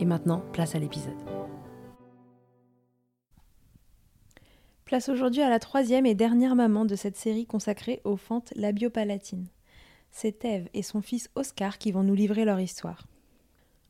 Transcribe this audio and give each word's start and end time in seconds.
Et 0.00 0.06
maintenant, 0.06 0.42
place 0.52 0.74
à 0.74 0.78
l'épisode. 0.78 1.12
Place 4.86 5.10
aujourd'hui 5.10 5.42
à 5.42 5.50
la 5.50 5.58
troisième 5.58 6.06
et 6.06 6.14
dernière 6.14 6.56
maman 6.56 6.86
de 6.86 6.96
cette 6.96 7.16
série 7.16 7.46
consacrée 7.46 8.00
aux 8.04 8.16
fentes 8.16 8.52
labiopalatines. 8.56 9.46
C'est 10.10 10.44
Eve 10.44 10.68
et 10.74 10.82
son 10.82 11.02
fils 11.02 11.28
Oscar 11.34 11.76
qui 11.76 11.92
vont 11.92 12.02
nous 12.02 12.14
livrer 12.14 12.46
leur 12.46 12.58
histoire. 12.58 13.06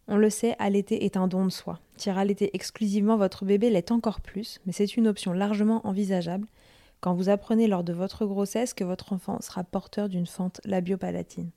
On 0.09 0.17
le 0.17 0.29
sait, 0.29 0.57
allaiter 0.59 1.05
est 1.05 1.17
un 1.17 1.29
don 1.29 1.45
de 1.45 1.51
soi. 1.51 1.79
Tirer 1.97 2.21
allaiter 2.21 2.51
exclusivement 2.55 3.17
votre 3.17 3.45
bébé 3.45 3.71
l'est 3.71 3.93
encore 3.93 4.21
plus, 4.21 4.61
mais 4.67 4.73
c'est 4.73 4.97
une 4.97 5.07
option 5.07 5.33
largement 5.33 5.87
envisageable 5.87 6.49
quand 7.01 7.15
vous 7.15 7.29
apprenez 7.29 7.67
lors 7.69 7.85
de 7.85 7.93
votre 7.93 8.27
grossesse 8.27 8.75
que 8.75 8.85
votre 8.85 9.13
enfant 9.13 9.41
sera 9.41 9.65
porteur 9.65 10.09
d'une 10.09 10.27
fente 10.27 10.61
labiopalatine 10.65 11.51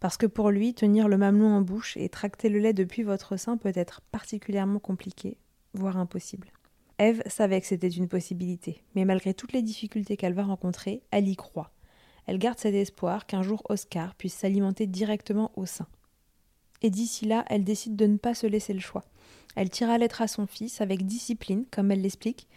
parce 0.00 0.16
que 0.16 0.26
pour 0.26 0.50
lui, 0.50 0.74
tenir 0.74 1.08
le 1.08 1.18
mamelon 1.18 1.54
en 1.54 1.60
bouche 1.60 1.96
et 1.98 2.08
tracter 2.08 2.48
le 2.48 2.58
lait 2.58 2.72
depuis 2.72 3.02
votre 3.02 3.36
sein 3.36 3.58
peut 3.58 3.72
être 3.74 4.00
particulièrement 4.00 4.78
compliqué, 4.78 5.36
voire 5.74 5.98
impossible. 5.98 6.50
Eve 6.98 7.22
savait 7.26 7.60
que 7.60 7.66
c'était 7.66 7.88
une 7.88 8.08
possibilité, 8.08 8.82
mais 8.94 9.04
malgré 9.04 9.34
toutes 9.34 9.52
les 9.52 9.62
difficultés 9.62 10.16
qu'elle 10.16 10.34
va 10.34 10.44
rencontrer, 10.44 11.02
elle 11.10 11.28
y 11.28 11.36
croit. 11.36 11.70
Elle 12.26 12.38
garde 12.38 12.58
cet 12.58 12.74
espoir 12.74 13.26
qu'un 13.26 13.42
jour 13.42 13.62
Oscar 13.68 14.14
puisse 14.14 14.34
s'alimenter 14.34 14.86
directement 14.86 15.52
au 15.56 15.66
sein. 15.66 15.86
Et 16.82 16.90
d'ici 16.90 17.26
là, 17.26 17.44
elle 17.48 17.64
décide 17.64 17.96
de 17.96 18.06
ne 18.06 18.16
pas 18.16 18.34
se 18.34 18.46
laisser 18.46 18.72
le 18.72 18.80
choix. 18.80 19.04
Elle 19.56 19.70
tira 19.70 19.98
lettre 19.98 20.22
à 20.22 20.28
son 20.28 20.46
fils 20.46 20.80
avec 20.80 21.06
discipline, 21.06 21.64
comme 21.70 21.90
elle 21.90 22.02
l'explique, 22.02 22.48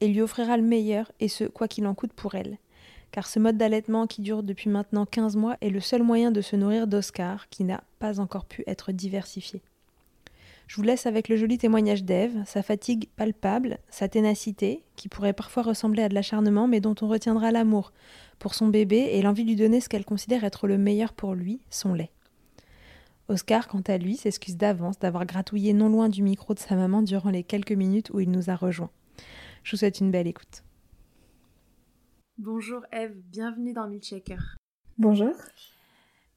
et 0.00 0.08
lui 0.08 0.20
offrira 0.20 0.56
le 0.56 0.62
meilleur, 0.62 1.12
et 1.20 1.28
ce, 1.28 1.44
quoi 1.44 1.68
qu'il 1.68 1.86
en 1.86 1.94
coûte 1.94 2.12
pour 2.12 2.34
elle 2.34 2.58
car 3.12 3.26
ce 3.26 3.38
mode 3.38 3.56
d'allaitement 3.56 4.06
qui 4.06 4.22
dure 4.22 4.42
depuis 4.42 4.70
maintenant 4.70 5.06
15 5.06 5.36
mois 5.36 5.56
est 5.60 5.70
le 5.70 5.80
seul 5.80 6.02
moyen 6.02 6.30
de 6.30 6.40
se 6.40 6.56
nourrir 6.56 6.86
d'Oscar 6.86 7.48
qui 7.48 7.64
n'a 7.64 7.82
pas 7.98 8.20
encore 8.20 8.44
pu 8.44 8.64
être 8.66 8.92
diversifié. 8.92 9.62
Je 10.68 10.76
vous 10.76 10.82
laisse 10.82 11.06
avec 11.06 11.30
le 11.30 11.36
joli 11.36 11.56
témoignage 11.56 12.04
d'Ève, 12.04 12.44
sa 12.44 12.62
fatigue 12.62 13.08
palpable, 13.16 13.78
sa 13.88 14.06
ténacité, 14.06 14.84
qui 14.96 15.08
pourrait 15.08 15.32
parfois 15.32 15.62
ressembler 15.62 16.02
à 16.02 16.10
de 16.10 16.14
l'acharnement, 16.14 16.68
mais 16.68 16.80
dont 16.80 16.94
on 17.00 17.08
retiendra 17.08 17.50
l'amour 17.50 17.92
pour 18.38 18.54
son 18.54 18.68
bébé 18.68 19.08
et 19.12 19.22
l'envie 19.22 19.44
de 19.44 19.48
lui 19.48 19.56
donner 19.56 19.80
ce 19.80 19.88
qu'elle 19.88 20.04
considère 20.04 20.44
être 20.44 20.68
le 20.68 20.76
meilleur 20.76 21.14
pour 21.14 21.34
lui, 21.34 21.62
son 21.70 21.94
lait. 21.94 22.10
Oscar, 23.28 23.66
quant 23.66 23.82
à 23.86 23.96
lui, 23.96 24.16
s'excuse 24.16 24.58
d'avance 24.58 24.98
d'avoir 24.98 25.24
gratouillé 25.24 25.72
non 25.72 25.88
loin 25.88 26.10
du 26.10 26.22
micro 26.22 26.52
de 26.52 26.58
sa 26.58 26.76
maman 26.76 27.00
durant 27.00 27.30
les 27.30 27.44
quelques 27.44 27.72
minutes 27.72 28.10
où 28.10 28.20
il 28.20 28.30
nous 28.30 28.50
a 28.50 28.54
rejoints. 28.54 28.90
Je 29.64 29.72
vous 29.72 29.78
souhaite 29.78 30.00
une 30.00 30.10
belle 30.10 30.26
écoute. 30.26 30.62
Bonjour 32.38 32.82
Eve, 32.92 33.16
bienvenue 33.16 33.72
dans 33.72 33.88
Milkshaker. 33.88 34.56
Bonjour. 34.96 35.34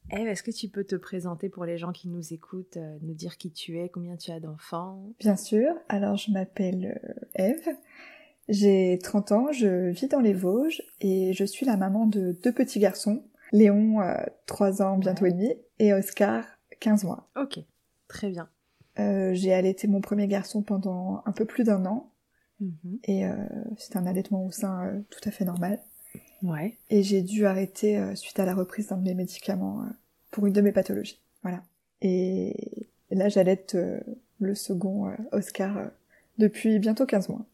Eve, 0.09 0.27
est-ce 0.27 0.41
que 0.41 0.49
tu 0.49 0.67
peux 0.67 0.83
te 0.83 0.95
présenter 0.95 1.47
pour 1.47 1.63
les 1.63 1.77
gens 1.77 1.91
qui 1.91 2.09
nous 2.09 2.33
écoutent, 2.33 2.77
euh, 2.77 2.97
nous 3.03 3.13
dire 3.13 3.37
qui 3.37 3.51
tu 3.51 3.77
es, 3.77 3.87
combien 3.87 4.15
tu 4.17 4.31
as 4.31 4.39
d'enfants? 4.39 5.13
Bien 5.19 5.35
sûr, 5.35 5.67
alors 5.89 6.17
je 6.17 6.31
m'appelle 6.31 6.99
euh, 7.07 7.25
Eve, 7.35 7.67
j'ai 8.49 8.97
30 8.97 9.31
ans, 9.31 9.51
je 9.51 9.91
vis 9.91 10.07
dans 10.07 10.21
les 10.21 10.33
Vosges 10.33 10.81
et 11.01 11.33
je 11.33 11.43
suis 11.43 11.67
la 11.67 11.77
maman 11.77 12.07
de 12.07 12.35
deux 12.43 12.51
petits 12.51 12.79
garçons, 12.79 13.23
Léon, 13.51 13.99
3 14.47 14.81
euh, 14.81 14.83
ans 14.83 14.97
bientôt 14.97 15.27
et 15.27 15.31
demi, 15.31 15.53
et 15.77 15.93
Oscar, 15.93 16.43
15 16.79 17.03
mois. 17.03 17.29
Ok, 17.35 17.59
très 18.07 18.31
bien. 18.31 18.49
Euh, 18.97 19.35
j'ai 19.35 19.53
allaité 19.53 19.87
mon 19.87 20.01
premier 20.01 20.27
garçon 20.27 20.63
pendant 20.63 21.21
un 21.27 21.31
peu 21.31 21.45
plus 21.45 21.63
d'un 21.63 21.85
an. 21.85 22.11
Mhm. 22.61 22.99
Et 23.05 23.25
euh, 23.25 23.35
c'était 23.77 23.97
un 23.97 24.05
allaitement 24.05 24.45
au 24.45 24.51
sein 24.51 24.85
euh, 24.85 25.01
tout 25.09 25.19
à 25.27 25.31
fait 25.31 25.45
normal. 25.45 25.79
Ouais. 26.43 26.77
Et 26.89 27.03
j'ai 27.03 27.21
dû 27.21 27.45
arrêter 27.45 27.97
euh, 27.97 28.15
suite 28.15 28.39
à 28.39 28.45
la 28.45 28.55
reprise 28.55 28.87
d'un 28.87 28.97
de 28.97 29.03
mes 29.03 29.13
médicaments 29.13 29.81
euh, 29.81 29.89
pour 30.31 30.45
une 30.47 30.53
de 30.53 30.61
mes 30.61 30.71
pathologies. 30.71 31.19
Voilà. 31.43 31.63
Et 32.01 32.87
là, 33.11 33.29
j'allaite 33.29 33.75
euh, 33.75 33.99
le 34.39 34.55
second 34.55 35.07
euh, 35.07 35.15
Oscar 35.31 35.77
euh, 35.77 35.85
depuis 36.37 36.79
bientôt 36.79 37.05
15 37.05 37.29
mois. 37.29 37.45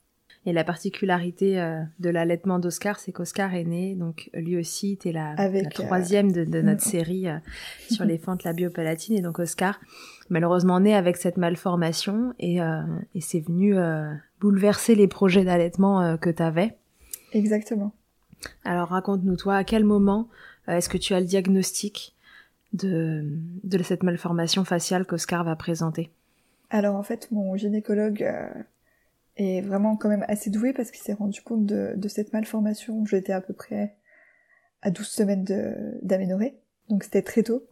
Et 0.46 0.54
la 0.54 0.64
particularité 0.64 1.60
euh, 1.60 1.82
de 2.00 2.10
l'allaitement 2.10 2.58
d'Oscar, 2.58 3.00
c'est 3.00 3.12
qu'Oscar 3.12 3.54
est 3.54 3.66
né, 3.66 3.96
donc 3.96 4.30
lui 4.34 4.56
aussi, 4.56 4.96
t'es 4.96 5.12
la, 5.12 5.32
Avec, 5.32 5.66
la 5.66 5.70
troisième 5.70 6.32
de, 6.32 6.46
de 6.46 6.62
notre 6.62 6.82
série 6.84 7.28
euh, 7.28 7.38
sur 7.92 8.06
les 8.06 8.18
fentes 8.18 8.46
labiopalatines. 8.46 9.18
Et 9.18 9.22
donc 9.22 9.40
Oscar, 9.40 9.82
malheureusement, 10.30 10.80
né 10.80 10.96
avec 10.96 11.18
cette 11.18 11.36
malformation 11.36 12.34
et, 12.40 12.62
euh, 12.62 12.82
et 13.14 13.20
c'est 13.20 13.42
venu 13.42 13.78
euh, 13.78 14.14
bouleverser 14.40 14.96
les 14.96 15.10
projets 15.10 15.44
d'allaitement 15.44 16.02
euh, 16.02 16.16
que 16.16 16.30
t'avais. 16.30 16.78
Exactement. 17.34 17.92
Alors 18.64 18.90
raconte-nous, 18.90 19.36
toi, 19.36 19.56
à 19.56 19.64
quel 19.64 19.84
moment 19.84 20.28
euh, 20.68 20.74
est-ce 20.74 20.90
que 20.90 20.98
tu 20.98 21.14
as 21.14 21.20
le 21.20 21.26
diagnostic 21.26 22.16
de, 22.74 23.24
de 23.64 23.84
cette 23.84 24.04
malformation 24.04 24.66
faciale 24.66 25.06
qu'Oscar 25.06 25.44
va 25.44 25.56
présenter? 25.56 26.12
Alors 26.70 26.96
en 26.96 27.04
fait, 27.04 27.30
mon 27.32 27.56
gynécologue 27.56 28.24
euh, 28.24 28.50
est 29.38 29.62
vraiment 29.62 29.96
quand 29.96 30.10
même 30.10 30.26
assez 30.28 30.50
doué 30.50 30.74
parce 30.74 30.92
qu'il 30.92 31.02
s'est 31.02 31.14
rendu 31.14 31.42
compte 31.42 31.66
de, 31.66 31.94
de 31.96 32.08
cette 32.08 32.34
malformation. 32.34 33.06
J'étais 33.06 33.34
à 33.34 33.42
peu 33.42 33.54
près 33.54 33.96
à 34.82 34.92
12 34.92 35.08
semaines 35.08 35.46
d'aménorrhée, 36.02 36.56
donc 36.90 37.04
c'était 37.04 37.22
très 37.22 37.44
tôt. 37.44 37.66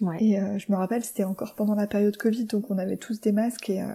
Ouais. 0.00 0.22
Et 0.22 0.40
euh, 0.40 0.58
je 0.58 0.70
me 0.70 0.76
rappelle, 0.76 1.02
c'était 1.02 1.24
encore 1.24 1.56
pendant 1.56 1.74
la 1.74 1.88
période 1.88 2.16
Covid, 2.16 2.44
donc 2.44 2.70
on 2.70 2.78
avait 2.78 2.96
tous 2.96 3.20
des 3.20 3.32
masques 3.32 3.68
et 3.68 3.82
euh, 3.82 3.88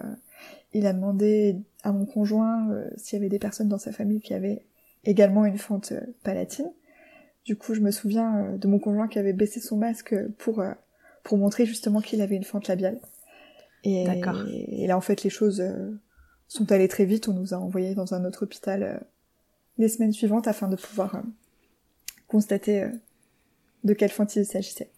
il 0.74 0.86
a 0.86 0.92
demandé 0.92 1.56
à 1.82 1.92
mon 1.92 2.04
conjoint 2.04 2.68
s'il 2.96 3.18
y 3.18 3.22
avait 3.22 3.30
des 3.30 3.38
personnes 3.38 3.68
dans 3.68 3.78
sa 3.78 3.92
famille 3.92 4.20
qui 4.20 4.34
avaient 4.34 4.66
également 5.04 5.44
une 5.44 5.58
fente 5.58 5.92
euh, 5.92 6.00
palatine. 6.22 6.70
Du 7.44 7.56
coup, 7.56 7.74
je 7.74 7.80
me 7.80 7.90
souviens 7.90 8.38
euh, 8.38 8.56
de 8.56 8.66
mon 8.66 8.78
conjoint 8.78 9.08
qui 9.08 9.18
avait 9.18 9.32
baissé 9.32 9.60
son 9.60 9.76
masque 9.76 10.14
pour 10.38 10.60
euh, 10.60 10.72
pour 11.22 11.38
montrer 11.38 11.66
justement 11.66 12.00
qu'il 12.00 12.20
avait 12.20 12.36
une 12.36 12.44
fente 12.44 12.68
labiale. 12.68 13.00
Et, 13.82 14.04
et 14.04 14.86
là, 14.86 14.96
en 14.96 15.00
fait, 15.00 15.22
les 15.22 15.30
choses 15.30 15.62
sont 16.48 16.72
allées 16.72 16.88
très 16.88 17.04
vite. 17.04 17.28
On 17.28 17.34
nous 17.34 17.52
a 17.52 17.58
envoyés 17.58 17.94
dans 17.94 18.14
un 18.14 18.24
autre 18.24 18.44
hôpital 18.44 19.02
les 19.76 19.88
semaines 19.88 20.12
suivantes 20.12 20.48
afin 20.48 20.68
de 20.68 20.76
pouvoir 20.76 21.22
constater 22.28 22.86
de 23.84 23.92
quelle 23.92 24.10
fente 24.10 24.36
il 24.36 24.46
s'agissait. 24.46 24.90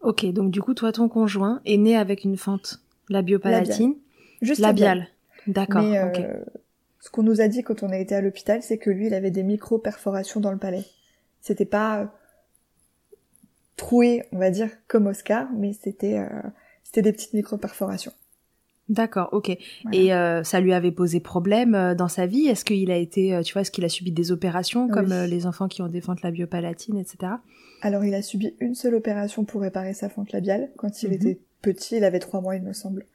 Ok, 0.00 0.24
donc 0.32 0.50
du 0.50 0.62
coup, 0.62 0.72
toi, 0.72 0.92
ton 0.92 1.08
conjoint 1.08 1.60
est 1.64 1.76
né 1.76 1.96
avec 1.96 2.24
une 2.24 2.36
fente 2.36 2.80
labiopalatine 3.08 3.94
Juste 4.42 4.60
labiale. 4.60 5.08
D'accord, 5.46 5.82
Mais 5.82 5.98
euh. 5.98 6.44
Ce 7.00 7.10
qu'on 7.10 7.22
nous 7.22 7.40
a 7.40 7.48
dit 7.48 7.62
quand 7.62 7.82
on 7.82 7.90
a 7.90 7.98
été 7.98 8.14
à 8.14 8.20
l'hôpital, 8.20 8.62
c'est 8.62 8.78
que 8.78 8.90
lui, 8.90 9.06
il 9.06 9.14
avait 9.14 9.30
des 9.30 9.42
micro-perforations 9.42 10.40
dans 10.40 10.50
le 10.52 10.58
palais. 10.58 10.84
C'était 11.40 11.64
pas 11.66 12.00
euh, 12.00 12.06
troué, 13.76 14.24
on 14.32 14.38
va 14.38 14.50
dire, 14.50 14.70
comme 14.88 15.06
Oscar, 15.06 15.48
mais 15.56 15.72
c'était 15.72 16.18
euh, 16.18 16.28
c'était 16.82 17.02
des 17.02 17.12
petites 17.12 17.34
micro-perforations. 17.34 18.12
D'accord, 18.88 19.30
ok. 19.32 19.50
Voilà. 19.82 19.98
Et 19.98 20.14
euh, 20.14 20.44
ça 20.44 20.60
lui 20.60 20.72
avait 20.72 20.92
posé 20.92 21.18
problème 21.18 21.74
euh, 21.74 21.94
dans 21.96 22.06
sa 22.08 22.26
vie? 22.26 22.46
Est-ce 22.46 22.64
qu'il 22.64 22.90
a 22.92 22.96
été, 22.96 23.38
tu 23.44 23.52
vois, 23.52 23.62
est-ce 23.62 23.72
qu'il 23.72 23.84
a 23.84 23.88
subi 23.88 24.12
des 24.12 24.30
opérations 24.30 24.88
comme 24.88 25.10
Oui. 25.10 25.28
les 25.28 25.46
enfants 25.46 25.66
qui 25.66 25.82
ont 25.82 25.88
des 25.88 26.00
fentes 26.00 26.22
labiopalatines, 26.22 26.96
etc. 26.96 27.32
Alors, 27.82 28.04
il 28.04 28.14
a 28.14 28.22
subi 28.22 28.54
une 28.60 28.74
seule 28.76 28.94
opération 28.94 29.44
pour 29.44 29.60
réparer 29.60 29.92
sa 29.92 30.08
fente 30.08 30.30
labiale. 30.32 30.70
Quand 30.76 31.02
il 31.02 31.08
Mhm. 31.08 31.14
était 31.16 31.38
petit, 31.62 31.96
il 31.96 32.04
avait 32.04 32.20
trois 32.20 32.40
mois, 32.40 32.54
il 32.56 32.62
me 32.62 32.72
semble. 32.72 33.06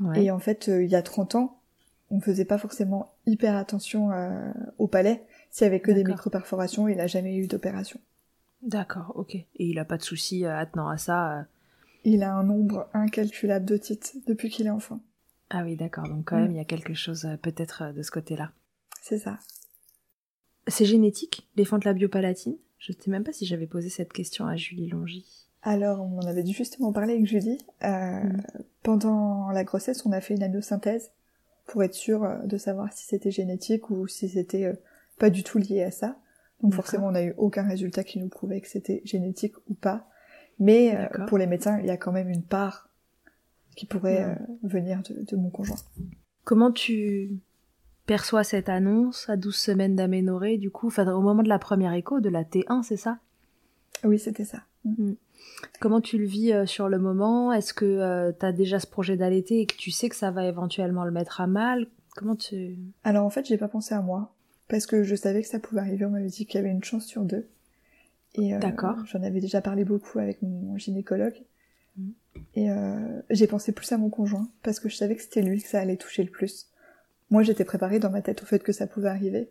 Ouais. 0.00 0.24
Et 0.24 0.30
en 0.32 0.40
fait, 0.40 0.66
il 0.66 0.88
y 0.88 0.96
a 0.96 1.02
30 1.02 1.36
ans, 1.36 1.58
on 2.10 2.20
faisait 2.20 2.44
pas 2.44 2.58
forcément 2.58 3.14
hyper 3.26 3.56
attention 3.56 4.12
euh, 4.12 4.52
au 4.78 4.86
palais. 4.86 5.24
S'il 5.50 5.64
y 5.64 5.68
avait 5.68 5.80
que 5.80 5.90
des 5.92 6.04
micro-perforations, 6.04 6.88
il 6.88 7.00
a 7.00 7.06
jamais 7.06 7.36
eu 7.36 7.46
d'opération. 7.46 8.00
D'accord, 8.62 9.12
ok. 9.14 9.34
Et 9.34 9.46
il 9.56 9.78
a 9.78 9.84
pas 9.84 9.96
de 9.98 10.02
souci 10.02 10.44
euh, 10.44 10.56
attenant 10.56 10.88
à 10.88 10.96
ça. 10.98 11.38
euh. 11.38 11.42
Il 12.04 12.22
a 12.22 12.34
un 12.34 12.42
nombre 12.44 12.88
incalculable 12.92 13.64
d'otites 13.66 14.14
depuis 14.26 14.50
qu'il 14.50 14.66
est 14.66 14.70
enfant. 14.70 15.00
Ah 15.50 15.62
oui, 15.64 15.76
d'accord. 15.76 16.08
Donc 16.08 16.24
quand 16.26 16.36
Mm. 16.36 16.42
même, 16.42 16.50
il 16.52 16.56
y 16.56 16.60
a 16.60 16.64
quelque 16.64 16.94
chose 16.94 17.24
euh, 17.24 17.36
peut-être 17.36 17.92
de 17.92 18.02
ce 18.02 18.10
côté-là. 18.10 18.52
C'est 19.02 19.18
ça. 19.18 19.38
C'est 20.66 20.86
génétique, 20.86 21.48
les 21.56 21.64
fentes 21.64 21.84
labiopalatines? 21.84 22.56
Je 22.78 22.92
sais 22.92 23.10
même 23.10 23.24
pas 23.24 23.32
si 23.32 23.46
j'avais 23.46 23.66
posé 23.66 23.88
cette 23.90 24.12
question 24.12 24.46
à 24.46 24.56
Julie 24.56 24.88
Longy. 24.88 25.26
Alors, 25.62 26.00
on 26.02 26.18
en 26.18 26.26
avait 26.26 26.42
dû 26.42 26.52
justement 26.52 26.92
parler 26.92 27.14
avec 27.14 27.26
Julie. 27.26 27.58
Mm. 27.82 28.38
Pendant 28.82 29.50
la 29.50 29.64
grossesse, 29.64 30.04
on 30.06 30.12
a 30.12 30.20
fait 30.20 30.34
une 30.34 30.42
amniosynthèse 30.42 31.10
pour 31.66 31.82
être 31.82 31.94
sûr 31.94 32.24
euh, 32.24 32.38
de 32.44 32.56
savoir 32.56 32.92
si 32.92 33.06
c'était 33.06 33.30
génétique 33.30 33.90
ou 33.90 34.06
si 34.06 34.28
c'était 34.28 34.64
euh, 34.64 34.74
pas 35.18 35.30
du 35.30 35.42
tout 35.42 35.58
lié 35.58 35.82
à 35.82 35.90
ça. 35.90 36.16
Donc 36.62 36.74
forcément, 36.74 37.08
on 37.08 37.12
n'a 37.12 37.24
eu 37.24 37.34
aucun 37.36 37.62
résultat 37.62 38.04
qui 38.04 38.18
nous 38.18 38.28
prouvait 38.28 38.60
que 38.60 38.68
c'était 38.68 39.02
génétique 39.04 39.54
ou 39.68 39.74
pas. 39.74 40.08
Mais 40.58 40.96
euh, 40.96 41.26
pour 41.26 41.38
les 41.38 41.46
médecins, 41.46 41.78
il 41.80 41.86
y 41.86 41.90
a 41.90 41.96
quand 41.96 42.12
même 42.12 42.28
une 42.28 42.42
part 42.42 42.88
qui 43.76 43.86
pourrait 43.86 44.24
euh, 44.24 44.34
venir 44.62 45.02
de, 45.02 45.24
de 45.24 45.36
mon 45.36 45.50
conjoint. 45.50 45.76
Comment 46.44 46.70
tu 46.70 47.38
perçois 48.06 48.44
cette 48.44 48.68
annonce 48.68 49.28
à 49.28 49.36
12 49.36 49.54
semaines 49.54 49.96
d'aménorrhée, 49.96 50.58
du 50.58 50.70
coup, 50.70 50.86
enfin, 50.86 51.10
au 51.12 51.22
moment 51.22 51.42
de 51.42 51.48
la 51.48 51.58
première 51.58 51.92
écho, 51.92 52.20
de 52.20 52.28
la 52.28 52.44
T1, 52.44 52.82
c'est 52.82 52.96
ça? 52.96 53.18
Oui, 54.04 54.18
c'était 54.18 54.44
ça. 54.44 54.62
Mm. 54.84 55.14
Comment 55.80 56.00
tu 56.00 56.18
le 56.18 56.26
vis 56.26 56.52
euh, 56.52 56.66
sur 56.66 56.88
le 56.88 56.98
moment? 56.98 57.52
Est-ce 57.52 57.74
que 57.74 58.32
tu 58.38 58.46
as 58.46 58.52
déjà 58.52 58.78
ce 58.78 58.86
projet 58.86 59.16
d'allaiter 59.16 59.60
et 59.60 59.66
que 59.66 59.76
tu 59.76 59.90
sais 59.90 60.08
que 60.08 60.16
ça 60.16 60.30
va 60.30 60.46
éventuellement 60.46 61.04
le 61.04 61.10
mettre 61.10 61.40
à 61.40 61.46
mal? 61.46 61.86
Comment 62.16 62.36
tu... 62.36 62.78
Alors 63.02 63.26
en 63.26 63.30
fait, 63.30 63.46
j'ai 63.46 63.58
pas 63.58 63.68
pensé 63.68 63.94
à 63.94 64.00
moi 64.00 64.34
parce 64.68 64.86
que 64.86 65.02
je 65.02 65.14
savais 65.14 65.42
que 65.42 65.48
ça 65.48 65.58
pouvait 65.58 65.80
arriver. 65.80 66.04
On 66.04 66.10
m'avait 66.10 66.28
dit 66.28 66.46
qu'il 66.46 66.60
y 66.60 66.64
avait 66.64 66.72
une 66.72 66.84
chance 66.84 67.06
sur 67.06 67.22
deux. 67.22 67.48
Et 68.34 68.54
euh, 68.54 68.58
D'accord. 68.58 68.96
j'en 69.06 69.22
avais 69.22 69.40
déjà 69.40 69.60
parlé 69.60 69.84
beaucoup 69.84 70.18
avec 70.18 70.42
mon 70.42 70.76
gynécologue. 70.76 71.40
Mhm. 71.96 72.12
Et 72.54 72.70
euh, 72.70 73.20
j'ai 73.30 73.46
pensé 73.46 73.72
plus 73.72 73.90
à 73.92 73.98
mon 73.98 74.10
conjoint 74.10 74.48
parce 74.62 74.80
que 74.80 74.88
je 74.88 74.96
savais 74.96 75.16
que 75.16 75.22
c'était 75.22 75.42
lui 75.42 75.62
que 75.62 75.68
ça 75.68 75.80
allait 75.80 75.96
toucher 75.96 76.24
le 76.24 76.30
plus. 76.30 76.68
Moi, 77.30 77.42
j'étais 77.42 77.64
préparée 77.64 77.98
dans 77.98 78.10
ma 78.10 78.22
tête 78.22 78.42
au 78.42 78.46
fait 78.46 78.62
que 78.62 78.72
ça 78.72 78.86
pouvait 78.86 79.08
arriver. 79.08 79.50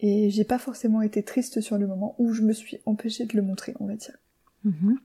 Et 0.00 0.30
j'ai 0.30 0.44
pas 0.44 0.58
forcément 0.58 1.02
été 1.02 1.22
triste 1.22 1.60
sur 1.60 1.76
le 1.76 1.86
moment 1.86 2.14
où 2.18 2.32
je 2.32 2.42
me 2.42 2.52
suis 2.52 2.78
empêchée 2.86 3.26
de 3.26 3.36
le 3.36 3.42
montrer, 3.42 3.74
on 3.80 3.86
va 3.86 3.94
dire. 3.94 4.16
Mhm. 4.64 4.98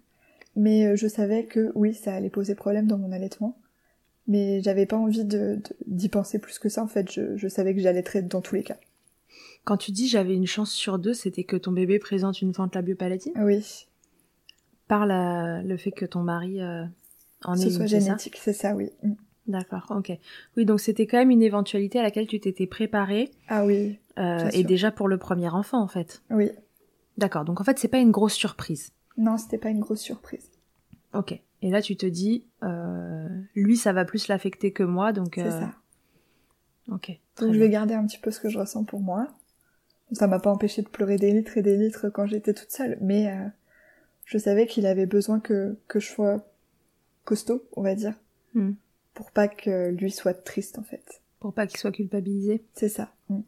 Mais 0.55 0.85
euh, 0.87 0.95
je 0.95 1.07
savais 1.07 1.45
que 1.45 1.71
oui, 1.75 1.93
ça 1.93 2.13
allait 2.13 2.29
poser 2.29 2.55
problème 2.55 2.87
dans 2.87 2.97
mon 2.97 3.11
allaitement. 3.11 3.57
Mais 4.27 4.61
j'avais 4.61 4.85
pas 4.85 4.97
envie 4.97 5.23
de- 5.25 5.61
d'y 5.85 6.09
penser 6.09 6.39
plus 6.39 6.57
que 6.59 6.69
ça. 6.69 6.83
En 6.83 6.87
fait, 6.87 7.11
je, 7.11 7.37
je 7.37 7.47
savais 7.47 7.75
que 7.75 7.81
j'allaiterais 7.81 8.21
dans 8.23 8.41
tous 8.41 8.55
les 8.55 8.63
cas. 8.63 8.77
Quand 9.65 9.77
tu 9.77 9.91
dis 9.91 10.07
j'avais 10.07 10.33
une 10.35 10.47
chance 10.47 10.71
sur 10.71 10.97
deux, 10.99 11.13
c'était 11.13 11.43
que 11.43 11.55
ton 11.57 11.71
bébé 11.71 11.99
présente 11.99 12.41
une 12.41 12.53
fente 12.53 12.73
labiopalatine? 12.75 13.33
Oui, 13.37 13.63
par 14.87 15.05
la- 15.05 15.61
le 15.63 15.77
fait 15.77 15.91
que 15.91 16.05
ton 16.05 16.21
mari 16.21 16.61
euh, 16.61 16.85
en 17.43 17.55
ait 17.55 17.57
ce 17.57 17.65
une, 17.65 17.71
soit 17.71 17.87
c'est 17.87 17.99
ça? 17.99 18.05
génétique, 18.05 18.37
c'est 18.37 18.53
ça, 18.53 18.75
oui. 18.75 18.91
Mm. 19.03 19.13
D'accord, 19.47 19.85
ok. 19.89 20.11
Oui, 20.57 20.65
donc 20.65 20.79
c'était 20.79 21.05
quand 21.07 21.17
même 21.17 21.29
une 21.31 21.43
éventualité 21.43 21.99
à 21.99 22.03
laquelle 22.03 22.27
tu 22.27 22.39
t'étais 22.39 22.65
préparée, 22.67 23.31
Ah 23.47 23.65
oui, 23.65 23.99
euh, 24.17 24.47
et 24.47 24.51
sûr. 24.59 24.65
déjà 24.65 24.91
pour 24.91 25.07
le 25.07 25.17
premier 25.17 25.49
enfant 25.49 25.81
en 25.81 25.87
fait. 25.87 26.21
oui. 26.31 26.51
D'accord, 27.17 27.45
donc 27.45 27.61
en 27.61 27.63
fait 27.63 27.79
c'est 27.79 27.87
pas 27.87 27.99
une 27.99 28.11
grosse 28.11 28.33
surprise. 28.33 28.91
Non, 29.17 29.37
c'était 29.37 29.57
pas 29.57 29.69
une 29.69 29.79
grosse 29.79 30.01
surprise. 30.01 30.49
Ok. 31.13 31.39
Et 31.61 31.69
là 31.69 31.81
tu 31.81 31.95
te 31.95 32.05
dis, 32.05 32.45
euh, 32.63 33.27
lui 33.55 33.77
ça 33.77 33.93
va 33.93 34.05
plus 34.05 34.27
l'affecter 34.27 34.71
que 34.71 34.83
moi, 34.83 35.13
donc... 35.13 35.35
C'est 35.35 35.47
euh, 35.47 35.59
ça. 35.59 35.73
Ok. 36.91 37.11
Donc 37.39 37.53
je 37.53 37.59
vais 37.59 37.69
garder 37.69 37.93
un 37.93 38.05
petit 38.05 38.19
peu 38.19 38.31
ce 38.31 38.39
que 38.39 38.49
je 38.49 38.59
ressens 38.59 38.83
pour 38.83 38.99
moi. 38.99 39.27
Ça 40.11 40.27
m'a 40.27 40.39
pas 40.39 40.51
empêché 40.51 40.83
de 40.83 40.87
pleurer 40.87 41.15
des 41.15 41.31
litres 41.31 41.57
et 41.57 41.61
des 41.63 41.77
litres 41.77 42.09
quand 42.09 42.27
j'étais 42.27 42.53
toute 42.53 42.71
seule, 42.71 42.97
mais 43.01 43.31
euh, 43.31 43.47
je 44.25 44.37
savais 44.37 44.67
qu'il 44.67 44.85
avait 44.85 45.07
besoin 45.07 45.39
que, 45.39 45.77
que 45.87 45.99
je 45.99 46.07
sois 46.07 46.45
costaud, 47.23 47.63
on 47.75 47.81
va 47.81 47.95
dire, 47.95 48.13
Hmm. 48.55 48.71
pour 49.13 49.31
pas 49.31 49.49
que 49.49 49.89
lui 49.89 50.11
soit 50.11 50.33
triste 50.33 50.79
en 50.79 50.83
fait. 50.83 51.21
Pour 51.41 51.53
pas 51.53 51.67
qu'il 51.67 51.77
soit 51.77 51.91
culpabilisé. 51.91 52.63
C'est 52.73 52.89
ça. 52.89 53.13
Mm. 53.29 53.41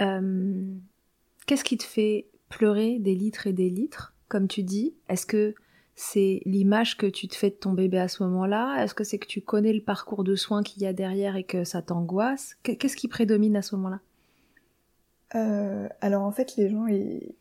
Euh, 0.00 0.74
Qu'est-ce 1.46 1.64
qui 1.64 1.76
te 1.76 1.84
fait 1.84 2.28
pleurer 2.48 2.98
des 2.98 3.14
litres 3.14 3.46
et 3.46 3.52
des 3.52 3.70
litres, 3.70 4.14
comme 4.28 4.48
tu 4.48 4.62
dis 4.62 4.94
Est-ce 5.08 5.26
que 5.26 5.54
c'est 5.96 6.40
l'image 6.44 6.96
que 6.96 7.06
tu 7.06 7.28
te 7.28 7.36
fais 7.36 7.50
de 7.50 7.54
ton 7.54 7.72
bébé 7.72 7.98
à 7.98 8.08
ce 8.08 8.22
moment-là? 8.24 8.82
Est-ce 8.82 8.94
que 8.94 9.04
c'est 9.04 9.18
que 9.18 9.26
tu 9.28 9.40
connais 9.40 9.72
le 9.72 9.80
parcours 9.82 10.24
de 10.24 10.34
soins 10.34 10.62
qu'il 10.62 10.82
y 10.82 10.86
a 10.86 10.92
derrière 10.92 11.36
et 11.36 11.44
que 11.44 11.64
ça 11.64 11.82
t'angoisse? 11.82 12.56
Qu- 12.64 12.76
Qu'est-ce 12.76 12.96
qui 12.96 13.08
prédomine 13.08 13.56
à 13.56 13.62
ce 13.62 13.76
moment-là? 13.76 14.00
Euh, 15.34 15.88
alors 16.00 16.22
en 16.22 16.32
fait, 16.32 16.56
les 16.56 16.68
gens, 16.68 16.86
ils, 16.86 17.34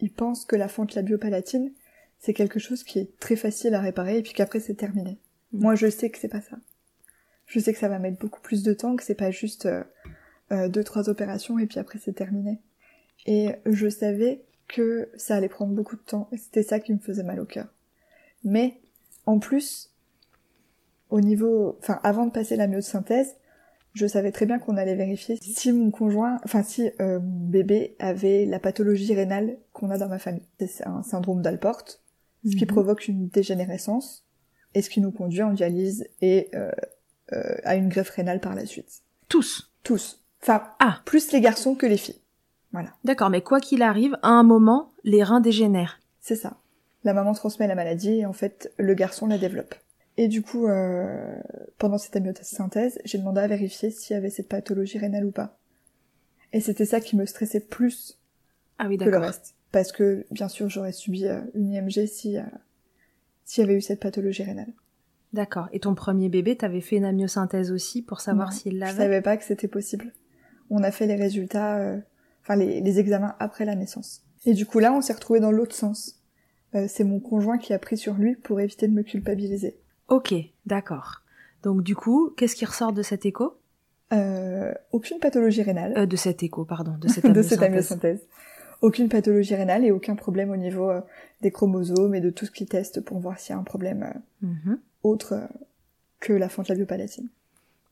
ils 0.00 0.12
pensent 0.12 0.44
que 0.44 0.56
la 0.56 0.68
fente 0.68 0.94
labiopalatine, 0.94 1.72
c'est 2.18 2.34
quelque 2.34 2.58
chose 2.58 2.82
qui 2.82 2.98
est 2.98 3.18
très 3.18 3.36
facile 3.36 3.74
à 3.74 3.80
réparer 3.80 4.18
et 4.18 4.22
puis 4.22 4.32
qu'après 4.32 4.60
c'est 4.60 4.74
terminé. 4.74 5.18
Mm. 5.52 5.62
Moi, 5.62 5.74
je 5.74 5.88
sais 5.90 6.10
que 6.10 6.18
c'est 6.18 6.28
pas 6.28 6.40
ça. 6.40 6.56
Je 7.46 7.58
sais 7.58 7.72
que 7.72 7.78
ça 7.78 7.88
va 7.88 7.98
mettre 7.98 8.18
beaucoup 8.18 8.40
plus 8.40 8.62
de 8.62 8.72
temps, 8.72 8.94
que 8.94 9.02
c'est 9.02 9.14
pas 9.14 9.30
juste 9.30 9.66
euh, 9.66 9.82
euh, 10.52 10.68
deux 10.68 10.84
trois 10.84 11.08
opérations 11.08 11.58
et 11.58 11.66
puis 11.66 11.78
après 11.78 11.98
c'est 11.98 12.12
terminé. 12.12 12.60
Et 13.26 13.50
je 13.66 13.88
savais 13.88 14.42
que 14.68 15.10
ça 15.16 15.36
allait 15.36 15.48
prendre 15.48 15.72
beaucoup 15.74 15.96
de 15.96 16.00
temps 16.02 16.28
et 16.32 16.36
c'était 16.36 16.62
ça 16.62 16.80
qui 16.80 16.92
me 16.92 16.98
faisait 16.98 17.22
mal 17.24 17.40
au 17.40 17.44
cœur. 17.44 17.66
Mais 18.44 18.80
en 19.26 19.38
plus, 19.38 19.90
au 21.10 21.20
niveau, 21.20 21.76
enfin, 21.80 21.98
avant 22.02 22.26
de 22.26 22.32
passer 22.32 22.56
la 22.56 22.66
myosynthèse, 22.68 23.36
je 23.92 24.06
savais 24.06 24.30
très 24.30 24.46
bien 24.46 24.58
qu'on 24.60 24.76
allait 24.76 24.94
vérifier 24.94 25.36
si 25.42 25.72
mon 25.72 25.90
conjoint, 25.90 26.40
enfin 26.44 26.62
si 26.62 26.90
euh, 27.00 27.18
mon 27.18 27.48
bébé 27.48 27.96
avait 27.98 28.46
la 28.46 28.60
pathologie 28.60 29.12
rénale 29.14 29.58
qu'on 29.72 29.90
a 29.90 29.98
dans 29.98 30.08
ma 30.08 30.20
famille. 30.20 30.46
C'est 30.60 30.86
un 30.86 31.02
syndrome 31.02 31.42
d'Alport, 31.42 31.82
ce 32.44 32.54
qui 32.56 32.64
Mhm. 32.64 32.68
provoque 32.68 33.08
une 33.08 33.26
dégénérescence 33.28 34.24
et 34.74 34.82
ce 34.82 34.90
qui 34.90 35.00
nous 35.00 35.10
conduit 35.10 35.42
en 35.42 35.52
dialyse 35.52 36.06
et 36.22 36.48
euh, 36.54 36.70
euh, 37.32 37.56
à 37.64 37.74
une 37.74 37.88
greffe 37.88 38.10
rénale 38.10 38.40
par 38.40 38.54
la 38.54 38.64
suite. 38.64 39.02
Tous. 39.28 39.72
Tous. 39.82 40.24
Enfin, 40.40 40.62
Ah. 40.78 41.00
plus 41.04 41.32
les 41.32 41.40
garçons 41.40 41.74
que 41.74 41.86
les 41.86 41.96
filles. 41.96 42.20
Voilà, 42.72 42.90
D'accord, 43.04 43.30
mais 43.30 43.42
quoi 43.42 43.60
qu'il 43.60 43.82
arrive, 43.82 44.16
à 44.22 44.28
un 44.28 44.42
moment, 44.42 44.92
les 45.04 45.22
reins 45.24 45.40
dégénèrent. 45.40 46.00
c'est 46.20 46.36
ça. 46.36 46.56
La 47.02 47.14
maman 47.14 47.32
transmet 47.32 47.66
la 47.66 47.74
maladie 47.74 48.18
et 48.18 48.26
en 48.26 48.34
fait, 48.34 48.72
le 48.76 48.92
garçon 48.94 49.26
la 49.26 49.38
développe. 49.38 49.74
Et 50.18 50.28
du 50.28 50.42
coup, 50.42 50.66
euh, 50.66 51.34
pendant 51.78 51.96
cette 51.96 52.14
amyosynthèse, 52.14 53.00
j'ai 53.06 53.16
demandé 53.16 53.40
à 53.40 53.46
vérifier 53.46 53.90
s'il 53.90 54.14
y 54.14 54.16
avait 54.18 54.28
cette 54.28 54.48
pathologie 54.48 54.98
rénale 54.98 55.24
ou 55.24 55.30
pas. 55.30 55.56
Et 56.52 56.60
c'était 56.60 56.84
ça 56.84 57.00
qui 57.00 57.16
me 57.16 57.24
stressait 57.24 57.60
plus 57.60 58.18
Ah 58.78 58.86
oui, 58.86 58.98
que 58.98 59.04
le 59.04 59.16
reste. 59.16 59.54
Parce 59.72 59.92
que, 59.92 60.26
bien 60.30 60.48
sûr, 60.48 60.68
j'aurais 60.68 60.92
subi 60.92 61.26
euh, 61.26 61.40
une 61.54 61.72
IMG 61.72 62.06
si, 62.06 62.36
euh, 62.36 62.42
s'il 63.44 63.62
y 63.62 63.66
avait 63.66 63.76
eu 63.78 63.80
cette 63.80 64.00
pathologie 64.00 64.42
rénale. 64.42 64.72
D'accord. 65.32 65.68
Et 65.72 65.80
ton 65.80 65.94
premier 65.94 66.28
bébé, 66.28 66.56
t'avais 66.56 66.80
fait 66.82 66.96
une 66.96 67.04
amyosynthèse 67.06 67.70
aussi 67.72 68.02
pour 68.02 68.20
savoir 68.20 68.52
s'il 68.52 68.74
Je 68.74 68.78
l'avait 68.78 68.96
savais 68.98 69.22
pas 69.22 69.36
que 69.38 69.44
c'était 69.44 69.68
possible. 69.68 70.12
On 70.68 70.82
a 70.82 70.90
fait 70.90 71.06
les 71.06 71.14
résultats, 71.14 71.78
euh, 71.78 71.98
enfin 72.50 72.58
les, 72.58 72.80
les 72.80 72.98
examens 72.98 73.34
après 73.38 73.64
la 73.64 73.74
naissance. 73.76 74.22
Et 74.46 74.54
du 74.54 74.66
coup 74.66 74.78
là, 74.80 74.92
on 74.92 75.00
s'est 75.00 75.12
retrouvé 75.12 75.38
dans 75.40 75.50
l'autre 75.52 75.74
sens. 75.74 76.16
Euh, 76.74 76.86
c'est 76.88 77.04
mon 77.04 77.20
conjoint 77.20 77.58
qui 77.58 77.72
a 77.72 77.78
pris 77.78 77.96
sur 77.96 78.14
lui 78.14 78.34
pour 78.36 78.60
éviter 78.60 78.88
de 78.88 78.92
me 78.92 79.02
culpabiliser. 79.02 79.76
Ok, 80.08 80.34
d'accord. 80.66 81.22
Donc 81.62 81.82
du 81.82 81.94
coup, 81.94 82.30
qu'est-ce 82.36 82.56
qui 82.56 82.64
ressort 82.64 82.92
de 82.92 83.02
cet 83.02 83.26
écho? 83.26 83.54
Euh, 84.12 84.72
aucune 84.92 85.18
pathologie 85.20 85.62
rénale. 85.62 85.94
euh, 85.96 86.06
De 86.06 86.16
cet 86.16 86.42
écho, 86.42 86.64
pardon, 86.64 86.96
de 86.98 87.06
cette 87.08 87.24
de 87.24 87.30
amyosynthèse. 87.30 87.48
cette 87.58 87.62
amyosynthèse. 87.62 88.20
Aucune 88.82 89.08
pathologie 89.08 89.54
rénale 89.54 89.84
et 89.84 89.90
aucun 89.90 90.14
problème 90.16 90.50
au 90.50 90.56
niveau 90.56 90.90
des 91.42 91.50
chromosomes 91.50 92.14
et 92.14 92.20
de 92.20 92.30
tout 92.30 92.46
ce 92.46 92.50
qu'ils 92.50 92.66
testent 92.68 93.00
pour 93.02 93.18
voir 93.20 93.38
s'il 93.38 93.54
y 93.54 93.56
a 93.56 93.60
un 93.60 93.64
problème 93.64 94.14
Mhm. 94.40 94.78
autre 95.02 95.34
que 96.18 96.32
la 96.32 96.48
fente 96.48 96.68
labiopalatine. 96.68 97.28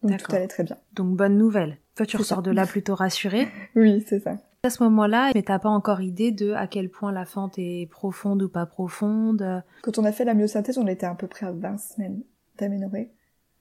Donc 0.03 0.17
tout 0.23 0.35
allait 0.35 0.47
très 0.49 0.63
bien. 0.65 0.77
Donc 0.95 1.15
bonne 1.17 1.37
nouvelle. 1.37 1.77
Toi, 1.97 2.07
tu 2.07 2.17
ressors 2.17 2.39
ça. 2.39 2.43
de 2.43 2.51
là 2.53 2.65
plutôt 2.67 2.95
rassuré. 2.95 3.49
Oui, 3.77 4.03
c'est 4.09 4.21
ça. 4.21 4.39
À 4.65 4.71
ce 4.71 4.83
moment-là, 4.83 5.31
mais 5.37 5.45
t'as 5.45 5.61
pas 5.61 5.69
encore 5.69 6.01
idée 6.01 6.33
de 6.33 6.51
à 6.53 6.67
quel 6.67 6.91
point 6.91 7.13
la 7.13 7.25
fente 7.25 7.55
est 7.59 7.89
profonde 7.91 8.43
ou 8.43 8.49
pas 8.49 8.67
profonde. 8.67 9.63
Quand 9.83 9.99
on 9.99 10.05
a 10.05 10.11
fait 10.11 10.25
la 10.25 10.35
myosynthèse, 10.35 10.79
on 10.79 10.87
était 10.89 11.07
à 11.07 11.15
peu 11.15 11.29
près 11.29 11.47
à 11.47 11.53
20 11.53 11.79
semaines 11.79 12.23
d'aménorrhée. 12.59 13.13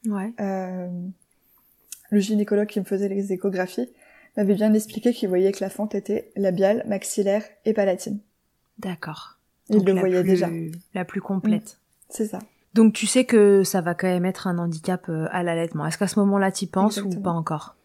Ouais. 0.07 0.33
Euh, 0.39 0.87
le 2.09 2.19
gynécologue 2.19 2.67
qui 2.67 2.79
me 2.79 2.85
faisait 2.85 3.09
les 3.09 3.31
échographies 3.31 3.89
m'avait 4.37 4.55
bien 4.55 4.73
expliqué 4.73 5.13
qu'il 5.13 5.29
voyait 5.29 5.51
que 5.51 5.63
la 5.63 5.69
fente 5.69 5.93
était 5.93 6.31
labiale, 6.35 6.83
maxillaire 6.87 7.43
et 7.65 7.73
palatine. 7.73 8.17
D'accord. 8.79 9.37
Il 9.69 9.77
Donc, 9.77 9.87
le 9.87 9.93
voyait 9.99 10.21
plus- 10.21 10.29
déjà. 10.29 10.49
La 10.95 11.05
plus 11.05 11.21
complète. 11.21 11.79
C'est 12.09 12.25
ça. 12.25 12.39
Donc 12.73 12.93
tu 12.93 13.05
sais 13.05 13.25
que 13.25 13.63
ça 13.63 13.81
va 13.81 13.93
quand 13.93 14.07
même 14.07 14.25
être 14.25 14.47
un 14.47 14.57
handicap 14.57 15.09
euh, 15.09 15.27
à 15.31 15.43
l'allaitement. 15.43 15.85
Est-ce 15.85 15.97
qu'à 15.99 16.07
ce 16.07 16.19
moment-là, 16.19 16.51
t'y 16.51 16.65
penses 16.65 16.97
ou 17.03 17.09
pas 17.21 17.31
encore? 17.31 17.75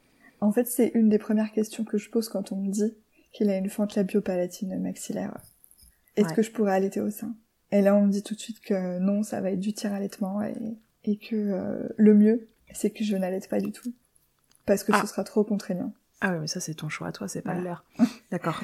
En 0.40 0.50
fait, 0.50 0.66
c'est 0.66 0.90
une 0.94 1.08
des 1.08 1.18
premières 1.18 1.52
questions 1.52 1.84
que 1.84 1.98
je 1.98 2.10
pose 2.10 2.28
quand 2.28 2.52
on 2.52 2.56
me 2.56 2.70
dit 2.70 2.94
qu'il 3.32 3.48
a 3.50 3.56
une 3.56 3.68
fente 3.70 3.94
labiopalatine 3.94 4.78
maxillaire. 4.80 5.36
Est-ce 6.16 6.28
Ouais. 6.28 6.34
que 6.34 6.42
je 6.42 6.50
pourrais 6.50 6.72
allaiter 6.74 7.00
au 7.00 7.10
sein? 7.10 7.34
Et 7.70 7.80
là, 7.80 7.94
on 7.96 8.06
me 8.06 8.12
dit 8.12 8.22
tout 8.22 8.34
de 8.34 8.40
suite 8.40 8.60
que 8.60 8.98
non, 8.98 9.22
ça 9.22 9.40
va 9.40 9.50
être 9.50 9.60
du 9.60 9.72
tir-allaitement 9.72 10.42
et, 10.42 10.54
et 11.04 11.16
que 11.16 11.34
euh, 11.36 11.88
le 11.96 12.14
mieux, 12.14 12.46
c'est 12.72 12.90
que 12.90 13.02
je 13.04 13.16
n'allaite 13.16 13.48
pas 13.48 13.60
du 13.60 13.72
tout. 13.72 13.92
Parce 14.66 14.84
que 14.84 14.92
Ah. 14.94 15.00
ce 15.00 15.06
sera 15.06 15.24
trop 15.24 15.42
contraignant. 15.44 15.92
Ah 16.20 16.32
oui, 16.32 16.38
mais 16.42 16.46
ça 16.46 16.60
c'est 16.60 16.74
ton 16.74 16.88
choix, 16.88 17.10
toi, 17.12 17.26
c'est 17.28 17.42
pas 17.42 17.54
Voilà. 17.54 17.82
leur. 17.98 18.06
D'accord. 18.30 18.62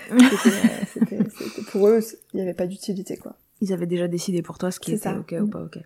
C'était, 0.92 1.18
euh, 1.18 1.24
pour 1.70 1.88
eux, 1.88 2.00
il 2.32 2.36
n'y 2.36 2.42
avait 2.42 2.54
pas 2.54 2.66
d'utilité, 2.66 3.16
quoi. 3.16 3.34
Ils 3.60 3.72
avaient 3.72 3.86
déjà 3.86 4.06
décidé 4.06 4.42
pour 4.42 4.58
toi 4.58 4.70
ce 4.70 4.78
qui 4.78 4.92
était 4.92 5.02
ça. 5.04 5.18
ok 5.18 5.34
ou 5.40 5.46
Mm. 5.46 5.50
pas 5.50 5.62
ok. 5.62 5.78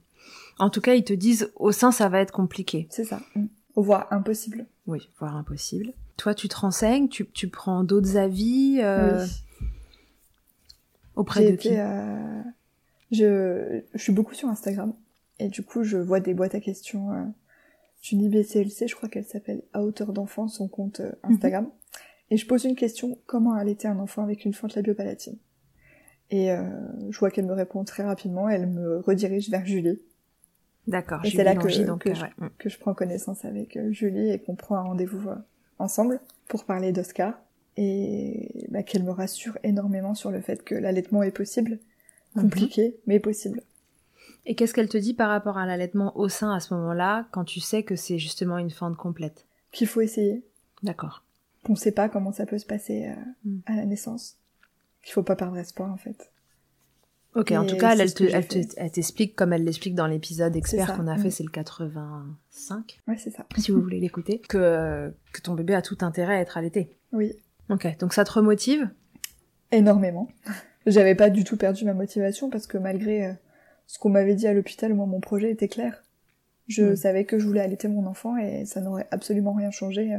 En 0.59 0.69
tout 0.69 0.81
cas, 0.83 0.95
ils 0.95 1.05
te 1.05 1.15
disent 1.15 1.51
au 1.57 1.73
sein 1.73 1.93
ça 1.93 2.09
va 2.11 2.21
être 2.21 2.33
compliqué. 2.33 2.87
C'est 2.91 3.05
ça. 3.05 3.21
Mm. 3.37 3.47
Voire 3.77 4.07
impossible. 4.13 4.67
Oui, 4.87 5.09
voire 5.19 5.37
impossible. 5.37 5.93
Toi, 6.23 6.35
tu 6.37 6.47
te 6.49 6.55
renseignes, 6.57 7.09
tu, 7.09 7.27
tu 7.27 7.49
prends 7.49 7.83
d'autres 7.83 8.17
avis 8.17 8.79
euh, 8.81 9.25
Oui. 9.25 9.31
auprès 11.17 11.51
de 11.51 11.57
qui 11.57 11.69
été, 11.69 11.81
euh, 11.81 12.43
je, 13.11 13.81
je 13.93 13.99
suis 14.01 14.13
beaucoup 14.13 14.35
sur 14.35 14.49
Instagram 14.49 14.95
et 15.41 15.49
du 15.49 15.65
coup 15.65 15.83
je 15.83 15.97
vois 15.97 16.21
des 16.21 16.33
boîtes 16.33 16.55
à 16.55 16.61
questions 16.61 17.11
euh, 17.13 17.25
d'une 18.05 18.21
IBCLC, 18.23 18.87
je 18.87 18.95
crois 18.95 19.09
qu'elle 19.09 19.25
s'appelle 19.25 19.63
À 19.73 19.83
hauteur 19.83 20.13
d'enfant, 20.13 20.47
son 20.47 20.69
compte 20.69 21.01
euh, 21.01 21.11
Mhm. 21.25 21.33
Instagram. 21.35 21.69
Et 22.31 22.37
je 22.37 22.47
pose 22.47 22.65
une 22.67 22.77
question, 22.77 23.19
comment 23.27 23.55
allaiter 23.55 23.89
un 23.89 23.99
enfant 23.99 24.23
avec 24.23 24.45
une 24.45 24.55
fente 24.55 24.77
labiopalatine? 24.77 25.37
Et 26.31 26.49
je 27.11 27.19
vois 27.19 27.31
qu'elle 27.33 27.45
me 27.47 27.53
répond 27.53 27.83
très 27.85 28.05
rapidement, 28.05 28.49
elle 28.49 28.67
me 28.69 29.01
redirige 29.01 29.51
vers 29.51 29.67
Julie, 29.67 30.01
D'accord. 30.87 31.21
C'est 31.25 31.43
là 31.45 31.57
que- 31.57 31.85
donc 31.85 32.05
que 32.05 32.15
je- 32.15 32.23
ouais. 32.23 32.31
Mm. 32.39 32.47
que 32.59 32.69
je 32.69 32.79
prends 32.79 32.95
connaissance 32.95 33.45
avec 33.45 33.77
Julie 33.91 34.31
et 34.31 34.39
qu'on 34.39 34.55
prend 34.55 34.77
un 34.77 34.83
rendez-vous 34.83 35.19
ensemble 35.83 36.21
pour 36.49 36.65
parler 36.65 36.93
d'Oscar 36.93 37.35
et 37.77 38.67
bah, 38.71 38.83
qu'elle 38.83 39.03
me 39.03 39.11
rassure 39.11 39.59
énormément 39.63 40.15
sur 40.15 40.31
le 40.31 40.41
fait 40.41 40.63
que 40.65 40.75
l'allaitement 40.75 41.23
est 41.23 41.31
possible, 41.31 41.79
Mhm. 42.35 42.43
compliqué, 42.43 42.97
mais 43.07 43.21
possible. 43.21 43.63
Et 44.47 44.55
qu'est-ce 44.55 44.73
qu'elle 44.75 44.89
te 44.89 44.97
dit 44.99 45.15
par 45.15 45.29
rapport 45.29 45.59
à 45.59 45.67
l'allaitement 45.67 46.17
au 46.19 46.29
sein 46.29 46.53
à 46.55 46.61
ce 46.61 46.75
moment-là, 46.75 47.27
quand 47.31 47.45
tu 47.45 47.61
sais 47.61 47.83
que 47.83 47.95
c'est 47.97 48.19
justement 48.19 48.59
une 48.59 48.71
fente 48.71 48.97
complète? 48.97 49.47
Qu'il 49.71 49.87
faut 49.87 50.01
essayer, 50.01 50.43
D'accord. 50.83 51.23
qu'on 51.65 51.77
sait 51.77 51.93
pas 51.93 52.09
comment 52.09 52.33
ça 52.33 52.47
peut 52.47 52.59
se 52.59 52.67
passer 52.67 53.07
euh, 53.09 53.15
Mm. 53.45 53.59
à 53.67 53.77
la 53.77 53.85
naissance, 53.85 54.37
qu'il 55.03 55.13
faut 55.13 55.23
pas 55.23 55.37
perdre 55.37 55.57
espoir 55.59 55.91
en 55.93 55.97
fait. 55.97 56.32
Ok, 57.35 57.51
en 57.53 57.65
tout 57.65 57.77
cas, 57.79 57.93
elle, 57.95 58.03
elle 58.03 58.13
te- 58.15 58.25
elle 58.25 58.47
te- 58.47 58.55
fait. 58.61 58.69
elle 58.77 58.91
t'explique 58.91 59.35
comme 59.35 59.53
elle 59.55 59.65
l'explique 59.65 59.95
dans 59.95 60.07
l'épisode 60.07 60.55
expert 60.55 60.97
qu'on 60.97 61.07
a 61.09 61.17
fait, 61.17 61.31
c'est 61.31 61.43
le 61.45 61.49
85, 61.51 63.01
Ouais, 63.09 63.17
c'est 63.19 63.31
ça. 63.31 63.47
si 63.57 63.71
vous 63.71 63.81
voulez 63.81 64.01
l'écouter, 64.01 64.39
que, 64.39 65.13
que 65.33 65.41
ton 65.41 65.55
bébé 65.55 65.75
a 65.75 65.83
tout 65.83 65.97
intérêt 66.03 66.37
à 66.37 66.41
être 66.41 66.57
allaité. 66.59 66.97
Oui, 67.13 67.33
Ok, 67.71 67.87
donc 67.99 68.13
ça 68.13 68.25
te 68.25 68.33
remotive? 68.33 68.91
Énormément. 69.71 70.29
J'avais 70.87 71.15
pas 71.15 71.31
du 71.31 71.45
tout 71.45 71.57
perdu 71.57 71.85
ma 71.85 71.95
motivation 71.95 72.51
parce 72.51 72.67
que 72.67 72.77
malgré 72.77 73.27
euh, 73.27 73.33
ce 73.87 73.99
qu'on 73.99 74.11
m'avait 74.11 74.35
dit 74.35 74.47
à 74.47 74.53
l'hôpital, 74.53 74.93
moi 74.95 75.07
mon 75.07 75.21
projet 75.21 75.51
était 75.51 75.69
clair. 75.69 76.03
Je 76.69 76.95
savais 76.95 77.25
que 77.25 77.39
je 77.39 77.47
voulais 77.47 77.61
allaiter 77.61 77.89
mon 77.89 78.07
enfant 78.07 78.37
et 78.37 78.65
ça 78.67 78.81
n'aurait 78.81 79.07
absolument 79.11 79.53
rien 79.53 79.71
changé 79.71 80.15
euh, 80.15 80.19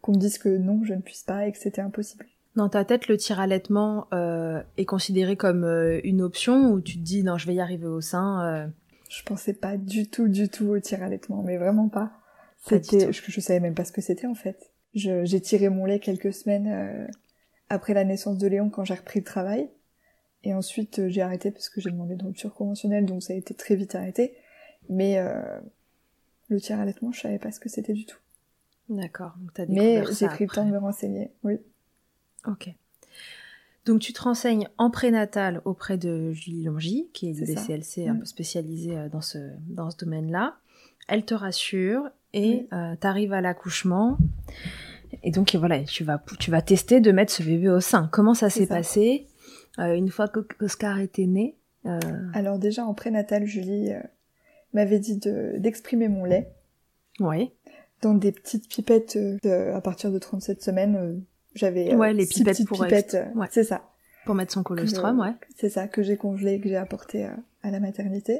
qu'on 0.00 0.12
me 0.12 0.18
dise 0.18 0.38
que 0.38 0.48
non, 0.56 0.80
je 0.84 0.94
ne 0.94 1.00
puisse 1.00 1.22
pas 1.22 1.46
et 1.46 1.52
que 1.52 1.58
c'était 1.58 1.80
impossible. 1.80 2.26
Dans 2.56 2.68
ta 2.68 2.84
tête, 2.84 3.08
le 3.08 3.16
tir-allaitement 3.16 4.06
euh, 4.12 4.62
est 4.76 4.84
considéré 4.84 5.36
comme 5.36 5.64
euh, 5.64 6.00
une 6.04 6.22
option 6.22 6.70
ou 6.70 6.80
tu 6.80 6.98
te 6.98 7.02
dis 7.02 7.24
non, 7.24 7.36
je 7.36 7.46
vais 7.46 7.54
y 7.54 7.60
arriver 7.60 7.86
au 7.86 8.00
sein 8.00 8.44
euh, 8.46 8.66
Je 9.08 9.22
pensais 9.24 9.54
pas 9.54 9.76
du 9.76 10.08
tout, 10.08 10.28
du 10.28 10.48
tout 10.48 10.66
au 10.66 10.78
tir 10.78 11.02
allaitement, 11.02 11.42
mais 11.42 11.56
vraiment 11.56 11.88
pas. 11.88 12.12
C'était, 12.66 13.12
je, 13.12 13.22
je 13.26 13.40
savais 13.40 13.60
même 13.60 13.74
pas 13.74 13.84
ce 13.84 13.92
que 13.92 14.00
c'était 14.00 14.26
en 14.26 14.34
fait. 14.34 14.70
J'ai 14.94 15.40
tiré 15.40 15.68
mon 15.68 15.86
lait 15.86 15.98
quelques 15.98 16.32
semaines 16.32 16.68
euh, 16.68 17.06
après 17.68 17.94
la 17.94 18.04
naissance 18.04 18.38
de 18.38 18.46
Léon 18.46 18.70
quand 18.70 18.84
j'ai 18.84 18.94
repris 18.94 19.18
le 19.18 19.24
travail. 19.24 19.68
Et 20.44 20.54
ensuite 20.54 21.00
euh, 21.00 21.08
j'ai 21.08 21.22
arrêté 21.22 21.50
parce 21.50 21.68
que 21.68 21.80
j'ai 21.80 21.90
demandé 21.90 22.14
une 22.14 22.22
rupture 22.22 22.54
conventionnelle, 22.54 23.04
donc 23.04 23.22
ça 23.22 23.32
a 23.32 23.36
été 23.36 23.54
très 23.54 23.74
vite 23.74 23.96
arrêté. 23.96 24.34
Mais 24.88 25.18
euh, 25.18 25.42
le 26.48 26.60
tir 26.60 26.78
allaitement, 26.78 27.10
je 27.10 27.20
savais 27.22 27.38
pas 27.38 27.50
ce 27.50 27.58
que 27.58 27.68
c'était 27.68 27.94
du 27.94 28.06
tout. 28.06 28.18
D'accord, 28.88 29.34
Mais 29.68 30.04
j'ai 30.12 30.28
pris 30.28 30.44
le 30.44 30.50
temps 30.50 30.66
de 30.66 30.70
me 30.70 30.78
renseigner, 30.78 31.30
oui. 31.42 31.58
Ok. 32.46 32.74
Donc 33.86 34.00
tu 34.00 34.12
te 34.12 34.22
renseignes 34.22 34.68
en 34.78 34.90
prénatal 34.90 35.60
auprès 35.64 35.98
de 35.98 36.32
Julie 36.32 36.64
Longy, 36.64 37.10
qui 37.12 37.28
est 37.30 37.34
ça. 37.34 37.44
BCLC 37.44 38.08
un 38.08 38.14
Mm. 38.14 38.18
peu 38.20 38.24
spécialisée 38.24 38.96
euh, 38.96 39.08
dans 39.08 39.20
ce, 39.20 39.38
dans 39.68 39.90
ce 39.90 39.96
domaine-là. 39.98 40.56
Elle 41.08 41.24
te 41.24 41.34
rassure 41.34 42.08
et 42.32 42.66
Oui. 42.72 42.96
tu 43.00 43.06
arrives 43.06 43.32
à 43.34 43.40
l'accouchement. 43.42 44.16
Et 45.22 45.30
donc 45.30 45.54
voilà, 45.54 45.84
tu 45.84 46.02
vas, 46.02 46.22
tu 46.40 46.50
vas 46.50 46.62
tester 46.62 47.00
de 47.00 47.12
mettre 47.12 47.30
ce 47.32 47.42
bébé 47.42 47.68
au 47.68 47.80
sein. 47.80 48.08
Comment 48.10 48.34
ça 48.34 48.48
s'est 48.50 48.66
passé 48.66 49.26
Euh, 49.78 49.94
une 49.94 50.08
fois 50.08 50.28
qu'Oscar 50.28 50.98
était 51.00 51.26
né 51.26 51.56
euh, 51.84 51.98
Alors 52.32 52.58
déjà 52.58 52.84
en 52.86 52.94
prénatal, 52.94 53.44
Julie 53.44 53.92
euh, 53.92 54.00
m'avait 54.72 54.98
dit 54.98 55.16
de, 55.18 55.54
d'exprimer 55.58 56.08
mon 56.08 56.24
lait 56.24 56.48
Ouais, 57.20 57.52
dans 58.02 58.14
des 58.14 58.32
petites 58.32 58.68
pipettes 58.68 59.16
euh, 59.44 59.74
à 59.74 59.80
partir 59.80 60.10
de 60.10 60.18
37 60.18 60.62
semaines. 60.62 61.22
J'avais 61.54 61.92
euh, 61.92 61.96
Ouais, 61.96 62.12
les 62.12 62.26
six 62.26 62.40
pipettes 62.44 62.66
pour 62.66 62.82
pipettes, 62.82 63.14
euh, 63.14 63.26
ouais. 63.38 63.46
c'est 63.50 63.64
ça. 63.64 63.82
pour 64.24 64.34
mettre 64.34 64.52
son 64.52 64.62
colostrum, 64.62 65.18
ouais. 65.20 65.32
C'est 65.56 65.68
ça 65.68 65.86
que 65.88 66.02
j'ai 66.02 66.16
congelé, 66.16 66.60
que 66.60 66.68
j'ai 66.68 66.76
apporté 66.76 67.24
euh, 67.26 67.30
à 67.62 67.70
la 67.70 67.80
maternité. 67.80 68.38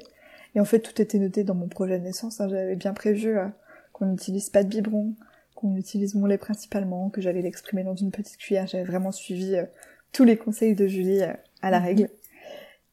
Et 0.54 0.60
en 0.60 0.64
fait, 0.64 0.80
tout 0.80 1.00
était 1.02 1.18
noté 1.18 1.42
dans 1.44 1.54
mon 1.54 1.68
projet 1.68 1.98
de 1.98 2.04
naissance. 2.04 2.40
hein. 2.40 2.48
J'avais 2.48 2.76
bien 2.76 2.92
prévu 2.94 3.36
qu'on 3.92 4.06
n'utilise 4.06 4.50
pas 4.50 4.62
de 4.62 4.68
biberon, 4.68 5.14
qu'on 5.56 5.76
utilise 5.76 6.14
mon 6.14 6.26
lait 6.26 6.38
principalement, 6.38 7.10
que 7.10 7.20
j'allais 7.20 7.42
l'exprimer 7.42 7.82
dans 7.84 7.96
une 7.96 8.10
petite 8.12 8.36
cuillère. 8.36 8.66
J'avais 8.68 8.84
vraiment 8.84 9.10
suivi 9.12 9.56
tous 10.12 10.22
les 10.24 10.36
conseils 10.36 10.74
de 10.76 10.86
Julie 10.86 11.22
à 11.22 11.70
la 11.70 11.80
Mhm. 11.80 11.84
règle. 11.84 12.08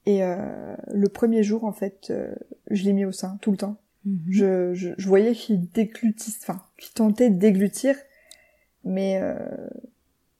Et 0.08 0.24
euh, 0.24 0.75
le 0.92 1.08
premier 1.10 1.44
jour, 1.44 1.63
en 1.63 1.72
fait, 1.74 2.08
euh, 2.10 2.34
je 2.72 2.84
l'ai 2.86 2.94
mis 2.94 3.06
au 3.06 3.12
sein 3.12 3.38
tout 3.42 3.51
le 3.51 3.58
temps. 3.58 3.78
Mhm. 4.06 4.20
Je, 4.32 4.74
je, 4.74 4.90
je, 4.98 5.08
voyais 5.08 5.34
qu'il 5.34 5.70
déglutisse, 5.70 6.40
enfin, 6.42 6.63
qu'il 6.80 6.92
tentait 6.94 7.30
de 7.30 7.38
déglutir, 7.38 7.96
mais 8.84 9.20
euh, 9.22 9.36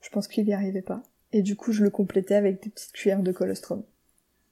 je 0.02 0.10
pense 0.10 0.28
qu'il 0.28 0.46
n'y 0.46 0.54
arrivait 0.54 0.82
pas. 0.82 1.04
Et 1.34 1.42
du 1.42 1.56
coup, 1.56 1.72
je 1.72 1.84
le 1.84 1.90
complétais 1.90 2.36
avec 2.36 2.62
des 2.64 2.70
petites 2.70 2.92
cuillères 2.92 3.24
de 3.24 3.32
colostrum. 3.32 3.84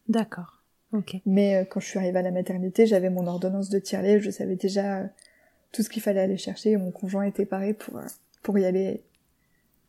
D'accord. 0.07 0.59
Ok. 0.93 1.17
Mais 1.25 1.55
euh, 1.55 1.65
quand 1.65 1.79
je 1.79 1.87
suis 1.87 1.99
arrivée 1.99 2.19
à 2.19 2.23
la 2.23 2.31
maternité, 2.31 2.85
j'avais 2.85 3.09
mon 3.09 3.27
ordonnance 3.27 3.69
de 3.69 3.79
tire-lait, 3.79 4.19
je 4.19 4.31
savais 4.31 4.55
déjà 4.55 4.99
euh, 4.99 5.07
tout 5.71 5.83
ce 5.83 5.89
qu'il 5.89 6.01
fallait 6.01 6.21
aller 6.21 6.37
chercher. 6.37 6.71
Et 6.71 6.77
mon 6.77 6.91
conjoint 6.91 7.23
était 7.23 7.45
paré 7.45 7.73
pour 7.73 7.97
euh, 7.97 8.05
pour 8.41 8.57
y 8.57 8.65
aller 8.65 9.03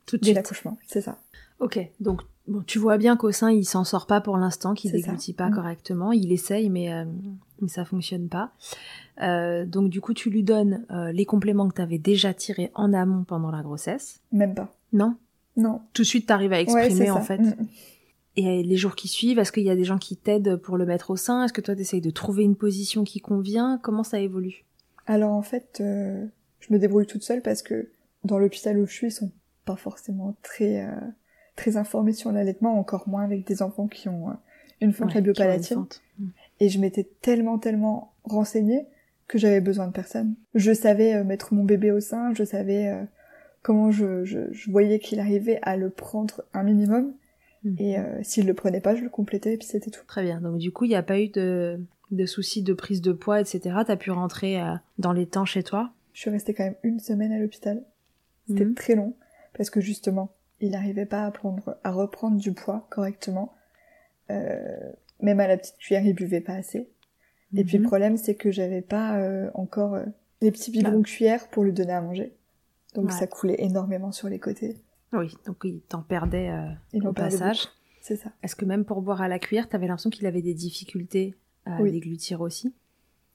tout 0.07 0.19
de 0.19 0.23
dès 0.23 0.35
l'accouchement. 0.35 0.77
C'est 0.87 1.01
ça. 1.01 1.19
Ok. 1.59 1.79
Donc 2.01 2.23
bon, 2.49 2.63
tu 2.67 2.79
vois 2.79 2.99
bien 2.99 3.17
qu'au 3.17 3.33
sein, 3.33 3.51
il 3.51 3.65
s'en 3.65 3.85
sort 3.85 4.07
pas 4.07 4.21
pour 4.21 4.37
l'instant, 4.37 4.75
qu'il 4.75 4.93
déglutit 4.93 5.33
pas 5.33 5.49
mm. 5.49 5.55
correctement. 5.55 6.13
Il 6.13 6.33
essaye, 6.33 6.69
mais 6.69 6.91
mais 7.63 7.69
ça 7.69 7.85
fonctionne 7.87 8.29
pas. 8.29 8.53
donc 9.67 9.89
du 9.89 10.03
coup, 10.03 10.13
tu 10.13 10.29
lui 10.29 10.43
donnes 10.43 10.85
les 11.13 11.25
compléments 11.25 11.69
que 11.69 11.77
tu 11.77 11.83
avais 11.83 11.99
déjà 11.99 12.35
tirés 12.35 12.71
en 12.75 12.93
amont 12.93 13.25
pendant 13.25 13.51
la 13.51 13.63
grossesse. 13.63 14.21
Même 14.33 14.55
pas. 14.55 14.75
Non? 14.93 15.17
Non. 15.57 15.83
Tout 15.93 16.03
de 16.03 16.07
suite, 16.07 16.27
t'arrives 16.27 16.53
à 16.53 16.61
exprimer 16.61 17.11
en 17.11 17.21
fait. 17.21 17.41
Et 18.37 18.63
les 18.63 18.77
jours 18.77 18.95
qui 18.95 19.09
suivent, 19.09 19.39
est-ce 19.39 19.53
qu'il 19.53 19.65
y 19.65 19.71
a 19.71 19.77
des 19.77 19.85
gens 19.85 19.99
qui 19.99 20.17
t'aident 20.17 20.57
pour 20.57 20.77
le 20.77 20.87
mettre 20.87 21.11
au 21.11 21.17
sein? 21.17 21.45
Est-ce 21.45 21.53
que 21.53 21.61
toi, 21.61 21.75
t'essayes 21.75 22.01
de 22.01 22.11
trouver 22.11 22.45
une 22.45 22.57
position 22.57 23.05
qui 23.05 23.21
convient? 23.21 23.79
Comment 23.83 24.05
ça 24.05 24.21
évolue? 24.21 24.65
Alors 25.07 25.33
en 25.33 25.43
fait, 25.43 25.79
euh, 25.81 26.25
je 26.61 26.73
me 26.73 26.79
débrouille 26.79 27.07
toute 27.07 27.25
seule 27.25 27.43
parce 27.43 27.63
que 27.63 27.91
dans 28.25 28.39
l'hôpital 28.39 28.79
où 28.79 28.87
je 28.87 28.93
suis, 28.93 29.07
ils 29.09 29.13
sont 29.13 29.33
pas 29.65 29.77
forcément 29.77 30.37
très 30.43 30.85
euh, 30.85 30.95
très 31.57 31.77
informés 31.77 32.13
sur 32.13 32.31
l'allaitement, 32.31 32.79
encore 32.79 33.09
moins 33.09 33.25
avec 33.25 33.47
des 33.47 33.63
enfants 33.63 33.89
qui 33.89 34.09
ont 34.09 34.31
euh, 34.31 34.35
une 34.81 34.93
fente 34.93 35.15
ouais. 35.15 35.59
Mm. 36.19 36.29
Et 36.61 36.69
je 36.69 36.79
m'étais 36.79 37.09
tellement 37.21 37.59
tellement 37.59 38.13
renseignée 38.23 38.87
que 39.27 39.39
j'avais 39.39 39.61
besoin 39.61 39.89
de 39.89 39.93
personne. 39.93 40.37
Je 40.55 40.73
savais 40.73 41.25
mettre 41.25 41.55
mon 41.55 41.65
bébé 41.65 41.91
au 41.91 42.01
sein, 42.01 42.33
je 42.35 42.45
savais 42.45 43.07
comment 43.63 43.91
je, 43.91 44.25
je, 44.25 44.53
je 44.53 44.71
voyais 44.71 44.99
qu'il 44.99 45.21
arrivait 45.21 45.59
à 45.63 45.77
le 45.77 45.91
prendre 45.91 46.43
un 46.53 46.63
minimum 46.63 47.15
Mhm. 47.65 47.77
Et 47.79 47.99
euh, 47.99 48.23
s'il 48.23 48.47
le 48.47 48.55
prenait 48.55 48.81
pas, 48.81 48.95
je 48.95 49.03
le 49.03 49.11
complétais 49.11 49.55
et 49.55 49.57
puis 49.57 49.67
c'était 49.67 49.91
tout. 49.91 50.05
Très 50.07 50.23
bien. 50.23 50.41
Donc 50.41 50.59
du 50.59 50.73
coup, 50.73 50.85
il 50.85 50.89
n'y 50.89 50.97
a 50.97 51.03
pas 51.03 51.21
eu 51.21 51.29
de, 51.29 51.81
de 52.11 52.27
soucis 52.27 52.63
de 52.63 52.73
prise 52.73 53.01
de 53.01 53.13
poids, 53.13 53.41
etc. 53.41 53.77
T'as 53.87 53.97
pu 53.97 54.11
rentrer 54.11 54.61
euh, 54.61 54.75
dans 54.99 55.13
les 55.13 55.27
temps 55.27 55.45
chez 55.45 55.63
toi? 55.63 55.93
Je 56.13 56.21
suis 56.21 56.31
restée 56.31 56.55
quand 56.55 56.65
même 56.65 56.77
une 56.83 57.01
semaine 57.01 57.33
à 57.33 57.39
l'hôpital. 57.39 57.83
C'était 58.49 58.65
mhm. 58.65 58.75
très 58.75 58.95
long 58.95 59.15
parce 59.57 59.71
que 59.71 59.81
justement, 59.81 60.33
il 60.61 60.71
n'arrivait 60.71 61.07
pas 61.07 61.25
à 61.25 61.31
prendre, 61.31 61.77
à 61.85 61.91
reprendre 61.91 62.39
du 62.39 62.53
poids 62.53 62.87
correctement. 62.91 63.55
Euh, 64.31 64.79
même 65.21 65.41
à 65.41 65.47
la 65.47 65.57
petite 65.57 65.77
cuillère, 65.77 66.05
il 66.05 66.15
buvait 66.15 66.41
pas 66.41 66.55
assez. 66.55 66.89
Et 67.57 67.65
puis 67.65 67.79
le 67.79 67.83
mhm. 67.83 67.89
problème, 67.89 68.17
c'est 68.17 68.37
que 68.37 68.51
j'avais 68.51 68.81
pas 68.81 69.19
euh, 69.19 69.51
encore 69.55 69.95
euh, 69.95 70.05
les 70.41 70.51
petits 70.53 70.71
biberons 70.71 70.99
bah. 70.99 71.05
cuillères 71.05 71.49
pour 71.49 71.65
lui 71.65 71.73
donner 71.73 71.93
à 71.93 72.01
manger. 72.01 72.33
Donc 72.95 73.13
ça 73.13 73.27
coulait 73.27 73.57
énormément 73.59 74.13
sur 74.13 74.29
les 74.29 74.39
côtés. 74.39 74.77
Oui, 75.13 75.33
donc 75.47 75.57
il 75.65 75.81
t'en 75.81 76.03
perdait 76.03 76.51
euh, 76.51 77.01
au 77.09 77.13
passage. 77.13 77.69
C'est 78.01 78.17
ça. 78.17 78.31
Est-ce 78.43 78.57
que 78.57 78.65
même 78.65 78.85
pour 78.85 79.03
boire 79.03 79.21
à 79.21 79.29
la 79.29 79.39
cuillère, 79.39 79.69
t'avais 79.69 79.87
l'impression 79.87 80.11
qu'il 80.11 80.27
avait 80.27 80.43
des 80.43 80.55
difficultés 80.55 81.37
à 81.67 81.83
déglutir 81.83 82.41
aussi? 82.41 82.75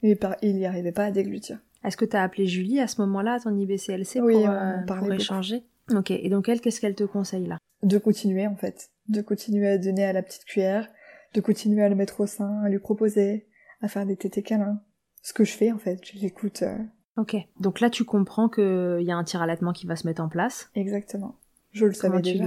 Il 0.02 0.56
n'y 0.56 0.66
arrivait 0.66 0.92
pas 0.92 1.06
à 1.06 1.12
déglutir. 1.12 1.60
Est-ce 1.84 1.98
que 1.98 2.06
t'as 2.06 2.24
appelé 2.24 2.48
Julie 2.48 2.80
à 2.80 2.88
ce 2.88 3.00
moment-là, 3.02 3.40
ton 3.40 3.56
IBCLC, 3.56 4.20
oui, 4.22 4.34
pour, 4.34 4.50
euh, 4.50 4.78
pour 4.88 5.14
échanger? 5.14 5.64
Ok, 5.94 6.12
et 6.12 6.30
donc 6.30 6.50
elle, 6.50 6.62
qu'est-ce 6.62 6.82
qu'elle 6.82 6.96
te 6.96 7.04
conseille 7.04 7.46
là? 7.46 7.60
De 7.84 8.00
continuer 8.00 8.48
en 8.48 8.56
fait. 8.56 8.90
De 9.08 9.22
continuer 9.22 9.68
à 9.68 9.78
donner 9.78 10.04
à 10.04 10.14
la 10.14 10.24
petite 10.24 10.46
cuillère, 10.46 10.90
de 11.36 11.42
continuer 11.42 11.84
à 11.84 11.90
le 11.90 11.96
mettre 11.96 12.22
au 12.22 12.26
sein, 12.26 12.62
à 12.64 12.70
lui 12.70 12.80
proposer, 12.80 13.48
à 13.82 13.88
faire 13.88 14.06
des 14.08 14.16
tétés 14.16 14.42
câlins. 14.42 14.82
Ce 15.22 15.34
que 15.34 15.44
je 15.44 15.52
fais 15.52 15.72
en 15.72 15.78
fait, 15.78 16.00
je 16.04 16.20
l'écoute. 16.20 16.64
Euh. 16.64 16.78
Ok, 17.18 17.36
donc 17.60 17.80
là 17.80 17.90
tu 17.90 18.04
comprends 18.04 18.50
qu'il 18.50 19.02
y 19.02 19.12
a 19.12 19.16
un 19.16 19.24
tir 19.24 19.42
allaitement 19.42 19.72
qui 19.72 19.88
va 19.88 19.96
se 19.96 20.06
mettre 20.06 20.22
en 20.22 20.28
place. 20.28 20.70
Exactement. 20.76 21.36
Je 21.72 21.86
le 21.86 21.94
savais 21.94 22.22
déjà. 22.22 22.46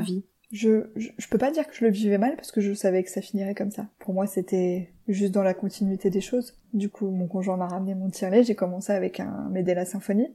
je, 0.50 0.86
je, 0.96 1.28
peux 1.28 1.38
pas 1.38 1.50
dire 1.50 1.66
que 1.66 1.74
je 1.74 1.84
le 1.84 1.90
vivais 1.90 2.18
mal 2.18 2.36
parce 2.36 2.50
que 2.50 2.60
je 2.60 2.72
savais 2.72 3.02
que 3.02 3.10
ça 3.10 3.20
finirait 3.20 3.54
comme 3.54 3.70
ça. 3.70 3.88
Pour 3.98 4.14
moi, 4.14 4.26
c'était 4.26 4.92
juste 5.06 5.32
dans 5.32 5.42
la 5.42 5.54
continuité 5.54 6.08
des 6.08 6.22
choses. 6.22 6.58
Du 6.72 6.88
coup, 6.88 7.10
mon 7.10 7.28
conjoint 7.28 7.56
m'a 7.56 7.68
ramené 7.68 7.94
mon 7.94 8.08
tire 8.08 8.30
J'ai 8.42 8.54
commencé 8.54 8.92
avec 8.92 9.20
un 9.20 9.48
Medela 9.50 9.84
Symphonie 9.84 10.32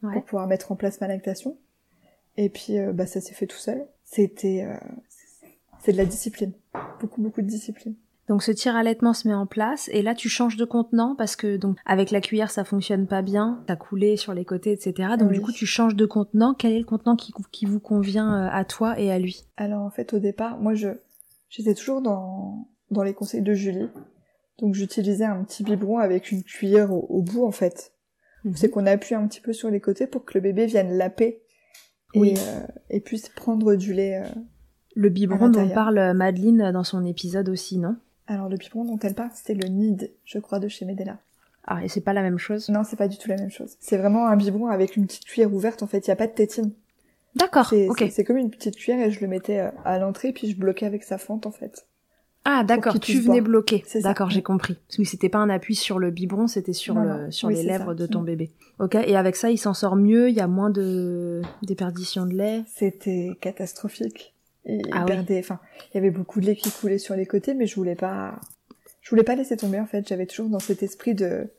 pour 0.00 0.24
pouvoir 0.24 0.46
mettre 0.46 0.70
en 0.70 0.76
place 0.76 1.00
ma 1.00 1.08
lactation. 1.08 1.58
Et 2.36 2.48
puis, 2.48 2.78
euh, 2.78 2.92
bah, 2.92 3.06
ça 3.06 3.20
s'est 3.20 3.34
fait 3.34 3.48
tout 3.48 3.56
seul. 3.56 3.84
C'était, 4.04 4.64
euh, 4.64 4.76
c'est 5.80 5.92
de 5.92 5.96
la 5.96 6.04
discipline. 6.04 6.52
Beaucoup, 7.00 7.20
beaucoup 7.20 7.42
de 7.42 7.48
discipline. 7.48 7.96
Donc 8.28 8.42
ce 8.42 8.52
tir 8.52 8.76
allaitement 8.76 9.14
se 9.14 9.26
met 9.26 9.34
en 9.34 9.46
place 9.46 9.88
et 9.92 10.02
là 10.02 10.14
tu 10.14 10.28
changes 10.28 10.56
de 10.56 10.64
contenant 10.64 11.14
parce 11.16 11.34
que 11.34 11.56
donc 11.56 11.78
avec 11.86 12.10
la 12.10 12.20
cuillère 12.20 12.50
ça 12.50 12.64
fonctionne 12.64 13.06
pas 13.06 13.22
bien, 13.22 13.64
ça 13.66 13.76
coulé 13.76 14.16
sur 14.16 14.34
les 14.34 14.44
côtés 14.44 14.72
etc. 14.72 15.10
Donc 15.18 15.32
du 15.32 15.40
coup 15.40 15.52
tu 15.52 15.64
changes 15.66 15.96
de 15.96 16.04
contenant. 16.04 16.54
Quel 16.54 16.72
est 16.72 16.78
le 16.78 16.84
contenant 16.84 17.16
qui, 17.16 17.32
qui 17.50 17.64
vous 17.64 17.80
convient 17.80 18.34
euh, 18.34 18.48
à 18.52 18.64
toi 18.64 18.98
et 19.00 19.10
à 19.10 19.18
lui? 19.18 19.46
Alors 19.56 19.82
en 19.82 19.90
fait 19.90 20.12
au 20.12 20.18
départ 20.18 20.58
moi 20.58 20.74
je 20.74 20.88
j'étais 21.48 21.74
toujours 21.74 22.02
dans 22.02 22.68
dans 22.90 23.02
les 23.02 23.14
conseils 23.14 23.42
de 23.42 23.54
Julie. 23.54 23.88
Donc 24.58 24.74
j'utilisais 24.74 25.24
un 25.24 25.42
petit 25.44 25.62
biberon 25.62 25.98
avec 25.98 26.30
une 26.30 26.42
cuillère 26.42 26.92
au, 26.92 27.22
bout 27.22 27.46
en 27.46 27.52
fait. 27.52 27.92
Mhm. 28.44 28.56
C'est 28.56 28.68
qu'on 28.68 28.86
appuie 28.86 29.14
un 29.14 29.26
petit 29.26 29.40
peu 29.40 29.52
sur 29.54 29.70
les 29.70 29.80
côtés 29.80 30.06
pour 30.06 30.24
que 30.24 30.34
le 30.34 30.40
bébé 30.42 30.66
vienne 30.66 30.98
laper 30.98 31.40
et, 32.14 32.34
euh, 32.36 32.66
et 32.90 33.00
puisse 33.00 33.28
prendre 33.30 33.74
du 33.74 33.94
lait. 33.94 34.22
Euh, 34.22 34.28
le 34.96 35.10
biberon 35.10 35.48
dont 35.48 35.68
parle 35.68 36.12
Madeleine 36.12 36.72
dans 36.72 36.82
son 36.82 37.04
épisode 37.04 37.48
aussi, 37.48 37.78
non? 37.78 37.96
Alors 38.28 38.48
le 38.48 38.56
biberon 38.56 38.84
dont 38.84 38.98
elle 38.98 39.14
parle, 39.14 39.30
c'était 39.34 39.54
le 39.54 39.68
Nid, 39.68 40.12
je 40.24 40.38
crois, 40.38 40.58
de 40.58 40.68
chez 40.68 40.84
Medela. 40.84 41.18
Ah, 41.66 41.84
et 41.84 41.88
c'est 41.88 42.00
pas 42.02 42.12
la 42.12 42.22
même 42.22 42.38
chose 42.38 42.68
Non, 42.68 42.84
c'est 42.84 42.96
pas 42.96 43.08
du 43.08 43.18
tout 43.18 43.28
la 43.28 43.36
même 43.36 43.50
chose. 43.50 43.76
C'est 43.80 43.96
vraiment 43.96 44.26
un 44.26 44.36
biberon 44.36 44.68
avec 44.68 44.96
une 44.96 45.06
petite 45.06 45.24
cuillère 45.24 45.52
ouverte, 45.52 45.82
en 45.82 45.86
fait, 45.86 46.06
il 46.06 46.08
y 46.08 46.12
a 46.12 46.16
pas 46.16 46.26
de 46.26 46.32
tétine. 46.32 46.72
D'accord, 47.34 47.72
ok. 47.88 48.04
C'est 48.10 48.24
comme 48.24 48.36
une 48.36 48.50
petite 48.50 48.76
cuillère 48.76 49.06
et 49.06 49.10
je 49.10 49.20
le 49.20 49.28
mettais 49.28 49.60
euh, 49.60 49.70
à 49.84 49.98
l'entrée, 49.98 50.32
puis 50.32 50.50
je 50.50 50.56
bloquais 50.56 50.86
avec 50.86 51.04
sa 51.04 51.18
fente, 51.18 51.46
en 51.46 51.50
fait. 51.50 51.86
Ah, 52.44 52.64
d'accord, 52.64 52.98
tu 52.98 53.20
venais 53.20 53.40
bloquer. 53.40 53.84
D'accord, 54.02 54.30
j'ai 54.30 54.42
compris. 54.42 54.78
Parce 54.88 54.96
que 54.96 55.04
c'était 55.04 55.28
pas 55.28 55.38
un 55.38 55.50
appui 55.50 55.74
sur 55.74 55.98
le 55.98 56.10
biberon, 56.10 56.46
c'était 56.46 56.72
sur, 56.72 56.94
le, 56.94 57.30
sur 57.30 57.50
les 57.50 57.62
lèvres 57.62 57.94
de 57.94 58.06
ton 58.06 58.22
mm. 58.22 58.24
bébé. 58.24 58.50
Ok, 58.78 58.94
et 58.94 59.16
avec 59.16 59.36
ça, 59.36 59.50
il 59.50 59.58
s'en 59.58 59.74
sort 59.74 59.96
mieux, 59.96 60.30
il 60.30 60.34
y 60.34 60.40
a 60.40 60.46
moins 60.46 60.70
de 60.70 61.42
déperdition 61.62 62.24
de 62.24 62.32
lait? 62.32 62.64
C'était 62.66 63.36
catastrophique 63.40 64.34
il 64.68 64.82
ah 64.92 65.04
perdait, 65.04 65.38
enfin, 65.38 65.58
il 65.90 65.96
y 65.96 65.98
avait 65.98 66.10
beaucoup 66.10 66.40
de 66.40 66.46
lait 66.46 66.56
qui 66.56 66.70
coulait 66.70 66.98
sur 66.98 67.16
les 67.16 67.26
côtés, 67.26 67.54
mais 67.54 67.66
je 67.66 67.74
voulais 67.74 67.94
pas, 67.94 68.38
je 69.00 69.10
voulais 69.10 69.24
pas 69.24 69.34
laisser 69.34 69.56
tomber 69.56 69.80
en 69.80 69.86
fait. 69.86 70.06
J'avais 70.06 70.26
toujours 70.26 70.48
dans 70.48 70.58
cet 70.58 70.82
esprit 70.82 71.14
de, 71.14 71.50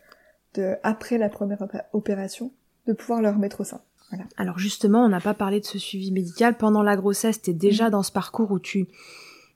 de 0.54 0.76
après 0.84 1.18
la 1.18 1.30
première 1.30 1.66
opération, 1.94 2.52
de 2.88 2.94
pouvoir 2.94 3.22
le 3.22 3.30
remettre 3.30 3.62
au 3.62 3.64
sein. 3.64 3.82
Voilà. 4.10 4.26
Alors 4.38 4.60
justement, 4.60 5.04
on 5.04 5.10
n'a 5.10 5.22
pas 5.22 5.34
parlé 5.34 5.60
de 5.60 5.66
ce 5.66 5.78
suivi 5.78 6.12
médical 6.12 6.58
pendant 6.58 6.84
la 6.84 6.96
grossesse. 6.96 7.42
T'es 7.42 7.54
déjà 7.54 7.88
mm. 7.88 7.92
dans 7.92 8.04
ce 8.04 8.12
parcours 8.12 8.52
où 8.52 8.60
tu 8.60 8.88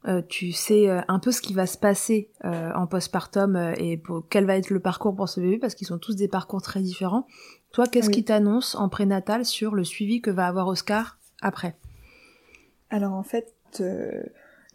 euh, 0.05 0.21
tu 0.27 0.51
sais 0.51 0.89
euh, 0.89 1.01
un 1.07 1.19
peu 1.19 1.31
ce 1.31 1.41
qui 1.41 1.53
va 1.53 1.65
se 1.65 1.77
passer 1.77 2.29
euh, 2.43 2.71
en 2.75 2.87
postpartum 2.87 3.55
euh, 3.55 3.73
et 3.77 3.95
pour, 3.95 4.25
quel 4.29 4.45
va 4.45 4.57
être 4.57 4.69
le 4.69 4.81
parcours 4.81 5.15
pour 5.15 5.29
ce 5.29 5.39
bébé 5.39 5.57
parce 5.57 5.75
qu'ils 5.75 5.87
sont 5.87 5.97
tous 5.97 6.15
des 6.15 6.27
parcours 6.27 6.61
très 6.61 6.81
différents. 6.81 7.25
Toi, 7.71 7.87
qu'est-ce 7.87 8.09
qui 8.09 8.23
t'annonce 8.23 8.75
en 8.75 8.89
prénatal 8.89 9.45
sur 9.45 9.73
le 9.73 9.83
suivi 9.83 10.21
que 10.21 10.29
va 10.29 10.45
avoir 10.45 10.67
Oscar 10.67 11.17
après? 11.41 11.77
Alors 12.93 13.13
en 13.13 13.23
fait, 13.23 13.55
euh, 13.81 14.21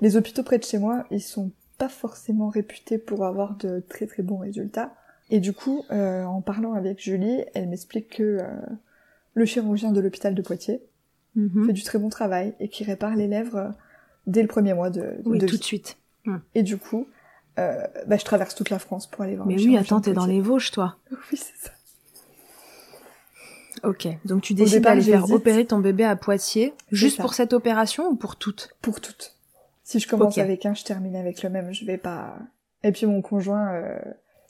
les 0.00 0.16
hôpitaux 0.16 0.42
près 0.42 0.59
de 0.59 0.64
chez 0.64 0.78
moi, 0.78 1.07
ils 1.12 1.22
sont 1.22 1.52
pas 1.78 1.88
forcément 1.88 2.48
réputés 2.48 2.98
pour 2.98 3.24
avoir 3.24 3.57
de 3.57 3.81
très 3.88 4.09
très 4.09 4.24
bons 4.24 4.38
résultats. 4.38 4.92
Et 5.31 5.38
du 5.38 5.52
coup, 5.52 5.85
euh, 5.92 6.24
en 6.24 6.40
parlant 6.40 6.72
avec 6.72 7.00
Julie, 7.00 7.44
elle 7.54 7.68
m'explique 7.68 8.16
que 8.16 8.22
euh, 8.22 8.44
le 9.35 9.44
chirurgien 9.44 9.92
de 9.92 10.00
l'hôpital 10.00 10.35
de 10.35 10.42
Poitiers 10.42 10.83
mhm. 11.37 11.66
fait 11.66 11.72
du 11.72 11.85
très 11.85 12.00
bon 12.00 12.09
travail 12.09 12.54
et 12.59 12.68
qui 12.68 12.83
répare 12.83 13.14
les 13.14 13.28
lèvres 13.28 13.72
dès 14.26 14.42
le 14.42 14.48
premier 14.48 14.74
mois 14.74 14.90
de, 14.90 15.00
de 15.00 15.22
oui, 15.24 15.38
tout 15.38 15.57
de 15.57 15.62
suite. 15.62 15.96
Et 16.57 16.64
du 16.64 16.76
coup, 16.76 17.07
bah, 17.57 18.16
je 18.16 18.24
traverse 18.24 18.57
toute 18.57 18.70
la 18.70 18.81
France 18.81 19.07
pour 19.07 19.22
aller 19.22 19.37
voir. 19.37 19.46
Mais 19.46 19.54
oui, 19.54 19.76
attends, 19.76 20.00
t'es 20.00 20.12
dans 20.12 20.26
les 20.26 20.40
Vosges, 20.40 20.72
toi. 20.72 20.96
Oui, 21.11 21.38
c'est 21.38 21.57
ça. 21.57 21.70
Ok, 23.84 24.08
donc 24.24 24.42
tu 24.42 24.54
décides 24.54 24.82
d'aller 24.82 25.02
faire 25.02 25.30
opérer 25.30 25.64
ton 25.64 25.78
bébé 25.78 26.04
à 26.04 26.16
Poitiers, 26.16 26.74
juste 26.90 27.20
pour 27.20 27.34
cette 27.34 27.52
opération 27.52 28.08
ou 28.08 28.16
pour 28.16 28.36
toutes? 28.36 28.70
Pour 28.80 29.00
toutes. 29.00 29.34
Si 29.84 30.00
je 30.00 30.08
commence 30.08 30.38
avec 30.38 30.66
un, 30.66 30.74
je 30.74 30.84
termine 30.84 31.16
avec 31.16 31.42
le 31.42 31.50
même, 31.50 31.72
je 31.72 31.84
vais 31.84 31.98
pas... 31.98 32.36
Et 32.82 32.92
puis 32.92 33.06
mon 33.06 33.22
conjoint, 33.22 33.72
euh, 33.72 33.98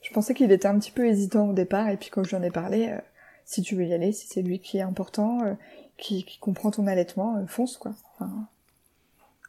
je 0.03 0.13
pensais 0.13 0.35
qu'il 0.35 0.51
était 0.53 0.69
un 0.69 0.79
petit 0.79 0.91
peu 0.91 1.07
hésitant 1.07 1.49
au 1.49 1.53
départ, 1.53 1.89
et 1.89 1.97
puis 1.97 2.11
quand 2.11 2.25
je 2.25 2.31
lui 2.31 2.37
en 2.37 2.43
ai 2.43 2.51
parlé, 2.51 2.89
euh, 2.89 2.99
si 3.45 3.63
tu 3.63 3.75
veux 3.75 3.85
y 3.85 3.95
aller, 3.95 4.13
si 4.13 4.27
c'est 4.27 4.43
lui 4.43 4.61
qui 4.61 4.79
est 4.79 4.83
important, 4.83 5.45
euh, 5.45 5.55
qui, 5.97 6.25
qui, 6.25 6.39
comprend 6.39 6.71
ton 6.71 6.87
allaitement, 6.87 7.45
fonce 7.47 7.77
quoi. 7.77 7.93
Enfin, 8.15 8.49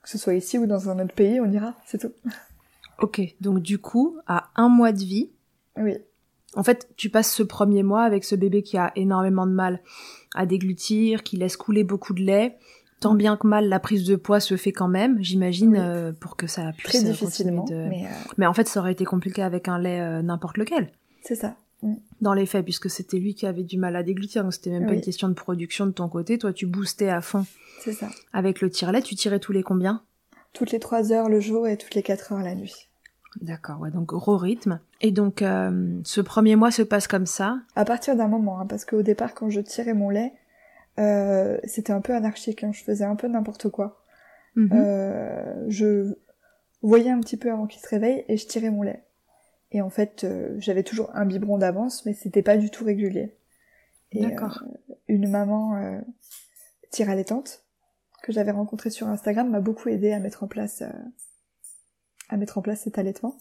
que 0.01 0.09
ce 0.09 0.17
soit 0.17 0.35
ici 0.35 0.57
ou 0.57 0.65
dans 0.65 0.89
un 0.89 0.99
autre 1.03 1.13
pays, 1.13 1.41
on 1.41 1.51
ira, 1.51 1.75
c'est 1.85 1.99
tout. 1.99 2.13
Ok, 3.01 3.21
donc 3.39 3.59
du 3.59 3.79
coup, 3.79 4.17
à 4.27 4.49
un 4.55 4.67
mois 4.69 4.91
de 4.91 4.99
vie, 4.99 5.29
oui. 5.77 5.97
En 6.55 6.63
fait, 6.63 6.89
tu 6.95 7.09
passes 7.09 7.31
ce 7.31 7.43
premier 7.43 7.83
mois 7.83 8.03
avec 8.03 8.23
ce 8.23 8.35
bébé 8.35 8.63
qui 8.63 8.77
a 8.77 8.91
énormément 8.95 9.45
de 9.45 9.51
mal 9.51 9.81
à 10.35 10.45
déglutir, 10.45 11.23
qui 11.23 11.37
laisse 11.37 11.57
couler 11.57 11.83
beaucoup 11.83 12.13
de 12.13 12.21
lait. 12.21 12.57
Tant 12.99 13.15
bien 13.15 13.37
que 13.37 13.47
mal, 13.47 13.69
la 13.69 13.79
prise 13.79 14.03
de 14.05 14.15
poids 14.15 14.39
se 14.39 14.57
fait 14.57 14.73
quand 14.73 14.89
même, 14.89 15.21
j'imagine, 15.21 15.77
euh, 15.77 16.11
pour 16.11 16.35
que 16.35 16.47
ça 16.47 16.73
puisse 16.75 17.01
Très 17.01 17.03
difficilement, 17.03 17.63
de... 17.63 17.87
mais, 17.87 18.05
euh, 18.05 18.09
mais, 18.37 18.45
en 18.45 18.53
fait, 18.53 18.67
ça 18.67 18.81
aurait 18.81 18.91
été 18.91 19.05
compliqué 19.05 19.41
avec 19.41 19.69
un 19.69 19.79
lait 19.79 20.01
euh, 20.01 20.21
n'importe 20.21 20.57
lequel. 20.57 20.91
C'est 21.23 21.35
ça. 21.35 21.55
Mm. 21.81 21.93
Dans 22.19 22.33
les 22.33 22.45
faits, 22.45 22.65
puisque 22.65 22.89
c'était 22.89 23.17
lui 23.17 23.35
qui 23.35 23.45
avait 23.45 23.63
du 23.63 23.77
mal 23.77 23.95
à 23.95 24.03
déglutir, 24.03 24.43
donc 24.43 24.53
c'était 24.53 24.71
même 24.71 24.85
pas 24.85 24.93
une 24.93 25.01
question 25.01 25.29
de 25.29 25.33
production 25.33 25.85
de 25.85 25.91
ton 25.91 26.09
côté. 26.09 26.37
Toi, 26.37 26.51
tu 26.51 26.65
boostais 26.65 27.09
à 27.09 27.21
fond 27.21 27.45
C'est 27.81 27.93
ça. 27.93 28.09
avec 28.33 28.59
le 28.59 28.69
tire-lait. 28.69 29.01
Tu 29.01 29.15
tirais 29.15 29.39
tous 29.39 29.53
les 29.53 29.63
combien? 29.63 30.03
Toutes 30.51 30.71
les 30.71 30.79
3 30.79 31.13
heures 31.13 31.29
le 31.29 31.39
jour 31.39 31.67
et 31.67 31.77
toutes 31.77 31.95
les 31.95 32.03
4 32.03 32.33
heures 32.33 32.41
la 32.41 32.55
nuit. 32.55 32.89
D'accord, 33.41 33.79
ouais, 33.79 33.91
donc 33.91 34.07
gros 34.07 34.37
rythme. 34.37 34.81
Et 35.01 35.11
donc, 35.11 35.41
euh, 35.41 35.99
ce 36.03 36.21
premier 36.21 36.55
mois 36.55 36.71
se 36.71 36.81
passe 36.81 37.07
comme 37.07 37.25
ça. 37.25 37.59
À 37.75 37.85
partir 37.85 38.15
d'un 38.15 38.27
moment, 38.27 38.59
hein, 38.59 38.65
parce 38.65 38.85
qu'au 38.85 39.01
départ, 39.01 39.33
quand 39.33 39.49
je 39.49 39.61
tirais 39.61 39.93
mon 39.93 40.09
lait, 40.09 40.33
euh, 40.99 41.57
c'était 41.63 41.93
un 41.93 42.01
peu 42.01 42.13
anarchique. 42.13 42.63
hein, 42.63 42.71
je 42.73 42.83
faisais 42.83 43.05
un 43.05 43.15
peu 43.15 43.27
n'importe 43.27 43.69
quoi. 43.69 44.03
Mhm. 44.55 44.69
Euh, 44.73 45.65
je 45.69 46.15
voyais 46.81 47.11
un 47.11 47.19
petit 47.19 47.37
peu 47.37 47.51
avant 47.51 47.67
qu'il 47.67 47.81
se 47.81 47.87
réveille 47.87 48.25
et 48.27 48.37
je 48.37 48.45
tirais 48.47 48.71
mon 48.71 48.81
lait. 48.81 49.03
Et 49.71 49.81
en 49.81 49.89
fait, 49.89 50.23
euh, 50.23 50.55
j'avais 50.57 50.83
toujours 50.83 51.11
un 51.13 51.25
biberon 51.25 51.57
d'avance, 51.57 52.05
mais 52.05 52.13
c'était 52.13 52.41
pas 52.41 52.57
du 52.57 52.69
tout 52.69 52.83
régulier. 52.83 53.37
Et, 54.11 54.21
D'accord. 54.21 54.63
euh, 54.89 54.93
une 55.07 55.29
maman 55.29 55.77
euh, 55.77 55.99
tire 56.91 57.09
allaitante 57.09 57.63
que 58.23 58.31
j'avais 58.33 58.51
rencontrée 58.51 58.89
sur 58.89 59.07
Instagram 59.07 59.49
m'a 59.49 59.61
beaucoup 59.61 59.89
aidé 59.89 60.11
à 60.11 60.19
mettre 60.19 60.43
en 60.43 60.47
place 60.47 60.81
euh, 60.81 60.89
à 62.27 62.37
mettre 62.37 62.57
en 62.57 62.61
place 62.61 62.81
cet 62.81 62.97
allaitement. 62.97 63.37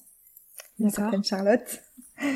Une 0.80 0.90
certaine 0.90 1.24
Charlotte, 1.24 1.82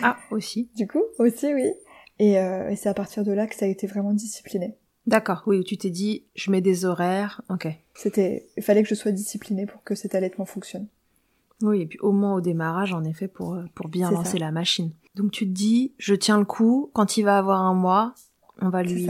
Ah, 0.02 0.16
aussi. 0.30 0.68
du 0.76 0.86
coup, 0.86 1.02
aussi 1.18 1.52
oui. 1.54 1.70
Et, 2.18 2.38
euh, 2.38 2.68
et 2.70 2.76
c'est 2.76 2.88
à 2.88 2.94
partir 2.94 3.24
de 3.24 3.32
là 3.32 3.46
que 3.46 3.54
ça 3.54 3.64
a 3.64 3.68
été 3.68 3.86
vraiment 3.86 4.12
discipliné. 4.12 4.76
D'accord, 5.06 5.42
oui, 5.46 5.64
tu 5.64 5.76
t'es 5.76 5.90
dit, 5.90 6.24
je 6.36 6.50
mets 6.52 6.60
des 6.60 6.84
horaires, 6.84 7.42
ok. 7.48 7.66
C'était, 7.94 8.46
il 8.56 8.62
fallait 8.62 8.82
que 8.84 8.88
je 8.88 8.94
sois 8.94 9.10
disciplinée 9.10 9.66
pour 9.66 9.82
que 9.82 9.94
cet 9.96 10.14
allaitement 10.14 10.44
fonctionne. 10.44 10.86
Oui, 11.60 11.82
et 11.82 11.86
puis 11.86 11.98
au 12.00 12.12
moins 12.12 12.34
au 12.34 12.40
démarrage, 12.40 12.92
en 12.92 13.02
effet, 13.04 13.26
pour, 13.28 13.54
euh, 13.54 13.64
pour 13.74 13.88
bien 13.88 14.10
lancer 14.10 14.32
ça. 14.32 14.38
la 14.38 14.52
machine. 14.52 14.92
Donc 15.16 15.32
tu 15.32 15.44
te 15.46 15.50
dis, 15.52 15.92
je 15.98 16.14
tiens 16.14 16.38
le 16.38 16.44
coup, 16.44 16.90
quand 16.92 17.16
il 17.16 17.22
va 17.24 17.38
avoir 17.38 17.60
un 17.62 17.74
mois, 17.74 18.14
on 18.60 18.68
va 18.68 18.82
lui, 18.82 19.08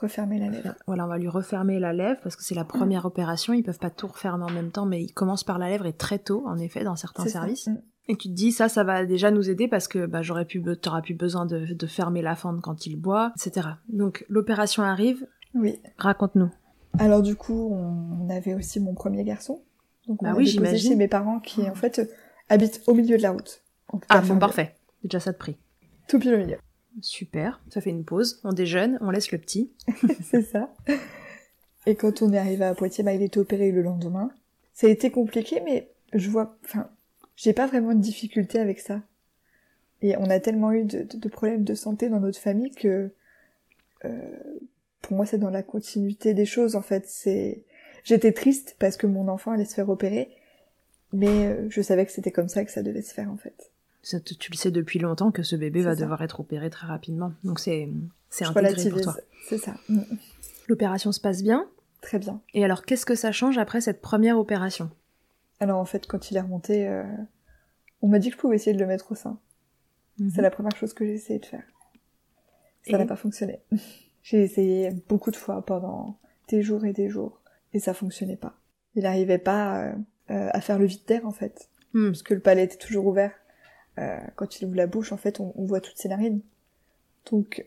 Refermer 0.00 0.38
la 0.38 0.48
lèvre. 0.48 0.74
voilà, 0.86 1.04
on 1.04 1.08
va 1.08 1.18
lui 1.18 1.28
refermer 1.28 1.78
la 1.78 1.92
lèvre 1.92 2.20
parce 2.22 2.36
que 2.36 2.42
c'est 2.44 2.54
la 2.54 2.64
première 2.64 3.04
opération. 3.06 3.52
Ils 3.52 3.62
peuvent 3.62 3.78
pas 3.78 3.90
tout 3.90 4.06
refermer 4.06 4.44
en 4.44 4.50
même 4.50 4.70
temps, 4.70 4.86
mais 4.86 5.02
ils 5.02 5.12
commencent 5.12 5.44
par 5.44 5.58
la 5.58 5.68
lèvre 5.68 5.86
et 5.86 5.92
très 5.92 6.18
tôt, 6.18 6.44
en 6.46 6.58
effet, 6.58 6.84
dans 6.84 6.96
certains 6.96 7.24
ça. 7.24 7.30
services. 7.30 7.66
Mm. 7.68 7.78
Et 8.08 8.16
tu 8.16 8.28
te 8.28 8.34
dis, 8.34 8.50
ça, 8.52 8.68
ça 8.68 8.82
va 8.84 9.04
déjà 9.06 9.30
nous 9.30 9.48
aider 9.50 9.68
parce 9.68 9.86
que 9.86 10.04
bah, 10.06 10.20
j'aurais 10.22 10.44
pu, 10.44 10.62
t'auras 10.80 11.00
plus 11.00 11.14
besoin 11.14 11.46
de, 11.46 11.74
de 11.74 11.86
fermer 11.86 12.22
la 12.22 12.34
fente 12.34 12.60
quand 12.60 12.86
il 12.86 12.96
boit, 12.96 13.32
etc. 13.36 13.68
Donc 13.88 14.24
l'opération 14.28 14.82
arrive, 14.82 15.26
Oui. 15.54 15.78
raconte-nous. 15.96 16.50
Alors 16.98 17.22
du 17.22 17.36
coup, 17.36 17.70
on 17.72 18.28
avait 18.30 18.54
aussi 18.54 18.80
mon 18.80 18.94
premier 18.94 19.22
garçon. 19.22 19.62
Donc 20.08 20.22
on 20.22 20.26
Bah 20.26 20.34
oui, 20.36 20.46
j'imagine. 20.46 20.90
chez 20.90 20.96
mes 20.96 21.06
parents 21.08 21.38
qui 21.38 21.62
en 21.70 21.74
fait 21.74 22.00
euh, 22.00 22.04
habitent 22.48 22.82
au 22.88 22.94
milieu 22.94 23.16
de 23.16 23.22
la 23.22 23.30
route. 23.30 23.62
Ah, 24.08 24.20
bon, 24.22 24.38
parfait. 24.38 24.74
Déjà 25.04 25.20
ça 25.20 25.30
de 25.32 25.36
prix. 25.38 25.56
Tout 26.08 26.18
pile 26.18 26.34
au 26.34 26.38
milieu. 26.38 26.56
Super. 27.00 27.60
Ça 27.70 27.80
fait 27.80 27.90
une 27.90 28.04
pause. 28.04 28.40
On 28.44 28.52
déjeune, 28.52 28.98
on 29.00 29.10
laisse 29.10 29.30
le 29.32 29.38
petit. 29.38 29.72
C'est 30.22 30.42
ça. 30.42 30.74
Et 31.86 31.94
quand 31.94 32.22
on 32.22 32.32
est 32.32 32.38
arrivé 32.38 32.64
à 32.64 32.74
Poitiers, 32.74 33.04
bah, 33.04 33.14
il 33.14 33.22
était 33.22 33.38
opéré 33.38 33.70
le 33.70 33.82
lendemain. 33.82 34.30
Ça 34.74 34.86
a 34.86 34.90
été 34.90 35.10
compliqué, 35.10 35.60
mais 35.64 35.90
je 36.12 36.28
vois, 36.30 36.56
enfin, 36.64 36.88
j'ai 37.36 37.52
pas 37.52 37.66
vraiment 37.66 37.94
de 37.94 38.00
difficulté 38.00 38.58
avec 38.58 38.80
ça. 38.80 39.02
Et 40.02 40.16
on 40.16 40.24
a 40.30 40.40
tellement 40.40 40.72
eu 40.72 40.84
de, 40.84 41.28
problèmes 41.28 41.64
de 41.64 41.74
santé 41.74 42.08
dans 42.08 42.20
notre 42.20 42.38
famille 42.38 42.70
que, 42.70 43.12
euh, 44.04 44.10
pour 45.02 45.16
moi, 45.16 45.26
c'est 45.26 45.38
dans 45.38 45.50
la 45.50 45.62
continuité 45.62 46.34
des 46.34 46.46
choses, 46.46 46.74
en 46.76 46.82
fait. 46.82 47.06
C'est, 47.06 47.64
j'étais 48.04 48.32
triste 48.32 48.76
parce 48.78 48.96
que 48.96 49.06
mon 49.06 49.28
enfant 49.28 49.52
allait 49.52 49.64
se 49.64 49.74
faire 49.74 49.88
opérer, 49.88 50.30
mais 51.12 51.46
euh, 51.46 51.66
je 51.68 51.82
savais 51.82 52.06
que 52.06 52.12
c'était 52.12 52.30
comme 52.30 52.48
ça 52.48 52.64
que 52.64 52.70
ça 52.70 52.82
devait 52.82 53.02
se 53.02 53.12
faire, 53.12 53.30
en 53.30 53.36
fait. 53.36 53.70
Ça, 54.02 54.18
tu 54.20 54.50
le 54.50 54.56
sais 54.56 54.70
depuis 54.70 54.98
longtemps 54.98 55.30
que 55.30 55.42
ce 55.42 55.56
bébé 55.56 55.82
va 55.82 55.94
ça. 55.94 56.00
devoir 56.02 56.22
être 56.22 56.40
opéré 56.40 56.70
très 56.70 56.86
rapidement. 56.86 57.32
Donc 57.44 57.60
c'est 57.60 57.88
c'est 58.30 58.44
intégré 58.46 58.90
pour 58.90 59.00
toi. 59.00 59.16
C'est 59.48 59.58
ça. 59.58 59.74
Mm. 59.88 60.00
L'opération 60.68 61.12
se 61.12 61.20
passe 61.20 61.42
bien? 61.42 61.68
Très 62.00 62.18
bien. 62.18 62.40
Et 62.54 62.64
alors, 62.64 62.84
qu'est-ce 62.84 63.04
que 63.04 63.14
ça 63.14 63.32
change 63.32 63.58
après 63.58 63.80
cette 63.80 64.00
première 64.00 64.38
opération? 64.38 64.90
Alors 65.58 65.78
en 65.78 65.84
fait, 65.84 66.06
quand 66.06 66.30
il 66.30 66.36
est 66.36 66.40
remonté, 66.40 66.88
euh, 66.88 67.04
on 68.00 68.08
m'a 68.08 68.18
dit 68.18 68.30
que 68.30 68.36
je 68.36 68.40
pouvais 68.40 68.56
essayer 68.56 68.72
de 68.74 68.80
le 68.80 68.86
mettre 68.86 69.12
au 69.12 69.14
sein. 69.14 69.38
C'est 70.34 70.42
la 70.42 70.50
première 70.50 70.76
chose 70.76 70.92
que 70.92 71.04
j'ai 71.06 71.14
essayé 71.14 71.38
de 71.38 71.46
faire. 71.46 71.64
Ça 72.88 72.98
n'a 72.98 73.06
pas 73.06 73.16
fonctionné. 73.16 73.60
j'ai 74.22 74.42
essayé 74.42 74.90
beaucoup 75.08 75.30
de 75.30 75.36
fois 75.36 75.64
pendant 75.64 76.18
des 76.48 76.62
jours 76.62 76.84
et 76.84 76.92
des 76.92 77.08
jours, 77.08 77.40
et 77.72 77.78
ça 77.80 77.94
fonctionnait 77.94 78.36
pas. 78.36 78.54
Il 78.94 79.04
n'arrivait 79.04 79.38
pas 79.38 79.82
euh, 79.82 79.92
euh, 80.30 80.48
à 80.52 80.60
faire 80.60 80.78
le 80.78 80.84
vide 80.86 81.04
d'air 81.06 81.26
en 81.26 81.30
fait, 81.30 81.68
Hmm. 81.92 82.08
parce 82.08 82.22
que 82.22 82.34
le 82.34 82.40
palais 82.40 82.64
était 82.64 82.76
toujours 82.76 83.06
ouvert. 83.06 83.32
Euh, 83.98 84.18
quand 84.36 84.60
il 84.60 84.66
ouvre 84.66 84.76
la 84.76 84.86
bouche, 84.86 85.12
en 85.12 85.16
fait, 85.16 85.40
on, 85.40 85.52
on 85.56 85.64
voit 85.64 85.80
toutes 85.80 85.98
ses 85.98 86.08
narines. 86.08 86.40
Donc, 87.30 87.66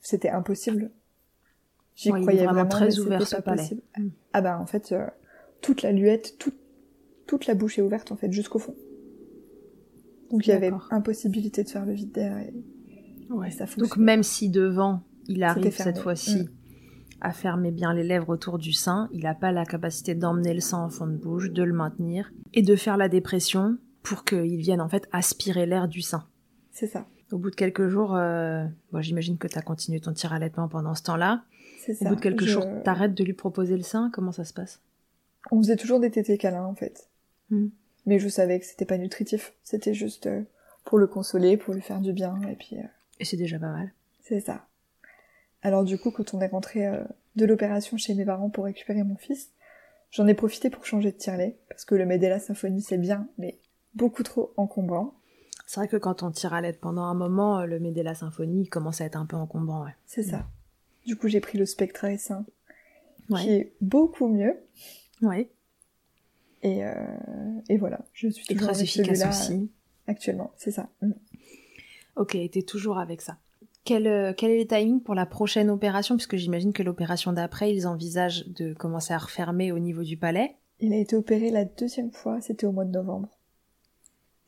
c'était 0.00 0.30
impossible. 0.30 0.90
J'y 1.94 2.10
Ouais, 2.10 2.18
il 2.18 2.22
est 2.22 2.24
croyais 2.24 2.44
vraiment 2.44 2.64
vraiment, 2.64 2.68
très 2.70 2.98
ouvert, 2.98 3.26
ce 3.26 3.36
palais. 3.36 3.68
Ah 4.32 4.40
bah 4.40 4.58
en 4.58 4.66
fait, 4.66 4.92
euh, 4.92 5.06
toute 5.60 5.82
la 5.82 5.92
luette, 5.92 6.36
toute, 6.38 6.56
toute 7.26 7.46
la 7.46 7.54
bouche 7.54 7.78
est 7.78 7.82
ouverte 7.82 8.12
en 8.12 8.16
fait, 8.16 8.32
jusqu'au 8.32 8.58
fond. 8.58 8.74
Donc 10.30 10.46
il 10.46 10.50
y 10.50 10.54
avait 10.54 10.72
impossibilité 10.90 11.62
de 11.62 11.68
faire 11.68 11.84
le 11.84 11.92
vide 11.92 12.12
d'air. 12.12 12.38
Et... 12.38 12.52
Ouais. 13.30 13.50
ça 13.50 13.66
Donc 13.76 13.98
même 13.98 14.22
si 14.22 14.48
devant, 14.48 15.02
il 15.28 15.42
arrive 15.42 15.76
cette 15.76 15.98
fois-ci 15.98 16.44
Mm. 16.44 16.48
à 17.20 17.32
fermer 17.32 17.70
bien 17.70 17.92
les 17.92 18.02
lèvres 18.02 18.30
autour 18.30 18.58
du 18.58 18.72
sein, 18.72 19.08
il 19.12 19.24
n'a 19.24 19.34
pas 19.34 19.52
la 19.52 19.64
capacité 19.66 20.14
d'emmener 20.14 20.54
le 20.54 20.60
sang 20.60 20.84
en 20.84 20.88
fond 20.88 21.06
de 21.06 21.16
bouche, 21.16 21.50
de 21.50 21.62
le 21.62 21.74
maintenir 21.74 22.32
et 22.54 22.62
de 22.62 22.74
faire 22.74 22.96
la 22.96 23.08
dépression 23.08 23.76
pour 24.02 24.24
qu'il 24.24 24.56
vienne 24.58 24.80
en 24.80 24.88
fait 24.88 25.08
aspirer 25.12 25.66
l'air 25.66 25.88
du 25.88 26.02
sein. 26.02 26.26
C'est 26.70 26.86
ça, 26.86 27.06
Au 27.30 27.38
bout 27.38 27.50
de 27.50 27.54
quelques 27.56 27.88
jours, 27.88 28.14
euh, 28.16 28.64
bon, 28.92 29.00
j'imagine 29.00 29.38
que 29.38 29.46
tu 29.48 29.58
as 29.58 29.62
continué 29.62 30.00
ton 30.00 30.12
tir 30.12 30.32
allaitement 30.32 30.68
pendant 30.68 30.94
ce 30.94 31.02
temps-là. 31.04 31.44
c'est 31.84 31.92
Au 31.92 31.96
ça. 32.04 32.08
bout 32.08 32.16
de 32.16 32.20
quelques 32.20 32.44
Je- 32.44 32.50
jours, 32.52 32.66
t'arrêtes 32.84 33.14
de 33.14 33.24
lui 33.24 33.32
proposer 33.34 33.76
le 33.76 33.82
sein 33.82 34.10
Comment 34.12 34.32
ça 34.32 34.44
se 34.44 34.52
passe? 34.54 34.80
On 35.50 35.58
faisait 35.62 35.76
toujours 35.76 35.98
des 36.00 36.10
tétés 36.10 36.38
câlins 36.38 36.64
en 36.64 36.74
fait. 36.74 37.08
Mm. 37.50 37.68
Mais 38.06 38.18
je 38.18 38.28
savais 38.28 38.58
que 38.60 38.66
c'était 38.66 38.84
pas 38.84 38.98
nutritif. 38.98 39.52
C'était 39.62 39.94
juste 39.94 40.26
euh, 40.26 40.42
pour 40.84 40.98
le 40.98 41.06
consoler, 41.06 41.56
pour 41.56 41.74
lui 41.74 41.80
faire 41.82 42.00
du 42.00 42.12
bien. 42.12 42.40
Et 42.50 42.56
puis 42.56 42.76
euh, 42.78 42.82
Et 43.20 43.24
c'est 43.24 43.36
déjà 43.36 43.58
pas 43.58 43.70
mal. 43.72 43.92
c'est 44.22 44.40
ça. 44.40 44.66
Alors 45.62 45.84
du 45.84 45.98
coup, 45.98 46.10
quand 46.10 46.34
on 46.34 46.40
est 46.40 46.46
rentré 46.48 46.86
euh, 46.86 47.02
de 47.36 47.44
l'opération 47.44 47.96
chez 47.96 48.14
mes 48.14 48.24
parents 48.24 48.50
pour 48.50 48.64
récupérer 48.64 49.02
mon 49.04 49.16
fils, 49.16 49.50
j'en 50.10 50.26
ai 50.26 50.34
profité 50.34 50.70
pour 50.70 50.84
changer 50.86 51.12
de 51.12 51.16
tire-lait. 51.16 51.56
Parce 51.68 51.84
que 51.84 51.94
le 51.94 52.06
Medela 52.06 52.38
Symphonie 52.40 52.82
c'est 52.82 52.98
bien, 52.98 53.28
mais 53.38 53.58
beaucoup 53.94 54.22
trop 54.22 54.52
encombrant. 54.56 55.14
C'est 55.66 55.80
vrai 55.80 55.88
que 55.88 55.96
quand 55.96 56.22
on 56.22 56.30
tire 56.30 56.52
à 56.54 56.60
l'aide 56.60 56.78
pendant 56.78 57.02
un 57.04 57.14
moment, 57.14 57.60
euh, 57.60 57.66
le 57.66 57.80
Medela 57.80 58.14
Symphonie 58.14 58.68
commence 58.68 59.00
à 59.00 59.04
être 59.06 59.16
un 59.16 59.26
peu 59.26 59.36
encombrant. 59.36 59.84
Ouais. 59.84 59.94
C'est 60.06 60.22
ça. 60.22 60.46
Du 61.06 61.16
coup, 61.16 61.28
j'ai 61.28 61.40
pris 61.40 61.58
le 61.58 61.66
Spectra 61.66 62.08
S1, 62.08 62.44
qui 63.38 63.50
est 63.50 63.72
beaucoup 63.80 64.28
mieux. 64.28 64.56
ouais. 65.22 65.50
Et, 66.62 66.84
euh, 66.84 66.94
et 67.68 67.76
voilà, 67.76 68.00
je 68.12 68.28
suis 68.28 68.54
très 68.54 68.68
avec 68.68 68.82
efficace 68.82 69.24
aussi. 69.28 69.68
actuellement. 70.06 70.52
C'est 70.56 70.70
ça. 70.70 70.88
Mm. 71.00 71.10
Ok, 72.16 72.36
t'es 72.52 72.62
toujours 72.62 72.98
avec 72.98 73.20
ça. 73.20 73.36
Quel, 73.84 74.06
euh, 74.06 74.32
quel 74.36 74.52
est 74.52 74.60
le 74.60 74.66
timing 74.66 75.00
pour 75.00 75.16
la 75.16 75.26
prochaine 75.26 75.70
opération? 75.70 76.14
Puisque 76.14 76.36
j'imagine 76.36 76.72
que 76.72 76.84
l'opération 76.84 77.32
d'après, 77.32 77.74
ils 77.74 77.88
envisagent 77.88 78.46
de 78.46 78.74
commencer 78.74 79.12
à 79.12 79.18
refermer 79.18 79.72
au 79.72 79.80
niveau 79.80 80.04
du 80.04 80.16
palais. 80.16 80.54
Il 80.78 80.92
a 80.92 80.98
été 80.98 81.16
opéré 81.16 81.50
la 81.50 81.64
deuxième 81.64 82.12
fois, 82.12 82.40
c'était 82.40 82.66
au 82.66 82.72
mois 82.72 82.84
de 82.84 82.92
novembre. 82.92 83.28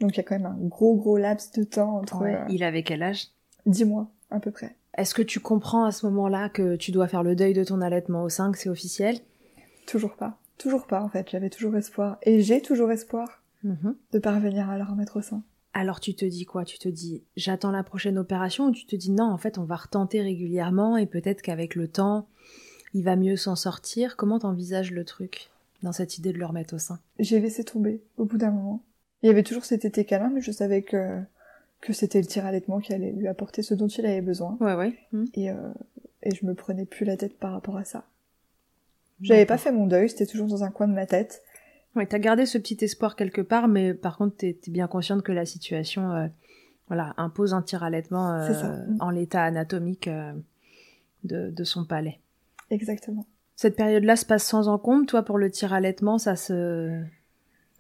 Donc 0.01 0.15
il 0.15 0.17
y 0.17 0.21
a 0.21 0.23
quand 0.23 0.35
même 0.39 0.47
un 0.47 0.57
gros 0.61 0.97
gros 0.97 1.17
laps 1.19 1.53
de 1.53 1.65
temps 1.65 1.99
entre 1.99 2.21
Ouais. 2.23 2.35
euh, 2.35 2.45
Il 2.49 2.63
avait 2.63 2.83
quel 2.83 3.03
âge? 3.03 3.29
10 3.67 3.85
mois 3.85 4.11
à 4.31 4.41
peu 4.41 4.51
près. 4.51 4.77
Est-ce 4.97 5.15
que 5.15 5.23
tu 5.23 5.41
comprends 5.41 5.85
à 5.85 5.93
ce 5.93 6.07
moment-là 6.07 6.49
que 6.49 6.77
tu 6.77 6.93
dois 6.93 7.09
faire 7.09 7.23
le 7.23 7.35
deuil 7.35 7.53
de 7.55 7.65
ton 7.65 7.81
allaitement 7.81 8.23
au 8.23 8.29
sein, 8.29 8.53
que 8.53 8.59
c'est 8.59 8.69
officiel? 8.69 9.19
Toujours 9.87 10.15
pas. 10.17 10.39
Toujours 10.59 10.87
pas 10.87 11.03
en 11.03 11.09
fait, 11.09 11.29
j'avais 11.31 11.51
toujours 11.51 11.77
espoir. 11.77 12.19
Et 12.23 12.41
j'ai 12.43 12.61
toujours 12.63 12.91
espoir 12.93 13.43
Mhm. 13.65 13.97
de 14.13 14.19
parvenir 14.19 14.69
à 14.71 14.77
le 14.79 14.85
remettre 14.85 15.19
au 15.19 15.23
sein. 15.23 15.43
Alors 15.73 15.99
tu 15.99 16.15
te 16.15 16.25
dis 16.25 16.45
quoi? 16.45 16.65
Tu 16.65 16.79
te 16.79 16.89
dis 16.89 17.23
j'attends 17.37 17.71
la 17.73 17.83
prochaine 17.83 18.19
opération? 18.19 18.67
Ou 18.67 18.71
tu 18.73 18.87
te 18.87 18.95
dis 18.95 19.11
non 19.11 19.25
en 19.25 19.39
fait 19.39 19.59
on 19.59 19.65
va 19.65 19.77
retenter 19.77 20.21
régulièrement 20.21 20.97
et 20.97 21.07
peut-être 21.07 21.43
qu'avec 21.43 21.75
le 21.75 21.89
temps 21.89 22.29
il 22.93 23.03
va 23.03 23.17
mieux 23.17 23.37
s'en 23.37 23.57
sortir? 23.57 24.17
Comment 24.17 24.39
t'envisages 24.39 24.93
le 24.93 25.05
truc 25.05 25.51
dans 25.83 25.91
cette 25.93 26.19
idée 26.19 26.33
de 26.33 26.39
le 26.39 26.47
remettre 26.47 26.75
au 26.75 26.79
sein? 26.79 27.01
J'ai 27.19 27.41
laissé 27.41 27.65
tomber 27.65 28.03
au 28.19 28.25
bout 28.27 28.37
d'un 28.39 28.51
moment. 28.53 28.83
Il 29.25 29.27
y 29.27 29.31
avait 29.31 29.43
toujours 29.43 29.65
cet 29.65 29.87
été 29.87 30.05
câlin, 30.05 30.31
mais 30.33 30.43
je 30.43 30.53
savais 30.53 30.83
que, 30.83 31.19
que 31.81 31.95
c'était 31.95 32.21
le 32.21 32.27
tir 32.27 32.45
allaitement 32.45 32.79
qui 32.79 32.93
allait 32.93 33.11
lui 33.11 33.27
apporter 33.27 33.63
ce 33.63 33.73
dont 33.73 33.89
il 33.89 34.05
avait 34.05 34.21
besoin. 34.21 34.59
Ouais 34.61 34.75
ouais. 34.75 34.99
Et, 35.33 35.51
euh, 35.51 35.57
et 36.23 36.35
je 36.35 36.45
me 36.45 36.55
prenais 36.55 36.85
plus 36.85 37.07
la 37.07 37.17
tête 37.17 37.39
par 37.39 37.53
rapport 37.53 37.79
à 37.79 37.85
ça. 37.85 38.05
J'avais 39.23 39.47
pas 39.47 39.57
fait 39.57 39.73
mon 39.73 39.87
deuil, 39.87 40.11
c'était 40.11 40.27
toujours 40.27 40.49
dans 40.49 40.63
un 40.63 40.71
coin 40.71 40.89
de 40.89 40.93
ma 40.93 41.07
tête. 41.07 41.43
Ouais, 41.97 42.05
t'as 42.05 42.19
gardé 42.19 42.45
ce 42.45 42.59
petit 42.59 42.77
espoir 42.85 43.17
quelque 43.17 43.41
part, 43.41 43.67
mais 43.67 43.95
par 43.95 44.19
contre, 44.19 44.37
t'es 44.37 44.59
es 44.67 44.71
bien 44.71 44.89
consciente 44.89 45.23
que 45.23 45.33
la 45.33 45.47
situation, 45.47 46.13
euh, 46.13 46.27
voilà, 46.89 47.15
impose 47.17 47.55
un 47.55 47.63
tir 47.63 47.83
allaitement 47.83 48.35
euh, 48.35 48.53
ça. 48.53 48.77
en 49.01 49.09
l'état 49.09 49.43
anatomique 49.43 50.09
euh, 50.09 50.35
de, 51.23 51.49
de 51.49 51.65
son 51.65 51.87
palais. 51.87 52.21
Exactement. 52.69 53.25
Cette 53.57 53.77
période-là 53.77 54.17
se 54.17 54.27
passe 54.27 54.45
sans 54.45 54.69
encombre, 54.69 55.07
toi, 55.07 55.23
pour 55.23 55.39
le 55.39 55.51
tir 55.51 55.73
allaitement, 55.73 56.19
ça 56.19 56.37
se... 56.37 57.01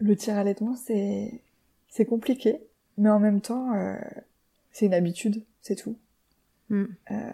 Le 0.00 0.16
tir 0.16 0.36
allaitement, 0.36 0.76
c'est 0.76 1.40
c'est 1.88 2.04
compliqué, 2.04 2.60
mais 2.98 3.10
en 3.10 3.20
même 3.20 3.40
temps, 3.40 3.74
euh, 3.74 3.96
c'est 4.72 4.86
une 4.86 4.94
habitude, 4.94 5.44
c'est 5.62 5.76
tout. 5.76 5.96
Mm. 6.68 6.84
Euh, 7.10 7.30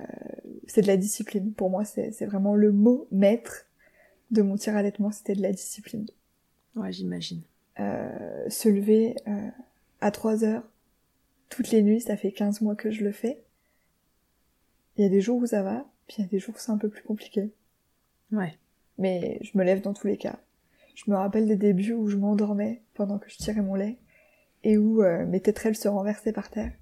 c'est 0.67 0.83
de 0.83 0.87
la 0.87 0.97
discipline. 0.97 1.53
Pour 1.53 1.71
moi, 1.71 1.85
c'est 1.85 2.27
vraiment 2.27 2.55
le 2.55 2.73
mot 2.73 3.07
maître 3.11 3.67
de 4.31 4.43
mon 4.43 4.57
tir 4.57 4.77
allaitement, 4.77 5.11
c'était 5.11 5.35
de 5.35 5.43
la 5.43 5.53
discipline. 5.53 6.07
Ouais, 6.77 6.93
j'imagine. 6.93 7.43
Euh, 7.79 8.49
se 8.49 8.69
lever 8.69 9.17
euh, 9.27 9.49
à 10.01 10.11
3 10.11 10.45
heures 10.45 10.65
toutes 11.49 11.71
les 11.71 11.83
nuits, 11.83 12.01
ça 12.01 12.17
fait 12.17 12.31
15 12.31 12.61
mois 12.61 12.77
que 12.77 12.91
je 12.91 13.03
le 13.03 13.11
fais. 13.11 13.43
Il 14.97 15.03
y 15.03 15.07
a 15.07 15.09
des 15.09 15.21
jours 15.21 15.39
où 15.39 15.47
ça 15.47 15.63
va, 15.63 15.85
puis 16.07 16.19
il 16.19 16.23
y 16.23 16.25
a 16.25 16.29
des 16.29 16.39
jours 16.39 16.55
où 16.55 16.59
c'est 16.59 16.71
un 16.71 16.79
peu 16.79 16.89
plus 16.89 17.03
compliqué. 17.03 17.51
Ouais. 18.31 18.57
Mais 18.99 19.41
je 19.43 19.59
me 19.59 19.65
lève 19.65 19.81
dans 19.81 19.95
tous 19.95 20.07
les 20.07 20.17
cas. 20.17 20.39
Je 20.95 21.11
me 21.11 21.17
rappelle 21.17 21.47
des 21.47 21.57
débuts 21.57 21.93
où 21.95 22.09
je 22.09 22.17
m'endormais 22.17 22.83
pendant 22.95 23.19
que 23.19 23.29
je 23.31 23.37
tirais 23.37 23.63
mon 23.63 23.75
lait 23.75 23.97
et 24.65 24.77
où 24.77 25.03
euh, 25.03 25.25
mes 25.27 25.41
tétrelles 25.41 25.77
se 25.77 25.89
renversaient 25.89 26.33
par 26.33 26.51
terre. 26.51 26.73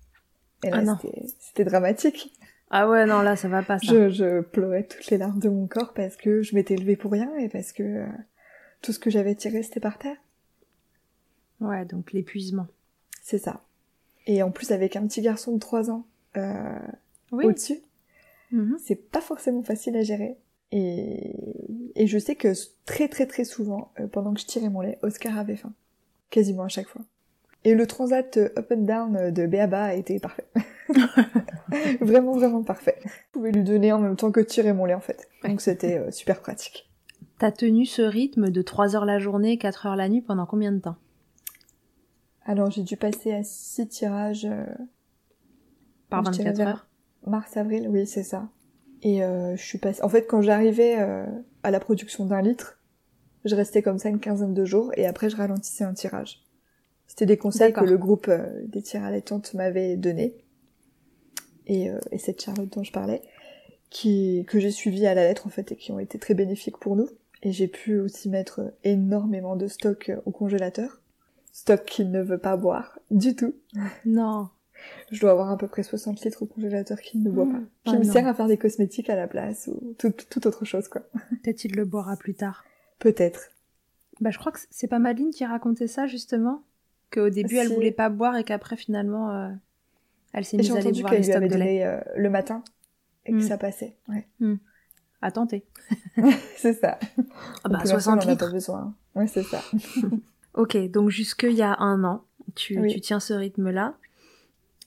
Et 0.65 0.71
là, 0.71 0.83
Ah 0.87 0.99
c'était- 1.41 1.65
dramatique. 1.65 2.33
Ah 2.71 2.89
ouais, 2.91 3.07
non, 3.07 3.23
là, 3.23 3.37
ça 3.37 3.49
va 3.49 3.63
pas, 3.63 3.79
ça. 3.79 3.87
Je, 3.87 4.09
je 4.11 4.41
pleurais 4.41 4.83
toutes 4.85 5.07
les 5.11 5.17
larmes 5.19 5.39
de 5.41 5.49
mon 5.49 5.67
corps 5.67 5.95
parce 5.95 6.17
que 6.17 6.43
je 6.43 6.55
m'étais 6.55 6.77
levée 6.77 6.97
pour 6.97 7.13
rien 7.13 7.35
et 7.37 7.49
parce 7.49 7.73
que 7.73 7.83
euh, 7.83 8.07
tout 8.83 8.93
ce 8.93 8.99
que 8.99 9.09
j'avais 9.09 9.35
tiré, 9.35 9.63
c'était 9.63 9.81
par 9.81 9.99
terre. 9.99 10.17
Ouais, 11.61 11.85
donc 11.85 12.13
l'épuisement. 12.13 12.67
C'est 13.23 13.39
ça. 13.39 13.63
Et 14.27 14.43
en 14.43 14.51
plus, 14.51 14.71
avec 14.73 14.97
un 14.97 15.07
petit 15.07 15.23
garçon 15.23 15.53
de 15.55 15.59
3 15.59 15.91
ans 15.91 16.07
euh, 16.37 16.79
Oui. 17.33 17.45
au-dessus, 17.47 17.81
Mhm. 18.53 18.77
c'est 18.85 19.11
pas 19.11 19.21
forcément 19.21 19.63
facile 19.63 19.97
à 19.97 20.03
gérer. 20.03 20.37
Et, 20.73 21.35
et 21.99 22.07
je 22.07 22.19
sais 22.19 22.35
que 22.37 22.53
très 22.87 23.09
très 23.09 23.27
très 23.27 23.45
souvent, 23.45 23.93
euh, 24.01 24.07
pendant 24.07 24.33
que 24.33 24.41
je 24.41 24.47
tirais 24.47 24.71
mon 24.71 24.81
lait, 24.81 24.99
Oscar 25.03 25.37
avait 25.39 25.57
faim. 25.57 25.73
Quasiment 26.31 26.63
à 26.65 26.69
chaque 26.69 26.89
fois. 26.89 27.03
Et 27.65 27.75
le 27.75 27.87
transat 27.87 28.37
euh, 28.39 28.49
up 28.57 28.73
and 28.73 28.83
down 28.85 29.17
euh, 29.17 29.31
de 29.31 29.47
Béaba 29.47 29.85
a 29.85 29.95
été 29.95 30.19
parfait. 30.21 30.47
vraiment 32.01 32.33
vraiment 32.33 32.63
parfait. 32.63 32.97
Je 33.05 33.11
pouvais 33.33 33.51
lui 33.53 33.63
donner 33.65 33.93
en 33.93 33.99
même 33.99 34.17
temps 34.17 34.31
que 34.31 34.41
tirer 34.41 34.73
mon 34.73 34.85
lait 34.85 34.95
en 34.95 35.01
fait. 35.01 35.29
Donc 35.45 35.61
c'était 35.61 35.99
euh, 35.99 36.11
super 36.11 36.41
pratique. 36.41 36.89
T'as 37.39 37.53
tenu 37.53 37.85
ce 37.87 38.03
rythme 38.03 38.51
de 38.51 38.63
3 38.63 38.97
heures 38.97 39.05
la 39.05 39.19
journée, 39.19 39.59
4 39.59 39.87
heures 39.87 39.97
la 39.97 40.09
nuit 40.09 40.23
pendant 40.23 40.47
combien 40.47 40.73
de 40.73 40.79
temps? 40.81 40.97
Alors 42.45 42.71
j'ai 42.71 42.83
dû 42.83 42.97
passer 42.97 43.33
à 43.33 43.43
6 43.45 43.89
tirages 43.89 44.45
euh, 44.47 44.65
Par 46.11 46.25
Je 46.25 46.31
dirais 46.31 46.51
24 46.51 46.57
vers- 46.57 46.69
heures? 46.69 46.87
Mars-avril, 47.27 47.89
oui, 47.91 48.07
c'est 48.07 48.23
ça. 48.23 48.49
Et 49.03 49.23
euh, 49.23 49.55
je 49.57 49.63
suis 49.63 49.79
passée... 49.79 50.03
En 50.03 50.09
fait, 50.09 50.27
quand 50.27 50.41
j'arrivais 50.41 50.97
à 51.69 51.71
la 51.71 51.81
production 51.81 52.25
d'un 52.25 52.41
litre, 52.41 52.79
je 53.45 53.55
restais 53.55 53.83
comme 53.83 53.99
ça 53.99 54.09
une 54.09 54.21
quinzaine 54.21 54.55
de 54.55 54.65
jours 54.65 54.91
et 54.97 55.07
après 55.07 55.29
je 55.29 55.37
ralentissais 55.37 55.85
un 55.85 55.93
tirage. 55.93 56.43
C'était 57.07 57.27
des 57.27 57.37
conseils 57.37 57.73
que 57.73 57.85
le 57.85 57.99
groupe 57.99 58.29
euh, 58.29 58.63
des 58.67 58.83
tirs 58.83 59.05
allaitantes 59.05 59.55
m'avait 59.55 59.97
donné. 59.97 60.35
Et, 61.67 61.91
euh, 61.91 61.99
et 62.11 62.19
cette 62.19 62.43
Charlotte 62.43 62.73
dont 62.73 62.83
je 62.83 62.93
parlais, 62.93 63.23
qui, 63.91 64.45
que 64.49 64.59
j'ai 64.59 64.71
suivi 64.71 65.07
à 65.07 65.15
la 65.15 65.23
lettre 65.23 65.47
en 65.47 65.51
fait 65.51 65.73
et 65.73 65.77
qui 65.77 65.93
ont 65.93 65.99
été 65.99 66.19
très 66.19 66.35
bénéfiques 66.35 66.79
pour 66.79 66.97
nous. 66.97 67.09
Et 67.43 67.53
j'ai 67.53 67.69
pu 67.69 68.01
aussi 68.01 68.29
mettre 68.29 68.73
énormément 68.85 69.55
de 69.55 69.69
stock 69.69 70.09
euh, 70.09 70.21
au 70.25 70.31
congélateur. 70.31 71.01
Stock 71.53 71.85
qu'il 71.85 72.11
ne 72.11 72.23
veut 72.23 72.39
pas 72.39 72.57
boire 72.57 72.99
du 73.11 73.37
tout. 73.37 73.55
Non. 74.07 74.49
Je 75.11 75.21
dois 75.21 75.31
avoir 75.31 75.51
à 75.51 75.57
peu 75.57 75.67
près 75.69 75.83
60 75.83 76.21
litres 76.25 76.43
au 76.43 76.47
congélateur 76.47 77.01
qu'il 77.01 77.23
ne 77.23 77.31
boit 77.31 77.45
Mmh. 77.45 77.53
pas. 77.53 77.59
Ah 77.87 77.91
Qui 77.91 77.99
me 77.99 78.05
non. 78.05 78.13
sert 78.13 78.27
à 78.27 78.35
faire 78.35 78.47
des 78.47 78.59
cosmétiques 78.59 79.11
à 79.11 79.17
la 79.17 79.27
place 79.27 79.69
ou 79.73 79.95
tout, 79.99 80.11
tout 80.13 80.47
autre 80.47 80.65
chose, 80.65 80.89
quoi. 80.89 81.03
Peut-être 81.43 81.65
il 81.65 81.75
le 81.75 81.85
boira 81.85 82.17
plus 82.17 82.35
tard. 82.35 82.65
Peut-être. 82.99 83.49
Bah, 84.21 84.31
je 84.31 84.39
crois 84.39 84.53
que 84.53 84.59
c'est 84.71 84.89
pas 84.89 84.99
Madeleine 84.99 85.31
qui 85.31 85.45
racontait 85.47 85.87
ça, 85.87 86.07
justement. 86.07 86.63
Qu'au 87.13 87.31
début, 87.31 87.57
elle 87.57 87.69
Si. 87.69 87.75
voulait 87.75 87.93
pas 87.93 88.09
boire 88.11 88.37
et 88.37 88.45
qu'après, 88.45 88.77
finalement, 88.77 89.31
euh, 89.35 89.49
elle 90.33 90.45
s'est 90.45 90.57
mise 90.59 90.71
à 90.73 90.79
aller 90.79 90.93
boire 91.01 91.13
les 91.15 91.23
stocks 91.23 91.43
de 91.49 91.55
lait. 91.57 91.85
euh, 91.85 92.01
le 92.17 92.29
matin 92.29 92.63
et 93.25 93.33
que 93.33 93.37
Mm. 93.39 93.43
ça 93.43 93.57
passait. 93.59 93.97
Ouais. 94.09 94.27
À 95.23 95.31
tenter. 95.33 95.65
c'est 96.57 96.75
ça. 96.75 96.99
Ah 97.65 97.69
bah, 97.69 97.79
Donc, 97.79 97.83
pour 97.83 97.93
l'instant, 97.95 97.99
60 98.13 98.19
on 98.19 98.25
en 98.25 98.29
a 98.29 98.31
litres. 98.33 98.47
pas 98.47 98.53
besoin. 98.53 98.95
Ouais, 99.15 99.27
c'est 99.27 99.43
ça. 99.43 99.63
Ok, 100.55 100.77
donc 100.91 101.09
jusqu'il 101.11 101.53
y 101.53 101.63
a 101.63 101.77
un 101.79 102.03
an, 102.03 102.25
tu, 102.57 102.81
Oui. 102.81 102.93
tu 102.93 103.01
tiens 103.01 103.21
ce 103.21 103.33
rythme-là. 103.33 103.95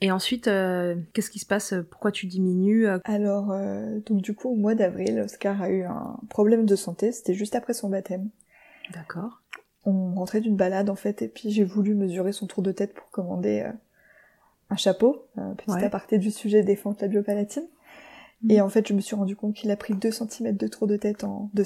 Et 0.01 0.11
ensuite, 0.11 0.47
euh, 0.47 0.95
qu'est-ce 1.13 1.29
qui 1.29 1.39
se 1.39 1.45
passe? 1.45 1.75
Pourquoi 1.91 2.11
tu 2.11 2.25
diminues 2.25 2.87
Euh, 2.87 2.97
Alors, 3.03 3.51
euh, 3.51 3.99
donc 4.05 4.21
du 4.21 4.33
coup, 4.33 4.49
au 4.49 4.55
mois 4.55 4.73
d'avril, 4.73 5.19
Oscar 5.19 5.61
a 5.61 5.69
eu 5.69 5.83
un 5.83 6.17
problème 6.29 6.65
de 6.65 6.75
santé. 6.75 7.11
C'était 7.11 7.35
juste 7.35 7.53
après 7.55 7.73
son 7.73 7.89
baptême. 7.89 8.29
D'accord. 8.93 9.41
On 9.85 10.13
rentrait 10.15 10.41
d'une 10.41 10.55
balade, 10.55 10.89
en 10.89 10.95
fait, 10.95 11.21
et 11.21 11.27
puis 11.27 11.51
j'ai 11.51 11.63
voulu 11.63 11.93
mesurer 11.95 12.31
son 12.31 12.47
tour 12.47 12.63
de 12.63 12.71
tête 12.71 12.93
pour 12.93 13.09
commander 13.11 13.61
euh, 13.65 13.71
un 14.71 14.75
chapeau. 14.75 15.27
Petit 15.57 15.69
Ouais. 15.71 15.83
aparté 15.83 16.17
du 16.17 16.31
sujet 16.31 16.63
des 16.63 16.75
fentes 16.75 17.01
labiopalatines. 17.01 17.67
Mhm. 18.43 18.51
Et 18.51 18.61
en 18.61 18.69
fait, 18.69 18.87
je 18.87 18.93
me 18.93 19.01
suis 19.01 19.15
rendu 19.15 19.35
compte 19.35 19.53
qu'il 19.55 19.69
a 19.69 19.75
pris 19.77 19.93
2 19.93 20.11
cm 20.11 20.57
de 20.57 20.67
tour 20.67 20.87
de 20.87 20.97
tête 20.97 21.23
en 21.23 21.51
deux 21.53 21.65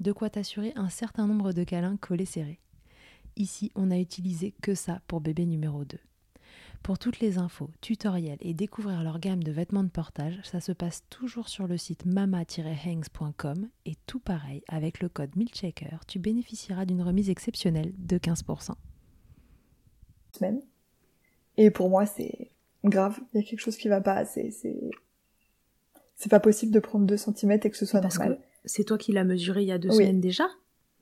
de 0.00 0.12
quoi 0.12 0.30
t'assurer 0.30 0.72
un 0.76 0.88
certain 0.88 1.26
nombre 1.26 1.52
de 1.52 1.64
câlins 1.64 1.96
collés 1.96 2.24
serrés. 2.24 2.60
Ici, 3.36 3.70
on 3.74 3.90
a 3.90 3.98
utilisé 3.98 4.54
que 4.62 4.74
ça 4.74 5.00
pour 5.06 5.20
bébé 5.20 5.46
numéro 5.46 5.84
2. 5.84 5.98
Pour 6.82 6.98
toutes 6.98 7.20
les 7.20 7.38
infos, 7.38 7.70
tutoriels 7.80 8.38
et 8.40 8.54
découvrir 8.54 9.02
leur 9.02 9.18
gamme 9.18 9.42
de 9.42 9.52
vêtements 9.52 9.84
de 9.84 9.90
portage, 9.90 10.40
ça 10.44 10.60
se 10.60 10.72
passe 10.72 11.02
toujours 11.10 11.48
sur 11.48 11.66
le 11.66 11.76
site 11.76 12.06
mama-hangs.com 12.06 13.68
et 13.84 13.94
tout 14.06 14.20
pareil, 14.20 14.62
avec 14.68 15.00
le 15.00 15.08
code 15.08 15.36
MILCHECKER, 15.36 15.98
tu 16.06 16.18
bénéficieras 16.18 16.86
d'une 16.86 17.02
remise 17.02 17.30
exceptionnelle 17.30 17.92
de 17.98 18.18
15%. 18.18 18.72
semaines. 20.32 20.62
Et 21.56 21.70
pour 21.70 21.90
moi, 21.90 22.06
c'est 22.06 22.52
grave. 22.84 23.18
Il 23.34 23.40
y 23.40 23.44
a 23.44 23.46
quelque 23.46 23.60
chose 23.60 23.76
qui 23.76 23.88
va 23.88 24.00
pas. 24.00 24.24
C'est, 24.24 24.50
c'est, 24.50 24.90
c'est 26.14 26.30
pas 26.30 26.40
possible 26.40 26.72
de 26.72 26.80
prendre 26.80 27.06
2 27.06 27.16
cm 27.16 27.52
et 27.52 27.70
que 27.70 27.76
ce 27.76 27.86
soit 27.86 28.00
normal. 28.00 28.40
C'est 28.68 28.84
toi 28.84 28.96
qui 28.98 29.10
l'as 29.12 29.24
mesuré 29.24 29.62
il 29.62 29.68
y 29.68 29.72
a 29.72 29.78
deux 29.78 29.88
Oui. 29.88 29.96
semaines 29.96 30.20
déjà? 30.20 30.44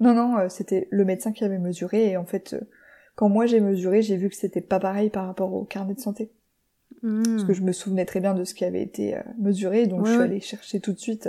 Non, 0.01 0.15
non, 0.15 0.39
euh, 0.39 0.49
c'était 0.49 0.89
le 0.91 1.05
médecin 1.05 1.33
qui 1.33 1.45
avait 1.45 1.59
mesuré 1.59 2.11
et 2.11 2.17
en 2.17 2.25
fait, 2.25 2.55
euh, 2.55 2.61
quand 3.15 3.29
moi 3.29 3.47
j'ai 3.47 3.61
mesuré, 3.61 4.01
j'ai 4.03 4.17
vu 4.17 4.29
que 4.29 4.37
c'était 4.37 4.61
pas 4.61 4.79
pareil 4.81 5.11
par 5.11 5.27
rapport 5.27 5.53
au 5.53 5.65
carnet 5.65 5.95
de 5.95 6.01
santé. 6.01 6.31
Parce 7.03 7.45
que 7.45 7.53
je 7.53 7.63
me 7.63 7.73
souvenais 7.73 8.05
très 8.05 8.21
bien 8.21 8.35
de 8.35 8.43
ce 8.45 8.53
qui 8.55 8.65
avait 8.65 8.83
été 8.83 9.17
euh, 9.17 9.21
mesuré, 9.39 9.87
donc 9.87 10.01
Ouais, 10.01 10.07
je 10.07 10.11
suis 10.13 10.19
ouais. 10.19 10.25
allée 10.25 10.41
chercher 10.41 10.81
tout 10.81 10.93
de 10.93 10.99
suite 10.99 11.29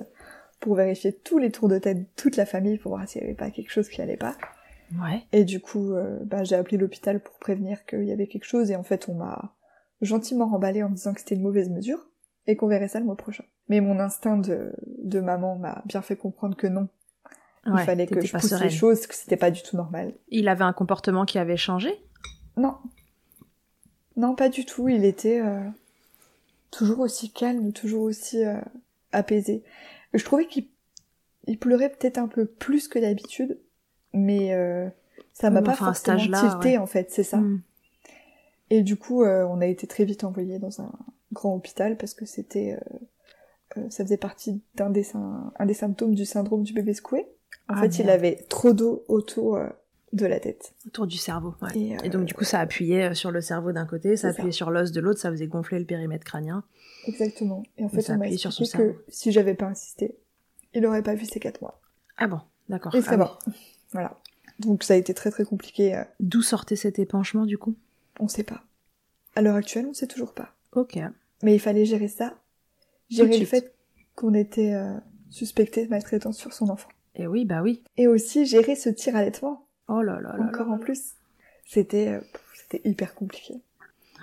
pour 0.60 0.74
vérifier 0.76 1.14
tous 1.14 1.38
les 1.38 1.52
tours 1.52 1.68
de 1.68 1.78
tête 1.78 2.00
de 2.00 2.06
toute 2.16 2.36
la 2.36 2.46
famille 2.48 2.78
pour 2.78 2.94
voir 2.96 3.08
s'il 3.08 3.22
y 3.22 3.26
avait 3.26 3.36
pas 3.36 3.52
quelque 3.52 3.70
chose 3.72 3.88
qui 3.90 4.02
allait 4.02 4.18
pas. 4.18 4.36
Ouais. 5.00 5.22
Et 5.34 5.44
du 5.44 5.60
coup, 5.60 5.94
euh, 5.94 6.18
bah, 6.24 6.44
j'ai 6.44 6.56
appelé 6.56 6.78
l'hôpital 6.78 7.20
pour 7.20 7.38
prévenir 7.38 7.86
qu'il 7.86 8.04
y 8.06 8.12
avait 8.12 8.28
quelque 8.28 8.46
chose 8.46 8.72
et 8.72 8.76
en 8.76 8.84
fait, 8.84 9.08
on 9.08 9.14
m'a 9.16 9.54
gentiment 10.02 10.48
remballé 10.48 10.82
en 10.84 10.90
me 10.90 10.96
disant 10.96 11.14
que 11.14 11.20
c'était 11.20 11.36
une 11.36 11.42
mauvaise 11.44 11.70
mesure 11.70 12.07
et 12.48 12.56
qu'on 12.56 12.68
verrait 12.68 12.88
ça 12.88 13.00
le 13.00 13.06
mois 13.06 13.18
prochain. 13.18 13.44
Mais 13.70 13.82
mon 13.82 14.00
instinct 14.00 14.38
de, 14.38 14.74
de 14.86 15.20
maman 15.20 15.58
m'a 15.58 15.84
bien 15.86 16.02
fait 16.02 16.16
comprendre 16.16 16.56
que 16.56 16.68
non. 16.68 16.88
Il 17.66 17.78
fallait 17.80 18.08
que 18.08 18.26
je 18.26 18.32
pousse 18.32 18.62
les 18.62 18.70
choses, 18.70 19.08
que 19.08 19.14
c'était 19.14 19.36
pas 19.36 19.52
du 19.52 19.62
tout 19.62 19.76
normal. 19.76 20.14
Il 20.30 20.48
avait 20.48 20.64
un 20.64 20.72
comportement 20.72 21.26
qui 21.26 21.38
avait 21.38 21.58
changé? 21.58 21.90
Non. 22.56 22.78
Non, 24.16 24.36
pas 24.36 24.48
du 24.48 24.66
tout. 24.66 24.88
Il 24.88 25.04
était 25.04 25.42
euh, 25.42 25.60
toujours 26.72 27.00
aussi 27.00 27.30
calme, 27.30 27.74
toujours 27.74 28.04
aussi 28.04 28.46
euh, 28.46 28.62
apaisé. 29.12 29.64
Je 30.14 30.24
trouvais 30.24 30.46
qu'il 30.46 30.68
il 31.48 31.58
pleurait 31.58 31.90
peut-être 31.90 32.18
un 32.18 32.28
peu 32.28 32.46
plus 32.46 32.88
que 32.88 33.00
d'habitude, 33.00 33.58
mais 34.14 34.54
euh, 34.54 34.88
ça 35.34 35.50
m'a 35.50 35.62
pas 35.62 35.76
forcément 35.76 36.18
tilté 36.18 36.78
en 36.78 36.86
fait, 36.86 37.10
c'est 37.12 37.24
ça. 37.24 37.38
Hmm. 37.38 37.62
Et 38.70 38.82
du 38.82 38.98
coup, 38.98 39.24
euh, 39.24 39.46
on 39.50 39.62
a 39.62 39.66
été 39.66 39.88
très 39.88 40.06
vite 40.06 40.24
envoyé 40.24 40.60
dans 40.60 40.82
un 40.82 40.92
grand 41.34 41.56
hôpital 41.56 41.98
parce 41.98 42.14
que 42.14 42.26
c'était, 42.26 42.78
euh, 43.76 43.90
ça 43.90 44.04
faisait 44.04 44.18
partie 44.18 44.62
d'un 44.76 44.90
des, 44.90 45.08
un 45.16 45.66
des 45.66 45.74
symptômes 45.74 46.16
du 46.16 46.26
syndrome 46.26 46.64
du 46.64 46.74
bébé 46.74 46.94
secoué. 46.94 47.28
En 47.70 47.76
ah, 47.76 47.82
fait, 47.82 48.00
il 48.00 48.10
avait 48.10 48.36
trop 48.50 48.74
d'eau 48.74 49.04
autour 49.08 49.60
de 50.14 50.26
la 50.26 50.40
tête. 50.40 50.74
Autour 50.86 51.08
du 51.08 51.18
cerveau, 51.18 51.54
ouais. 51.62 51.98
Et, 52.04 52.10
donc 52.10 52.26
du 52.26 52.34
coup, 52.34 52.46
ça 52.46 52.60
appuyait 52.60 53.14
sur 53.14 53.32
le 53.32 53.42
cerveau 53.42 53.72
d'un 53.74 53.86
côté, 53.86 54.16
ça 54.16 54.30
appuyait 54.30 54.52
sur 54.52 54.72
l'os 54.72 54.92
de 54.92 55.02
l'autre, 55.02 55.20
ça 55.20 55.30
faisait 55.32 55.48
gonfler 55.48 55.80
le 55.80 55.86
périmètre 55.86 56.24
crânien. 56.24 56.64
Exactement. 57.08 57.64
Et 57.78 57.84
en 57.84 57.90
fait, 57.90 58.10
on 58.10 58.18
m'a 58.18 58.28
expliqué 58.28 58.78
que 58.78 58.96
si 59.10 59.32
j'avais 59.32 59.54
pas 59.54 59.66
insisté, 59.66 60.16
il 60.74 60.86
aurait 60.86 61.04
pas 61.04 61.16
vu 61.16 61.26
ses 61.26 61.40
quatre 61.40 61.62
mois. 61.62 61.82
Ah 62.18 62.28
bon, 62.28 62.40
d'accord. 62.70 62.94
Et 62.96 63.02
ah 63.08 63.18
bon. 63.18 63.30
Voilà. 63.94 64.20
Donc 64.60 64.84
ça 64.84 64.96
a 64.96 64.98
été 64.98 65.14
très 65.14 65.32
très 65.32 65.46
compliqué. 65.46 65.96
Euh. 65.96 66.04
D'où 66.20 66.42
sortait 66.42 66.76
cet 66.76 67.00
épanchement 67.00 67.46
du 67.46 67.58
coup? 67.58 67.76
On 68.20 68.28
sait 68.28 68.44
pas. 68.44 68.64
À 69.36 69.42
l'heure 69.42 69.56
actuelle, 69.56 69.86
on 69.90 69.94
sait 69.94 70.08
toujours 70.08 70.34
pas. 70.34 70.54
Ok. 70.74 71.00
Mais 71.44 71.56
il 71.56 71.60
fallait 71.60 71.86
gérer 71.86 72.08
ça. 72.08 72.36
Gérer 73.10 73.38
le 73.38 73.46
fait 73.46 73.74
qu'on 74.16 74.34
était 74.34 74.74
euh, 74.74 74.94
suspecté 75.30 75.86
de 75.86 75.90
maltraitance 75.90 76.38
sur 76.38 76.54
son 76.54 76.70
enfant. 76.70 76.90
Et 77.16 77.24
eh 77.24 77.28
oui, 77.28 77.46
bah 77.46 77.62
oui. 77.62 77.84
Et 77.96 78.08
aussi 78.08 78.46
gérer 78.46 78.76
ce 78.76 78.90
tir 78.90 79.16
allaitement. 79.16 79.66
Oh 79.88 80.02
là 80.02 80.20
là 80.20 80.36
là. 80.38 80.46
Encore 80.46 80.70
en 80.70 80.78
plus. 80.78 81.14
C'était 81.66 82.10
euh, 82.10 82.22
c'était 82.54 82.88
hyper 82.88 83.16
compliqué. 83.16 83.56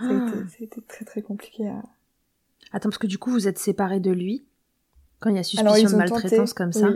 Ah. 0.00 0.26
C'était 0.59 0.80
très 0.83 1.04
très 1.04 1.22
compliqué 1.22 1.68
à. 1.68 1.83
Attends, 2.72 2.88
parce 2.88 2.98
que 2.98 3.07
du 3.07 3.18
coup, 3.18 3.30
vous 3.30 3.48
êtes 3.48 3.59
séparés 3.59 4.00
de 4.00 4.11
lui 4.11 4.44
quand 5.20 5.30
il 5.30 5.37
y 5.37 5.38
a 5.38 5.42
suspicion 5.42 5.90
de 5.90 5.96
maltraitance 5.96 6.52
comme 6.52 6.72
ça. 6.72 6.88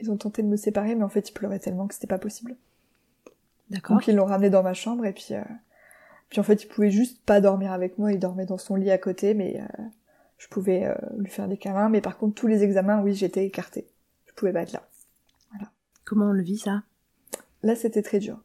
ils 0.00 0.10
ont 0.10 0.16
tenté 0.16 0.42
de 0.42 0.48
me 0.48 0.56
séparer, 0.56 0.94
mais 0.94 1.04
en 1.04 1.08
fait, 1.08 1.28
il 1.28 1.32
pleurait 1.32 1.58
tellement 1.58 1.86
que 1.86 1.94
c'était 1.94 2.06
pas 2.06 2.18
possible. 2.18 2.56
D'accord. 3.70 3.96
Donc 3.96 4.08
ils 4.08 4.16
l'ont 4.16 4.24
ramené 4.24 4.50
dans 4.50 4.62
ma 4.62 4.74
chambre 4.74 5.04
et 5.06 5.12
puis, 5.12 5.28
euh, 5.32 5.42
puis 6.28 6.40
en 6.40 6.42
fait, 6.42 6.62
il 6.62 6.66
pouvait 6.66 6.90
juste 6.90 7.24
pas 7.24 7.40
dormir 7.40 7.72
avec 7.72 7.98
moi. 7.98 8.12
Il 8.12 8.18
dormait 8.18 8.46
dans 8.46 8.58
son 8.58 8.74
lit 8.74 8.90
à 8.90 8.98
côté, 8.98 9.34
mais 9.34 9.60
euh, 9.60 9.82
je 10.38 10.48
pouvais 10.48 10.86
euh, 10.86 10.94
lui 11.16 11.30
faire 11.30 11.48
des 11.48 11.56
câlins. 11.56 11.88
Mais 11.88 12.00
par 12.00 12.18
contre, 12.18 12.34
tous 12.34 12.46
les 12.46 12.62
examens, 12.62 13.00
oui, 13.02 13.14
j'étais 13.14 13.46
écartée. 13.46 13.86
Je 14.26 14.32
pouvais 14.34 14.52
pas 14.52 14.62
être 14.62 14.72
là. 14.72 14.88
Voilà. 15.50 15.70
Comment 16.04 16.26
on 16.26 16.32
le 16.32 16.42
vit 16.42 16.58
ça? 16.58 16.82
Là, 17.62 17.76
c'était 17.76 18.02
très 18.02 18.18
dur. 18.18 18.42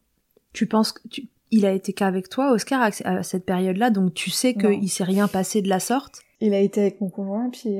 Tu 0.53 0.67
penses 0.67 0.91
que 0.91 1.07
tu... 1.07 1.29
il 1.49 1.65
a 1.65 1.71
été 1.71 1.93
qu'avec 1.93 2.29
toi, 2.29 2.51
Oscar, 2.51 2.81
à 2.81 3.23
cette 3.23 3.45
période-là, 3.45 3.89
donc 3.89 4.13
tu 4.13 4.29
sais 4.29 4.53
qu'il 4.53 4.89
s'est 4.89 5.03
rien 5.03 5.27
passé 5.27 5.61
de 5.61 5.69
la 5.69 5.79
sorte? 5.79 6.21
Il 6.39 6.53
a 6.53 6.59
été 6.59 6.81
avec 6.81 7.01
mon 7.01 7.09
conjoint, 7.09 7.49
puis 7.49 7.79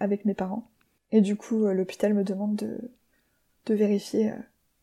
avec 0.00 0.24
mes 0.24 0.34
parents. 0.34 0.70
Et 1.12 1.20
du 1.20 1.36
coup, 1.36 1.66
l'hôpital 1.66 2.14
me 2.14 2.24
demande 2.24 2.56
de, 2.56 2.78
de 3.66 3.74
vérifier 3.74 4.32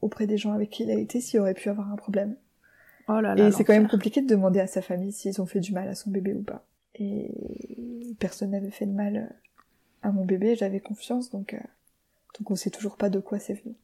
auprès 0.02 0.28
des 0.28 0.38
gens 0.38 0.54
avec 0.54 0.70
qui 0.70 0.84
il 0.84 0.91
a 0.91 1.00
été 1.00 1.20
s'il 1.20 1.39
aurait 1.39 1.54
pu 1.54 1.70
avoir 1.70 1.91
un 1.91 1.96
problème. 1.96 2.36
Oh 3.08 3.20
là 3.22 3.36
là, 3.36 3.48
et 3.48 3.52
c'est 3.52 3.63
quand 3.63 3.74
même 3.74 3.88
compliqué 3.88 4.22
de 4.22 4.28
demander 4.28 4.60
à 4.60 4.67
sa 4.67 4.82
famille 4.82 5.12
s'ils 5.12 5.41
ont 5.41 5.46
fait 5.46 5.60
du 5.60 5.74
mal 5.74 5.88
à 5.88 5.96
son 5.96 6.10
bébé 6.10 6.34
ou 6.34 6.41
pas. 6.41 6.65
Et 6.96 7.32
personne 8.20 8.52
n'avait 8.52 8.72
fait 8.72 8.86
de 8.86 8.91
mal 8.91 9.34
à 10.02 10.12
mon 10.12 10.26
bébé, 10.26 10.56
j'avais 10.56 10.80
confiance, 10.80 11.30
donc, 11.30 11.54
euh, 11.54 11.60
donc 12.38 12.52
on 12.52 12.56
sait 12.56 12.70
toujours 12.70 12.98
pas 12.98 13.10
de 13.10 13.20
quoi 13.20 13.39
c'est 13.39 13.54
venu. 13.54 13.76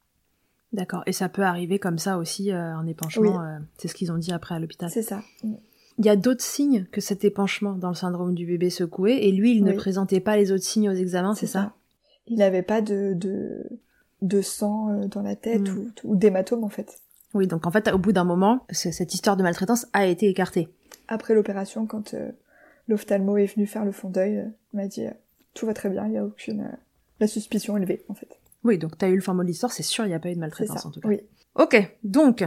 D'accord. 0.73 1.03
Et 1.05 1.13
ça 1.13 1.29
peut 1.29 1.43
arriver 1.43 1.77
comme 1.79 1.99
ça 1.99 2.17
aussi, 2.17 2.51
euh, 2.51 2.57
un 2.57 2.87
épanchement, 2.87 3.41
euh, 3.41 3.59
c'est 3.77 3.87
ce 3.87 3.93
qu'ils 3.93 4.11
ont 4.11 4.17
dit 4.17 4.31
après 4.31 4.55
à 4.55 4.59
l'hôpital. 4.59 4.89
C'est 4.89 5.03
ça. 5.03 5.21
Il 5.43 6.05
y 6.05 6.09
a 6.09 6.15
d'autres 6.15 6.43
signes 6.43 6.87
que 6.91 6.99
cet 6.99 7.23
épanchement 7.23 7.73
dans 7.73 7.89
le 7.89 7.95
syndrome 7.95 8.33
du 8.33 8.47
bébé 8.47 8.71
secoué, 8.71 9.27
et 9.27 9.31
lui, 9.31 9.55
il 9.55 9.63
ne 9.63 9.73
présentait 9.73 10.19
pas 10.19 10.35
les 10.35 10.51
autres 10.51 10.63
signes 10.63 10.89
aux 10.89 10.95
examens, 10.95 11.35
c'est 11.35 11.47
ça, 11.47 11.73
Il 12.27 12.37
n'avait 12.37 12.63
pas 12.63 12.81
de, 12.81 13.13
de, 13.13 13.63
de 14.23 14.41
sang 14.41 14.89
euh, 14.89 15.07
dans 15.07 15.21
la 15.21 15.35
tête 15.35 15.69
mm. 15.69 15.77
ou, 15.77 15.91
ou 16.03 16.15
d'hématome 16.15 16.63
en 16.63 16.69
fait. 16.69 16.99
Oui, 17.33 17.47
donc 17.47 17.65
en 17.65 17.71
fait, 17.71 17.91
au 17.91 17.97
bout 17.97 18.11
d'un 18.11 18.23
moment, 18.23 18.65
cette 18.71 19.13
histoire 19.13 19.37
de 19.37 19.43
maltraitance 19.43 19.87
a 19.93 20.05
été 20.05 20.27
écartée. 20.27 20.69
Après 21.07 21.33
l'opération, 21.33 21.85
quand 21.85 22.13
euh, 22.13 22.31
l'ophtalmo 22.87 23.37
est 23.37 23.53
venu 23.53 23.65
faire 23.65 23.85
le 23.85 23.91
fond 23.91 24.09
d'œil, 24.09 24.37
euh, 24.37 24.45
il 24.73 24.77
m'a 24.77 24.87
dit 24.87 25.05
tout 25.53 25.65
va 25.65 25.73
très 25.73 25.89
bien, 25.89 26.05
il 26.05 26.11
n'y 26.11 26.17
a 26.17 26.25
aucune 26.25 26.77
la 27.19 27.27
suspicion 27.27 27.77
élevée 27.77 28.03
en 28.09 28.13
fait. 28.13 28.39
Oui, 28.63 28.77
donc 28.77 28.97
tu 28.97 29.05
as 29.05 29.09
eu 29.09 29.15
le 29.15 29.21
fin 29.21 29.33
mot 29.33 29.43
de 29.43 29.47
l'histoire, 29.47 29.71
c'est 29.71 29.83
sûr, 29.83 30.05
il 30.05 30.09
n'y 30.09 30.13
a 30.13 30.19
pas 30.19 30.29
eu 30.29 30.35
de 30.35 30.39
maltraitance 30.39 30.85
en 30.85 30.91
tout 30.91 31.01
cas. 31.01 31.07
Oui. 31.07 31.21
Ok, 31.55 31.97
donc 32.03 32.43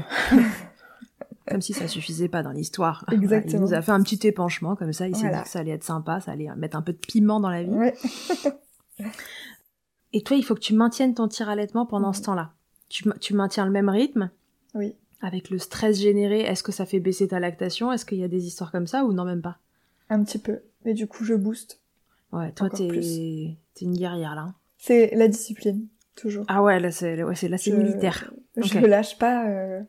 comme 1.49 1.63
si 1.63 1.73
ça 1.73 1.87
suffisait 1.89 2.29
pas 2.29 2.43
dans 2.43 2.51
l'histoire. 2.51 3.05
Exactement. 3.13 3.59
Il 3.59 3.61
nous 3.61 3.75
a 3.75 3.83
fait 3.83 3.93
un 3.93 4.03
petit 4.03 4.27
épanchement 4.27 4.77
comme 4.77 4.93
ça, 4.93 5.09
il 5.09 5.17
s'est 5.17 5.31
dit 5.31 5.43
que 5.43 5.49
ça 5.49 5.61
allait 5.61 5.73
être 5.73 5.85
sympa, 5.85 6.21
ça 6.21 6.33
allait 6.33 6.49
mettre 6.57 6.77
un 6.77 6.83
peu 6.83 6.93
de 6.93 6.99
piment 6.99 7.41
dans 7.41 7.51
la 7.51 7.63
vie. 7.63 7.71
Ouais. 7.71 7.95
Et 10.13 10.23
toi, 10.23 10.37
il 10.37 10.43
faut 10.43 10.55
que 10.55 10.61
tu 10.61 10.75
maintiennes 10.75 11.15
ton 11.15 11.29
tir 11.29 11.49
allaitement 11.49 11.85
pendant 11.85 12.13
ce 12.13 12.21
mhm. 12.21 12.27
temps-là. 12.27 12.53
Tu, 12.89 13.35
maintiens 13.35 13.67
le 13.67 13.73
même 13.73 13.89
rythme 13.89 14.31
Oui. 14.77 14.95
Avec 15.23 15.51
le 15.51 15.59
stress 15.59 15.99
généré, 15.99 16.41
est-ce 16.41 16.63
que 16.63 16.73
ça 16.73 16.87
fait 16.87 17.01
baisser 17.01 17.29
ta 17.29 17.41
lactation? 17.41 17.93
Est-ce 17.93 18.05
qu'il 18.05 18.19
y 18.19 18.25
a 18.25 18.29
des 18.29 18.47
histoires 18.47 18.71
comme 18.71 18.87
ça 18.87 19.05
ou 19.05 19.13
non 19.13 19.25
même 19.25 19.43
pas? 19.43 19.59
Un 20.11 20.23
petit 20.23 20.39
peu. 20.39 20.61
Mais 20.85 20.95
du 20.95 21.07
coup, 21.07 21.25
je 21.25 21.35
booste. 21.35 21.81
Ouais, 22.33 22.53
toi, 22.53 22.69
t'es 22.71 22.85
une 23.81 23.97
guerrière 23.97 24.35
là. 24.35 24.43
Hein. 24.43 24.55
C'est 24.79 25.15
la 25.15 25.29
discipline, 25.29 25.87
toujours. 26.15 26.45
Ah 26.49 26.63
ouais, 26.63 26.79
là, 26.81 26.91
c'est 26.91 27.23
ouais, 27.23 27.35
c'est 27.35 27.49
militaire. 27.69 28.33
Je 28.57 28.79
ne 28.79 28.87
lâche 28.87 29.19
pas 29.19 29.49
euh, 29.49 29.83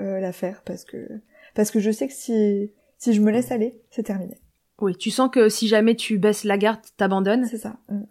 euh, 0.00 0.20
l'affaire 0.20 0.62
parce 0.64 0.84
que 0.84 1.08
parce 1.54 1.70
que 1.70 1.80
je 1.80 1.90
sais 1.90 2.08
que 2.08 2.12
si 2.12 2.72
si 2.98 3.12
je 3.12 3.20
me 3.20 3.30
laisse 3.30 3.50
aller, 3.50 3.80
c'est 3.90 4.02
terminé. 4.02 4.40
Oui, 4.80 4.96
tu 4.96 5.10
sens 5.10 5.30
que 5.30 5.48
si 5.48 5.68
jamais 5.68 5.94
tu 5.94 6.18
baisses 6.18 6.44
la 6.44 6.58
garde, 6.58 6.80
t'abandonnes? 6.96 7.46
C'est 7.46 7.58
ça. 7.58 7.76
Mm. 7.88 8.02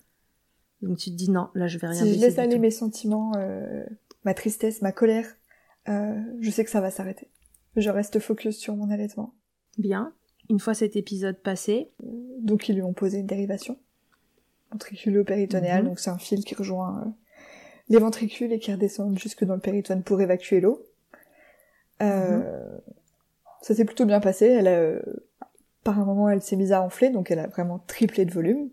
Donc 0.81 0.97
tu 0.97 1.09
te 1.09 1.15
dis 1.15 1.29
non, 1.29 1.49
là 1.55 1.67
je 1.67 1.77
vais 1.77 1.87
rien 1.87 2.03
Si 2.03 2.15
je 2.15 2.19
laisse 2.19 2.39
aller 2.39 2.57
mes 2.59 2.71
sentiments, 2.71 3.33
euh, 3.37 3.83
ma 4.23 4.33
tristesse, 4.33 4.81
ma 4.81 4.91
colère, 4.91 5.25
euh, 5.89 6.21
je 6.39 6.49
sais 6.51 6.63
que 6.63 6.69
ça 6.69 6.81
va 6.81 6.91
s'arrêter. 6.91 7.29
Je 7.75 7.89
reste 7.89 8.19
focus 8.19 8.57
sur 8.57 8.75
mon 8.75 8.89
allaitement. 8.89 9.33
Bien. 9.77 10.13
Une 10.49 10.59
fois 10.59 10.73
cet 10.73 10.95
épisode 10.95 11.39
passé. 11.41 11.91
Euh, 12.03 12.07
donc 12.39 12.69
ils 12.69 12.75
lui 12.75 12.81
ont 12.81 12.93
posé 12.93 13.19
une 13.19 13.27
dérivation 13.27 13.77
ventriculo-péritonéale, 14.71 15.81
mhm. 15.81 15.89
donc 15.89 15.99
c'est 15.99 16.11
un 16.11 16.17
fil 16.17 16.43
qui 16.43 16.53
rejoint 16.53 17.01
euh, 17.01 17.09
les 17.89 17.97
ventricules 17.97 18.53
et 18.53 18.59
qui 18.59 18.71
redescend 18.71 19.17
jusque 19.17 19.43
dans 19.43 19.55
le 19.55 19.59
péritone 19.59 20.03
pour 20.03 20.21
évacuer 20.21 20.61
l'eau. 20.61 20.85
Euh, 22.01 22.37
mhm. 22.37 22.81
Ça 23.61 23.75
s'est 23.75 23.85
plutôt 23.85 24.05
bien 24.05 24.19
passé. 24.19 24.45
Elle 24.45 24.67
a, 24.67 24.99
par 25.83 25.99
un 25.99 26.05
moment, 26.05 26.29
elle 26.29 26.41
s'est 26.41 26.55
mise 26.55 26.71
à 26.71 26.81
enfler, 26.81 27.09
donc 27.09 27.31
elle 27.31 27.39
a 27.39 27.47
vraiment 27.47 27.79
triplé 27.87 28.25
de 28.25 28.31
volume. 28.31 28.69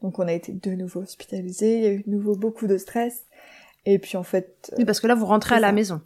Donc 0.00 0.18
on 0.18 0.28
a 0.28 0.32
été 0.32 0.52
de 0.52 0.70
nouveau 0.72 1.00
hospitalisés, 1.00 1.78
il 1.78 1.82
y 1.82 1.86
a 1.86 1.92
eu 1.92 2.02
de 2.02 2.10
nouveau 2.10 2.36
beaucoup 2.36 2.66
de 2.66 2.78
stress. 2.78 3.26
Et 3.86 3.98
puis 3.98 4.16
en 4.16 4.22
fait... 4.22 4.72
Oui, 4.78 4.84
parce 4.84 5.00
que 5.00 5.06
là, 5.06 5.14
vous 5.14 5.26
rentrez 5.26 5.56
à 5.56 5.60
la 5.60 5.72
maison 5.72 6.00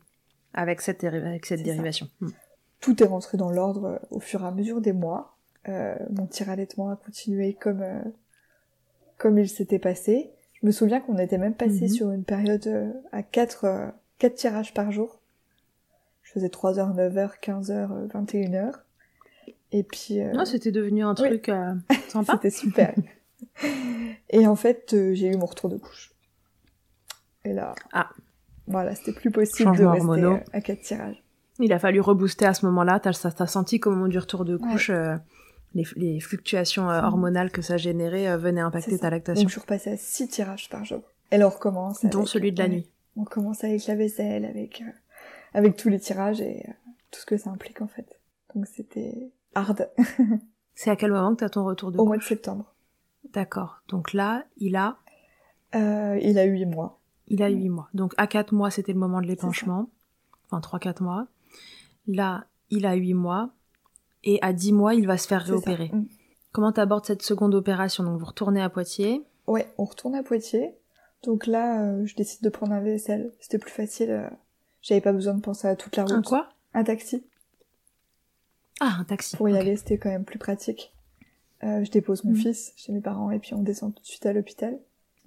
avec 0.54 0.80
cette, 0.80 1.04
avec 1.04 1.46
cette 1.46 1.62
dérivation. 1.62 2.08
Hmm. 2.20 2.30
Tout 2.80 3.02
est 3.02 3.06
rentré 3.06 3.36
dans 3.36 3.50
l'ordre 3.50 3.84
euh, 3.84 3.98
au 4.10 4.20
fur 4.20 4.42
et 4.42 4.46
à 4.46 4.50
mesure 4.50 4.80
des 4.80 4.92
mois. 4.92 5.36
Euh, 5.68 5.94
mon 6.10 6.26
tir 6.26 6.50
allaitement 6.50 6.90
a 6.90 6.96
continué 6.96 7.54
comme, 7.54 7.82
euh, 7.82 8.00
comme 9.16 9.38
il 9.38 9.48
s'était 9.48 9.78
passé. 9.78 10.30
Je 10.60 10.66
me 10.66 10.72
souviens 10.72 11.00
qu'on 11.00 11.18
était 11.18 11.38
même 11.38 11.54
passé 11.54 11.82
mhm. 11.82 11.88
sur 11.88 12.10
une 12.10 12.24
période 12.24 12.92
à 13.12 13.22
4, 13.22 13.92
quatre 14.18 14.34
tirages 14.34 14.74
par 14.74 14.90
jour. 14.90 15.20
Je 16.22 16.32
faisais 16.32 16.48
3h, 16.48 16.96
9h, 16.96 17.40
15h, 17.40 18.08
21h. 18.08 18.72
Et 19.70 19.82
puis... 19.84 20.20
Ah, 20.20 20.44
c'était 20.44 20.72
devenu 20.72 21.04
un 21.04 21.14
truc 21.14 21.50
sympa. 22.08 22.32
c'était 22.34 22.50
super. 22.50 22.94
Et 24.30 24.46
en 24.46 24.56
fait, 24.56 24.94
euh, 24.94 25.14
j'ai 25.14 25.28
eu 25.28 25.36
mon 25.36 25.46
retour 25.46 25.70
de 25.70 25.76
couche. 25.76 26.12
Et 27.44 27.52
là, 27.52 27.74
ah. 27.92 28.10
voilà, 28.66 28.94
c'était 28.94 29.12
plus 29.12 29.30
possible 29.30 29.76
de 29.76 29.84
rester 29.84 30.24
euh, 30.24 30.36
à 30.52 30.60
quatre 30.60 30.80
tirages. 30.80 31.22
Il 31.60 31.72
a 31.72 31.78
fallu 31.78 32.00
rebooster 32.00 32.46
à 32.46 32.54
ce 32.54 32.66
moment-là. 32.66 33.00
T'as 33.00 33.10
as 33.10 33.46
senti 33.46 33.80
qu'au 33.80 33.90
moment 33.90 34.08
du 34.08 34.18
retour 34.18 34.44
de 34.44 34.56
couche, 34.56 34.90
euh, 34.90 35.16
les, 35.74 36.20
fluctuations 36.20 36.88
hormonales 36.88 37.50
que 37.50 37.62
ça 37.62 37.76
générait 37.76 38.36
venaient 38.36 38.60
impacter 38.60 38.98
ta 38.98 39.10
lactation? 39.10 39.42
Donc 39.42 39.50
je 39.50 39.60
repassais 39.60 39.92
à 39.92 39.96
six 39.96 40.28
tirages 40.28 40.68
par 40.68 40.84
jour. 40.84 41.02
Et 41.30 41.38
là, 41.38 41.46
on 41.46 41.50
recommence. 41.50 42.04
Dont 42.04 42.26
celui 42.26 42.52
de 42.52 42.62
la 42.62 42.68
nuit. 42.68 42.90
On 43.16 43.24
commence 43.24 43.64
avec 43.64 43.86
la 43.86 43.96
vaisselle, 43.96 44.44
avec 44.44 44.82
avec 45.54 45.76
tous 45.76 45.88
les 45.88 45.98
tirages 45.98 46.40
et 46.40 46.64
tout 47.10 47.20
ce 47.20 47.26
que 47.26 47.36
ça 47.36 47.50
implique 47.50 47.80
en 47.80 47.88
fait. 47.88 48.20
Donc 48.54 48.66
c'était 48.66 49.30
hard. 49.54 49.90
C'est 50.74 50.90
à 50.90 50.96
quel 50.96 51.10
moment 51.10 51.34
que 51.34 51.40
t'as 51.40 51.48
ton 51.48 51.64
retour 51.64 51.90
de 51.90 51.96
couche 51.96 52.04
Au 52.04 52.06
mois 52.06 52.16
de 52.18 52.22
septembre. 52.22 52.72
D'accord. 53.32 53.82
Donc 53.88 54.12
là, 54.12 54.44
il 54.58 54.76
a 54.76 54.98
euh, 55.74 56.16
Il 56.22 56.38
a 56.38 56.44
huit 56.44 56.66
mois. 56.66 56.97
Il 57.28 57.42
a 57.42 57.48
huit 57.48 57.68
mois. 57.68 57.88
Donc 57.94 58.14
à 58.16 58.26
quatre 58.26 58.52
mois, 58.52 58.70
c'était 58.70 58.92
le 58.92 58.98
moment 58.98 59.20
de 59.20 59.26
l'épanchement. 59.26 59.88
Enfin, 60.46 60.60
trois, 60.60 60.78
quatre 60.78 61.02
mois. 61.02 61.26
Là, 62.06 62.46
il 62.70 62.86
a 62.86 62.94
huit 62.94 63.14
mois. 63.14 63.50
Et 64.24 64.38
à 64.42 64.52
10 64.52 64.72
mois, 64.72 64.94
il 64.94 65.06
va 65.06 65.16
se 65.16 65.28
faire 65.28 65.42
réopérer. 65.44 65.90
Mm. 65.92 66.06
Comment 66.52 66.72
t'abordes 66.72 67.04
cette 67.06 67.22
seconde 67.22 67.54
opération? 67.54 68.02
Donc 68.02 68.18
vous 68.18 68.26
retournez 68.26 68.60
à 68.60 68.68
Poitiers. 68.68 69.22
Ouais, 69.46 69.72
on 69.78 69.84
retourne 69.84 70.14
à 70.16 70.22
Poitiers. 70.24 70.74
Donc 71.22 71.46
là, 71.46 71.82
euh, 71.82 72.04
je 72.04 72.16
décide 72.16 72.42
de 72.42 72.48
prendre 72.48 72.72
un 72.72 72.80
VSL. 72.80 73.32
C'était 73.40 73.58
plus 73.58 73.70
facile. 73.70 74.10
euh, 74.10 74.28
J'avais 74.82 75.00
pas 75.00 75.12
besoin 75.12 75.34
de 75.34 75.40
penser 75.40 75.68
à 75.68 75.76
toute 75.76 75.94
la 75.96 76.02
route. 76.04 76.12
Un 76.12 76.22
quoi? 76.22 76.48
Un 76.74 76.82
taxi. 76.84 77.24
Ah, 78.80 78.96
un 79.00 79.04
taxi. 79.04 79.36
Pour 79.36 79.48
y 79.48 79.56
aller, 79.56 79.76
c'était 79.76 79.98
quand 79.98 80.10
même 80.10 80.24
plus 80.24 80.38
pratique. 80.38 80.92
Euh, 81.64 81.84
je 81.84 81.90
dépose 81.90 82.24
mon 82.24 82.30
Mhm. 82.32 82.36
fils 82.36 82.72
chez 82.76 82.92
mes 82.92 83.00
parents 83.00 83.30
et 83.30 83.38
puis 83.38 83.54
on 83.54 83.62
descend 83.62 83.94
tout 83.94 84.00
de 84.02 84.06
suite 84.06 84.26
à 84.26 84.32
l'hôpital. 84.32 84.78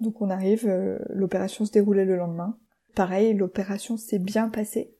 Donc 0.02 0.20
on 0.20 0.30
arrive, 0.30 0.66
euh, 0.68 0.98
l'opération 1.10 1.64
se 1.64 1.72
déroulait 1.72 2.04
le 2.04 2.16
lendemain. 2.16 2.56
Pareil, 2.94 3.34
l'opération 3.34 3.96
s'est 3.96 4.18
bien 4.18 4.48
passée. 4.48 4.92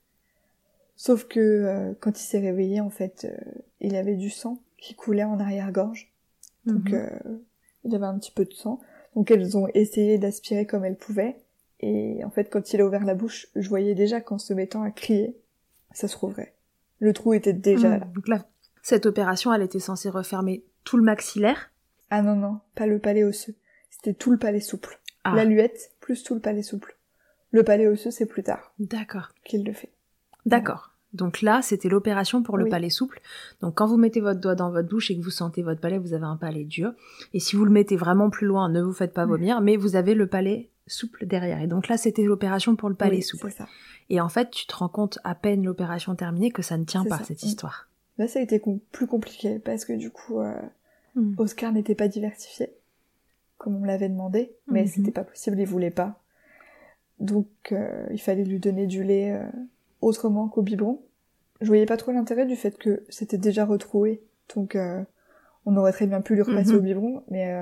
Sauf 0.96 1.24
que 1.26 1.40
euh, 1.40 1.92
quand 2.00 2.18
il 2.18 2.22
s'est 2.22 2.38
réveillé, 2.38 2.80
en 2.80 2.90
fait, 2.90 3.24
euh, 3.24 3.50
il 3.80 3.96
avait 3.96 4.14
du 4.16 4.30
sang 4.30 4.58
qui 4.78 4.94
coulait 4.94 5.24
en 5.24 5.40
arrière-gorge. 5.40 6.12
Donc 6.66 6.90
Mhm. 6.90 6.94
euh, 6.94 7.38
il 7.84 7.94
avait 7.94 8.06
un 8.06 8.18
petit 8.18 8.30
peu 8.30 8.44
de 8.44 8.52
sang. 8.52 8.80
Donc 9.16 9.30
elles 9.30 9.56
ont 9.56 9.66
essayé 9.74 10.18
d'aspirer 10.18 10.66
comme 10.66 10.84
elles 10.84 10.96
pouvaient. 10.96 11.36
Et 11.80 12.22
en 12.24 12.30
fait, 12.30 12.44
quand 12.48 12.72
il 12.72 12.80
a 12.80 12.86
ouvert 12.86 13.04
la 13.04 13.14
bouche, 13.14 13.48
je 13.56 13.68
voyais 13.68 13.94
déjà 13.96 14.20
qu'en 14.20 14.38
se 14.38 14.54
mettant 14.54 14.82
à 14.82 14.90
crier, 14.92 15.36
ça 15.92 16.06
se 16.06 16.16
rouvrait. 16.16 16.54
Le 17.00 17.12
trou 17.12 17.34
était 17.34 17.52
déjà 17.52 17.88
Mhm. 17.88 17.98
là. 18.00 18.06
Donc 18.14 18.28
là, 18.28 18.46
cette 18.82 19.06
opération, 19.06 19.52
elle 19.52 19.62
était 19.62 19.80
censée 19.80 20.08
refermer 20.08 20.64
tout 20.84 20.96
le 20.96 21.02
maxillaire? 21.02 21.72
Ah 22.10 22.22
non, 22.22 22.36
non, 22.36 22.60
pas 22.76 22.86
le 22.86 22.98
palais 23.00 23.24
osseux. 23.24 23.54
C'était 23.92 24.14
tout 24.14 24.30
le 24.32 24.38
palais 24.38 24.60
souple. 24.60 24.98
Ah, 25.22 25.34
La 25.36 25.44
luette, 25.44 25.92
plus 26.00 26.24
tout 26.24 26.34
le 26.34 26.40
palais 26.40 26.62
souple. 26.62 26.96
Le 27.52 27.62
palais 27.62 27.86
osseux, 27.86 28.10
c'est 28.10 28.26
plus 28.26 28.42
tard 28.42 28.72
d'accord. 28.80 29.28
qu'il 29.44 29.64
le 29.64 29.72
fait. 29.72 29.90
D'accord. 30.46 30.90
Donc 31.12 31.42
là, 31.42 31.60
c'était 31.60 31.90
l'opération 31.90 32.42
pour 32.42 32.56
le 32.56 32.64
Oui. 32.64 32.70
palais 32.70 32.88
souple. 32.88 33.20
Donc 33.60 33.74
quand 33.76 33.86
vous 33.86 33.98
mettez 33.98 34.20
votre 34.20 34.40
doigt 34.40 34.54
dans 34.54 34.70
votre 34.70 34.88
bouche 34.88 35.10
et 35.10 35.16
que 35.18 35.22
vous 35.22 35.30
sentez 35.30 35.62
votre 35.62 35.80
palais, 35.80 35.98
vous 35.98 36.14
avez 36.14 36.24
un 36.24 36.36
palais 36.38 36.64
dur. 36.64 36.92
Et 37.34 37.38
si 37.40 37.54
vous 37.54 37.66
le 37.66 37.70
mettez 37.70 37.96
vraiment 37.96 38.30
plus 38.30 38.46
loin, 38.46 38.70
ne 38.70 38.80
vous 38.80 38.94
faites 38.94 39.12
pas 39.12 39.26
vomir, 39.26 39.60
mais 39.60 39.76
vous 39.76 39.94
avez 39.94 40.14
le 40.14 40.26
palais 40.26 40.70
souple 40.86 41.26
derrière. 41.26 41.60
Et 41.60 41.66
donc 41.66 41.88
là, 41.88 41.98
c'était 41.98 42.22
l'opération 42.24 42.74
pour 42.76 42.88
le 42.88 42.94
palais 42.94 43.16
Oui, 43.16 43.22
souple. 43.22 43.50
ça. 43.52 43.66
Et 44.08 44.20
en 44.22 44.30
fait, 44.30 44.50
tu 44.50 44.66
te 44.66 44.74
rends 44.74 44.88
compte 44.88 45.18
à 45.22 45.34
peine 45.34 45.62
l'opération 45.64 46.14
terminée 46.16 46.50
que 46.50 46.62
ça 46.62 46.78
ne 46.78 46.84
tient 46.84 47.04
pas, 47.04 47.18
ça. 47.18 47.24
cette 47.24 47.42
histoire. 47.42 47.88
Là, 48.18 48.26
ça 48.26 48.38
a 48.38 48.42
été 48.42 48.58
com- 48.58 48.80
plus 48.90 49.06
compliqué 49.06 49.58
parce 49.58 49.84
que 49.84 49.92
du 49.92 50.10
coup, 50.10 50.40
euh, 50.40 50.54
Mm. 51.14 51.34
Oscar 51.36 51.72
n'était 51.72 51.94
pas 51.94 52.08
diversifié, 52.08 52.72
comme 53.62 53.76
on 53.80 53.84
l'avait 53.84 54.08
demandé, 54.08 54.52
mais 54.66 54.82
Mhm. 54.82 54.86
c'était 54.88 55.10
pas 55.12 55.22
possible, 55.24 55.58
il 55.60 55.66
voulait 55.66 55.90
pas. 55.92 56.20
Donc, 57.20 57.46
euh, 57.70 58.06
il 58.10 58.20
fallait 58.20 58.44
lui 58.44 58.58
donner 58.58 58.86
du 58.86 59.04
lait 59.04 59.30
euh, 59.32 59.44
autrement 60.00 60.48
qu'au 60.48 60.62
biberon. 60.62 61.00
Je 61.60 61.68
voyais 61.68 61.86
pas 61.86 61.96
trop 61.96 62.10
l'intérêt 62.10 62.44
du 62.44 62.56
fait 62.56 62.76
que 62.76 63.04
c'était 63.08 63.38
déjà 63.38 63.64
retrouvé, 63.64 64.20
donc 64.56 64.74
euh, 64.74 65.00
on 65.64 65.76
aurait 65.76 65.92
très 65.92 66.08
bien 66.08 66.20
pu 66.20 66.34
lui 66.34 66.42
repasser 66.42 66.72
Mhm. 66.72 66.76
au 66.78 66.80
biberon, 66.80 67.22
mais 67.30 67.56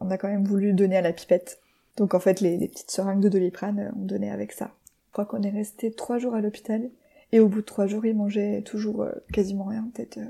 on 0.00 0.10
a 0.10 0.18
quand 0.18 0.28
même 0.28 0.44
voulu 0.44 0.74
donner 0.74 0.98
à 0.98 1.00
la 1.02 1.14
pipette. 1.14 1.58
Donc 1.96 2.12
en 2.14 2.20
fait, 2.20 2.40
les, 2.42 2.58
les 2.58 2.68
petites 2.68 2.90
seringues 2.90 3.20
de 3.22 3.30
doliprane, 3.30 3.92
on 3.96 4.04
donnait 4.04 4.30
avec 4.30 4.52
ça. 4.52 4.70
Je 5.06 5.12
crois 5.12 5.24
qu'on 5.24 5.40
est 5.42 5.48
resté 5.50 5.90
trois 5.90 6.18
jours 6.18 6.34
à 6.34 6.42
l'hôpital, 6.42 6.90
et 7.32 7.40
au 7.40 7.48
bout 7.48 7.60
de 7.62 7.66
trois 7.66 7.86
jours, 7.86 8.04
il 8.04 8.14
mangeait 8.14 8.60
toujours 8.62 9.06
quasiment 9.32 9.64
rien, 9.64 9.88
peut-être 9.94 10.18
euh, 10.18 10.26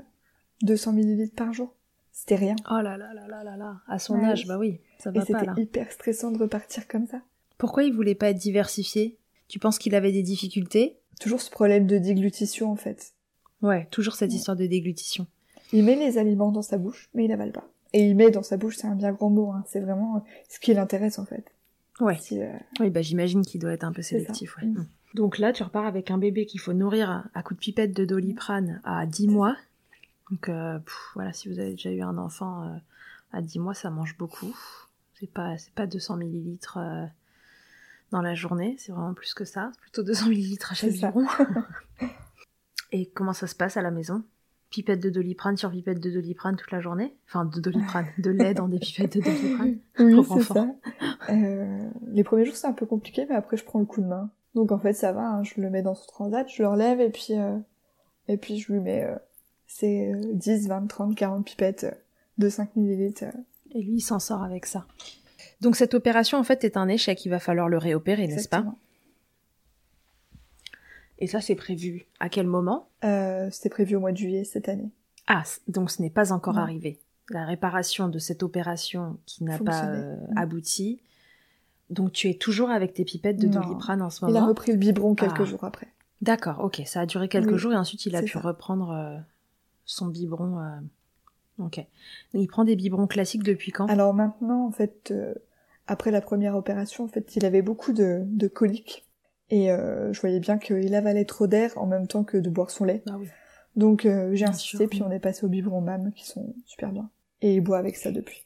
200 0.61 0.93
millilitres 0.93 1.35
par 1.35 1.51
jour. 1.51 1.73
C'était 2.19 2.35
rien. 2.35 2.55
Oh 2.69 2.81
là 2.81 2.97
là 2.97 3.13
là 3.13 3.27
là 3.29 3.43
là 3.45 3.55
là. 3.55 3.77
À 3.87 3.97
son 3.97 4.15
Ouais, 4.19 4.25
âge, 4.25 4.45
bah 4.45 4.57
oui, 4.57 4.79
ça 4.97 5.09
Et 5.09 5.13
va 5.13 5.19
pas 5.21 5.25
c'était 5.25 5.45
là. 5.45 5.53
hyper 5.57 5.89
stressant 5.91 6.31
de 6.31 6.37
repartir 6.37 6.85
comme 6.87 7.07
ça. 7.07 7.21
Pourquoi 7.57 7.83
il 7.83 7.93
voulait 7.93 8.13
pas 8.15 8.29
être 8.31 8.37
diversifié 8.37 9.17
Tu 9.47 9.57
penses 9.57 9.79
qu'il 9.79 9.95
avait 9.95 10.11
des 10.11 10.21
difficultés? 10.21 10.97
Toujours 11.21 11.41
ce 11.41 11.49
problème 11.49 11.87
de 11.87 11.97
déglutition 11.97 12.71
en 12.71 12.75
fait. 12.75 13.13
Ouais, 13.61 13.87
toujours 13.91 14.15
cette 14.15 14.31
Ouais. 14.31 14.35
histoire 14.35 14.57
de 14.57 14.65
déglutition. 14.65 15.27
Il 15.71 15.85
met 15.85 15.95
les 15.95 16.17
aliments 16.17 16.51
dans 16.51 16.61
sa 16.61 16.77
bouche, 16.77 17.09
mais 17.13 17.23
il 17.25 17.31
avale 17.31 17.51
pas. 17.53 17.67
Et 17.93 18.01
il 18.05 18.15
met 18.15 18.31
dans 18.31 18.43
sa 18.43 18.57
bouche, 18.57 18.75
c'est 18.77 18.87
un 18.87 18.95
bien 18.95 19.11
grand 19.13 19.29
mot, 19.29 19.51
hein. 19.51 19.63
c'est 19.67 19.79
vraiment 19.79 20.17
euh, 20.17 20.19
ce 20.49 20.59
qui 20.59 20.73
l'intéresse 20.73 21.19
en 21.19 21.25
fait. 21.25 21.45
Ouais. 22.01 22.17
Si, 22.19 22.41
euh, 22.41 22.51
Oui, 22.81 22.89
bah 22.89 23.01
j'imagine 23.01 23.43
qu'il 23.43 23.61
doit 23.61 23.71
être 23.73 23.83
un 23.85 23.91
peu 23.93 24.01
sélectif. 24.01 24.57
Ouais. 24.57 24.65
Mm. 24.67 24.85
Donc 25.15 25.37
là, 25.39 25.53
tu 25.53 25.63
repars 25.63 25.85
avec 25.85 26.11
un 26.11 26.17
bébé 26.17 26.45
qu'il 26.45 26.59
faut 26.59 26.73
nourrir 26.73 27.09
à- 27.09 27.23
à 27.33 27.43
coups 27.43 27.59
de 27.59 27.63
pipette 27.63 27.95
de 27.95 28.03
doliprane 28.05 28.81
à 28.83 29.05
10 29.05 29.27
mois. 29.27 29.55
Donc 30.31 30.49
euh, 30.49 30.79
pff, 30.79 31.11
voilà, 31.15 31.33
si 31.33 31.49
vous 31.49 31.59
avez 31.59 31.71
déjà 31.71 31.91
eu 31.91 32.01
un 32.01 32.17
enfant 32.17 32.63
euh, 32.63 32.77
à 33.31 33.41
10 33.41 33.59
mois, 33.59 33.73
ça 33.73 33.89
mange 33.89 34.17
beaucoup. 34.17 34.55
C'est 35.15 35.31
pas, 35.31 35.57
c'est 35.57 35.73
pas 35.73 35.87
200 35.87 36.17
millilitres 36.17 36.77
euh, 36.77 37.05
dans 38.11 38.21
la 38.21 38.35
journée, 38.35 38.75
c'est 38.79 38.91
vraiment 38.91 39.13
plus 39.13 39.33
que 39.33 39.45
ça. 39.45 39.71
C'est 39.73 39.81
plutôt 39.81 40.03
200 40.03 40.29
millilitres 40.29 40.71
à 40.71 40.75
chaque 40.75 40.91
biberon. 40.91 41.25
Et 42.91 43.07
comment 43.07 43.33
ça 43.33 43.47
se 43.47 43.55
passe 43.55 43.77
à 43.77 43.81
la 43.81 43.91
maison? 43.91 44.23
Pipette 44.69 44.99
de 44.99 45.09
doliprane 45.09 45.57
sur 45.57 45.71
pipette 45.71 45.99
de 45.99 46.11
doliprane 46.11 46.55
toute 46.55 46.71
la 46.71 46.79
journée? 46.79 47.15
Enfin, 47.27 47.45
de 47.45 47.59
doliprane, 47.59 48.07
de 48.19 48.29
lait 48.29 48.53
dans 48.53 48.67
des 48.67 48.79
pipettes 48.79 49.17
de 49.17 49.21
doliprane. 49.21 49.77
Oui, 49.99 50.25
c'est 50.27 50.53
ça. 50.53 50.67
Euh, 51.29 51.89
les 52.07 52.23
premiers 52.23 52.45
jours 52.45 52.55
c'est 52.55 52.67
un 52.67 52.73
peu 52.73 52.85
compliqué, 52.85 53.25
mais 53.29 53.35
après 53.35 53.57
je 53.57 53.63
prends 53.63 53.79
le 53.79 53.85
coup 53.85 54.01
de 54.01 54.07
main. 54.07 54.31
Donc 54.55 54.71
en 54.71 54.79
fait 54.79 54.93
ça 54.93 55.11
va, 55.11 55.27
hein, 55.27 55.43
je 55.43 55.61
le 55.61 55.69
mets 55.69 55.81
dans 55.81 55.95
son 55.95 56.07
transat, 56.07 56.47
je 56.49 56.63
le 56.63 56.69
relève 56.69 57.01
et 57.01 57.09
puis 57.09 57.33
euh, 57.33 57.57
et 58.27 58.37
puis 58.37 58.57
je 58.57 58.71
lui 58.71 58.79
mets 58.79 59.07
ces 59.71 60.11
euh, 60.13 60.33
10, 60.33 60.67
20, 60.67 60.87
30, 60.87 61.15
40 61.15 61.45
pipettes 61.45 61.83
euh, 61.85 61.91
de 62.39 62.49
5 62.49 62.75
millilitres. 62.75 63.23
euh, 63.23 63.31
Et 63.75 63.81
lui, 63.83 63.97
il 63.97 64.01
s'en 64.01 64.19
sort 64.19 64.43
avec 64.43 64.65
ça. 64.65 64.85
Donc 65.61 65.75
cette 65.75 65.93
opération, 65.93 66.37
en 66.39 66.43
fait, 66.43 66.63
est 66.63 66.75
un 66.75 66.87
échec. 66.87 67.23
Il 67.25 67.29
va 67.29 67.39
falloir 67.39 67.69
le 67.69 67.77
réopérer, 67.77 68.27
n'est-ce 68.27 68.49
pas? 68.49 68.65
Et 71.19 71.27
ça, 71.27 71.41
c'est 71.41 71.55
prévu. 71.55 72.05
À 72.19 72.29
quel 72.29 72.47
moment? 72.47 72.87
Euh, 73.03 73.49
C'était 73.51 73.69
prévu 73.69 73.95
au 73.95 73.99
mois 73.99 74.11
de 74.11 74.17
juillet 74.17 74.43
cette 74.43 74.69
année. 74.69 74.89
Ah, 75.27 75.43
donc 75.67 75.91
ce 75.91 76.01
n'est 76.01 76.09
pas 76.09 76.31
encore 76.31 76.55
Non. 76.55 76.61
arrivé. 76.61 76.97
La 77.29 77.45
réparation 77.45 78.07
de 78.07 78.17
cette 78.17 78.41
opération 78.41 79.17
qui 79.25 79.43
n'a 79.43 79.59
pas 79.59 79.85
euh, 79.85 80.15
Mm. 80.31 80.37
abouti. 80.37 80.99
Donc 81.89 82.11
tu 82.13 82.29
es 82.29 82.33
toujours 82.35 82.69
avec 82.71 82.93
tes 82.93 83.03
pipettes 83.05 83.37
de 83.37 83.47
Non. 83.47 83.61
doliprane 83.61 84.01
en 84.01 84.09
ce 84.09 84.25
Il 84.25 84.29
a 84.35 84.39
moment? 84.39 84.47
repris 84.47 84.71
le 84.71 84.77
biberon 84.77 85.13
quelques 85.13 85.41
Ah. 85.41 85.45
jours 85.45 85.63
après. 85.63 85.87
D'accord, 86.21 86.59
ok. 86.63 86.81
Ça 86.85 87.01
a 87.01 87.05
duré 87.05 87.27
quelques 87.29 87.51
Oui, 87.51 87.57
jours 87.59 87.73
et 87.73 87.77
ensuite 87.77 88.05
il 88.05 88.15
a 88.15 88.19
c'est 88.19 88.25
pu 88.25 88.31
ça. 88.33 88.39
reprendre 88.39 88.91
euh, 88.91 89.17
son 89.89 90.07
biberon. 90.07 90.59
euh, 90.59 90.79
Ok. 91.57 91.85
Il 92.33 92.47
prend 92.47 92.63
des 92.63 92.75
biberons 92.75 93.07
classiques 93.07 93.43
depuis 93.43 93.71
quand? 93.71 93.87
Alors 93.87 94.13
maintenant, 94.13 94.65
en 94.65 94.71
fait, 94.71 95.11
euh, 95.11 95.33
après 95.87 96.09
la 96.11 96.21
première 96.21 96.55
opération, 96.55 97.03
en 97.03 97.07
fait, 97.07 97.35
il 97.35 97.43
avait 97.45 97.61
beaucoup 97.61 97.91
de, 97.91 98.21
de 98.25 98.47
coliques. 98.47 99.05
Et 99.49 99.71
euh, 99.71 100.13
je 100.13 100.21
voyais 100.21 100.39
bien 100.39 100.57
qu'il 100.57 100.93
avalait 100.95 101.25
trop 101.25 101.47
d'air 101.47 101.71
en 101.77 101.85
même 101.87 102.07
temps 102.07 102.23
que 102.23 102.37
de 102.37 102.49
boire 102.49 102.69
son 102.69 102.85
lait. 102.85 103.03
Ah 103.09 103.17
oui. 103.17 103.27
Donc 103.75 104.03
j'ai 104.03 104.45
insisté, 104.45 104.87
puis 104.87 105.01
on 105.03 105.11
est 105.11 105.19
passé 105.19 105.45
au 105.45 105.49
biberon 105.49 105.81
MAM 105.81 106.11
qui 106.13 106.25
sont 106.27 106.53
super 106.65 106.91
bien. 106.91 107.09
Et 107.41 107.55
il 107.55 107.61
boit 107.61 107.77
avec 107.77 107.97
ça 107.97 108.11
depuis. 108.11 108.45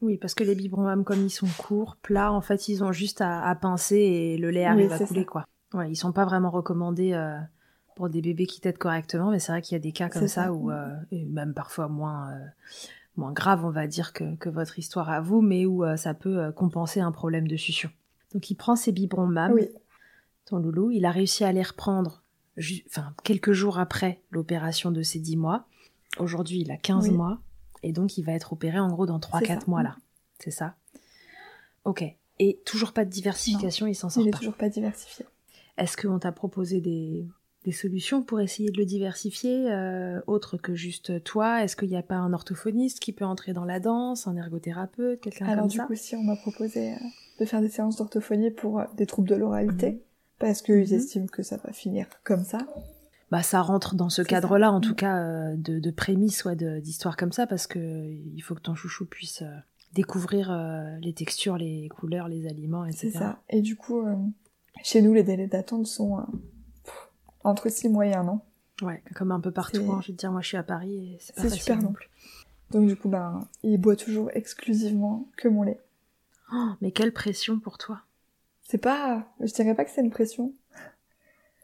Oui, 0.00 0.18
parce 0.18 0.34
que 0.34 0.44
les 0.44 0.54
biberons 0.54 0.86
même 0.86 1.04
comme 1.04 1.20
ils 1.22 1.30
sont 1.30 1.46
courts, 1.58 1.96
plats, 2.02 2.32
en 2.32 2.40
fait, 2.40 2.68
ils 2.68 2.82
ont 2.84 2.92
juste 2.92 3.20
à, 3.20 3.42
à 3.42 3.54
pincer 3.54 3.96
et 3.96 4.36
le 4.38 4.50
lait 4.50 4.60
Oui, 4.60 4.66
arrive 4.86 4.92
à 4.92 4.98
couler, 4.98 5.20
ça. 5.20 5.26
quoi. 5.26 5.44
Ouais, 5.72 5.90
ils 5.90 5.96
sont 5.96 6.12
pas 6.12 6.24
vraiment 6.24 6.50
recommandés 6.50 7.12
pour 7.94 8.08
des 8.08 8.20
bébés 8.22 8.46
qui 8.46 8.60
têtent 8.60 8.78
correctement, 8.78 9.30
mais 9.30 9.38
c'est 9.38 9.52
vrai 9.52 9.62
qu'il 9.62 9.74
y 9.74 9.76
a 9.76 9.80
des 9.80 9.92
cas 9.92 10.08
comme 10.08 10.22
ça, 10.28 10.44
ça. 10.44 10.52
où, 10.52 10.70
euh, 10.70 10.94
et 11.12 11.24
même 11.24 11.54
parfois 11.54 11.88
moins, 11.88 12.32
euh, 12.32 12.44
moins 13.16 13.32
grave, 13.32 13.64
on 13.64 13.70
va 13.70 13.86
dire, 13.86 14.12
que, 14.12 14.34
que 14.36 14.48
votre 14.48 14.78
histoire 14.78 15.10
à 15.10 15.20
vous, 15.20 15.40
mais 15.40 15.66
où 15.66 15.84
euh, 15.84 15.96
ça 15.96 16.14
peut 16.14 16.38
euh, 16.38 16.52
compenser 16.52 17.00
un 17.00 17.12
problème 17.12 17.46
de 17.46 17.56
succion. 17.56 17.90
Donc 18.32 18.50
il 18.50 18.56
prend 18.56 18.74
ses 18.76 18.90
biberons 18.92 19.26
MAM, 19.28 19.52
Oui, 19.52 19.68
ton 20.44 20.58
loulou, 20.58 20.90
il 20.90 21.04
a 21.04 21.10
réussi 21.10 21.44
à 21.44 21.52
les 21.52 21.62
reprendre 21.62 22.22
enfin, 22.88 23.14
quelques 23.22 23.52
jours 23.52 23.78
après 23.78 24.20
l'opération 24.30 24.90
de 24.90 25.02
ses 25.02 25.20
10 25.20 25.36
mois. 25.36 25.66
Aujourd'hui, 26.18 26.60
il 26.60 26.70
a 26.70 26.76
15 26.76 27.08
Oui. 27.08 27.14
mois, 27.14 27.38
et 27.82 27.92
donc 27.92 28.18
il 28.18 28.24
va 28.24 28.32
être 28.32 28.52
opéré 28.52 28.78
en 28.78 28.88
gros 28.88 29.06
dans 29.06 29.18
3-4 29.18 29.46
ça. 29.46 29.58
mois 29.68 29.82
là. 29.82 29.96
C'est 30.38 30.50
ça? 30.50 30.74
Ok. 31.84 32.04
Et 32.40 32.60
toujours 32.64 32.92
pas 32.92 33.04
de 33.04 33.10
diversification, 33.10 33.86
il 33.86 33.94
s'en 33.94 34.08
sort 34.10 34.24
pas. 34.28 34.38
toujours 34.38 34.54
pas 34.54 34.68
diversifié. 34.68 35.24
Est-ce 35.78 35.96
qu'on 35.96 36.18
t'a 36.18 36.32
proposé 36.32 36.80
des, 36.80 37.26
des 37.64 37.72
solutions 37.72 38.22
pour 38.22 38.40
essayer 38.40 38.70
de 38.70 38.76
le 38.76 38.84
diversifier, 38.84 39.72
euh, 39.72 40.20
autre 40.26 40.56
que 40.58 40.74
juste 40.74 41.24
toi 41.24 41.64
Est-ce 41.64 41.76
qu'il 41.76 41.88
n'y 41.88 41.96
a 41.96 42.02
pas 42.02 42.16
un 42.16 42.32
orthophoniste 42.34 43.00
qui 43.00 43.12
peut 43.12 43.24
entrer 43.24 43.52
dans 43.54 43.64
la 43.64 43.80
danse, 43.80 44.26
un 44.26 44.36
ergothérapeute, 44.36 45.20
quelqu'un 45.20 45.46
Alors 45.46 45.62
comme 45.62 45.70
du 45.70 45.76
ça 45.78 45.84
coup, 45.86 45.94
si 45.94 46.14
on 46.14 46.22
m'a 46.22 46.36
proposé 46.36 46.92
euh, 46.92 46.96
de 47.40 47.44
faire 47.46 47.60
des 47.62 47.68
séances 47.70 47.96
d'orthophonie 47.96 48.50
pour 48.50 48.80
euh, 48.80 48.84
des 48.96 49.06
troubles 49.06 49.28
de 49.28 49.34
l'oralité, 49.34 49.90
Mhm. 49.92 49.98
parce 50.38 50.60
qu'ils 50.62 50.74
Mhm. 50.90 50.92
estiment 50.94 51.26
que 51.26 51.42
ça 51.42 51.56
va 51.56 51.72
finir 51.72 52.06
comme 52.22 52.44
ça. 52.44 52.58
bah, 53.30 53.42
ça 53.42 53.62
rentre 53.62 53.94
dans 53.96 54.10
ce 54.10 54.22
cadre-là, 54.22 54.70
en 54.70 54.80
tout 54.80 54.92
Mm. 54.92 54.96
cas, 54.96 55.56
de, 55.56 55.80
de 55.80 55.90
prémices, 55.90 56.44
ouais, 56.44 56.54
de- 56.54 56.78
d'histoires 56.78 57.16
comme 57.16 57.32
ça, 57.32 57.46
parce 57.48 57.66
que 57.66 57.78
il 57.80 58.40
faut 58.42 58.54
que 58.54 58.60
ton 58.60 58.74
chouchou 58.76 59.06
puisse 59.06 59.42
découvrir 59.94 60.52
les 61.00 61.12
textures, 61.14 61.56
les 61.56 61.88
couleurs, 61.88 62.28
les 62.28 62.46
aliments, 62.46 62.84
etc. 62.84 63.08
C'est 63.12 63.18
ça. 63.18 63.40
Et 63.48 63.60
du 63.60 63.74
coup, 63.74 64.02
chez 64.84 65.02
nous, 65.02 65.14
les 65.14 65.22
délais 65.24 65.46
d'attente 65.48 65.86
sont 65.86 66.18
entre 67.44 67.68
6 67.68 67.88
mois 67.88 68.06
et 68.06 68.14
un 68.14 68.26
an. 68.28 68.44
Ouais, 68.82 69.02
comme 69.14 69.30
un 69.30 69.40
peu 69.40 69.52
partout. 69.52 69.92
Hein, 69.92 70.00
je 70.02 70.08
veux 70.08 70.16
dire, 70.16 70.32
moi, 70.32 70.40
je 70.40 70.48
suis 70.48 70.56
à 70.56 70.62
Paris 70.62 71.14
et 71.14 71.18
c'est 71.20 71.34
pas 71.34 71.42
C'est 71.42 71.48
facile 71.50 71.62
super 71.62 71.82
non 71.82 71.92
plus. 71.92 72.08
Donc 72.70 72.88
du 72.88 72.96
coup, 72.96 73.08
ben, 73.08 73.46
il 73.62 73.78
boit 73.78 73.94
toujours 73.96 74.30
exclusivement 74.34 75.28
que 75.36 75.48
mon 75.48 75.62
lait. 75.62 75.80
Oh, 76.52 76.70
mais 76.80 76.90
quelle 76.90 77.12
pression 77.12 77.60
pour 77.60 77.78
toi. 77.78 78.00
C'est 78.62 78.78
pas, 78.78 79.28
je 79.40 79.52
dirais 79.52 79.74
pas 79.74 79.84
que 79.84 79.90
c'est 79.90 80.00
une 80.00 80.10
pression. 80.10 80.52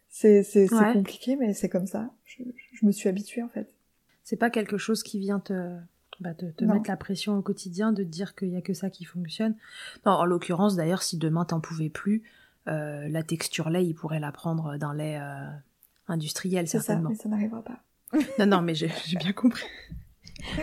C'est 0.09 0.45
Ouais. 0.72 0.93
compliqué, 0.93 1.37
mais 1.37 1.55
c'est 1.55 1.68
comme 1.68 1.87
ça. 1.87 2.11
Je, 2.24 2.43
je 2.72 2.87
me 2.87 2.93
suis 2.93 3.09
habituée 3.09 3.43
en 3.43 3.49
fait. 3.49 3.74
C'est 4.22 4.37
pas 4.37 4.51
quelque 4.51 4.76
chose 4.78 5.03
qui 5.03 5.18
vient 5.18 5.41
te, 5.41 5.76
bah, 6.20 6.35
te, 6.35 6.64
mettre 6.64 6.89
la 6.89 6.97
pression 6.97 7.37
au 7.39 7.43
quotidien 7.43 7.93
de 7.93 8.03
te 8.05 8.09
dire 8.09 8.35
qu'il 8.35 8.49
y 8.51 8.57
a 8.57 8.61
que 8.61 8.74
ça 8.74 8.91
qui 8.91 9.05
fonctionne. 9.05 9.57
Non, 10.05 10.12
en 10.12 10.24
l'occurrence, 10.26 10.76
d'ailleurs, 10.76 11.03
si 11.03 11.16
demain 11.16 11.45
t'en 11.47 11.61
pouvais 11.61 11.89
plus, 11.89 12.22
euh, 12.68 13.09
la 13.09 13.22
texture 13.22 13.70
lait, 13.70 13.87
il 13.87 13.95
pourrait 13.95 14.20
la 14.20 14.31
prendre 14.31 14.76
d'un 14.76 14.95
lait 14.95 15.18
euh, 15.18 15.47
industriel, 16.11 16.68
C'est 16.68 16.78
ça, 16.78 16.84
certainement. 16.84 17.11
mais 17.11 17.16
ça 17.16 17.28
n'arrivera 17.28 17.62
pas. 17.62 17.80
Non, 18.38 18.46
non, 18.46 18.62
mais 18.62 18.74
j'ai 18.74 18.90
j'ai 19.06 19.16
bien 19.16 19.32
compris. 19.32 19.64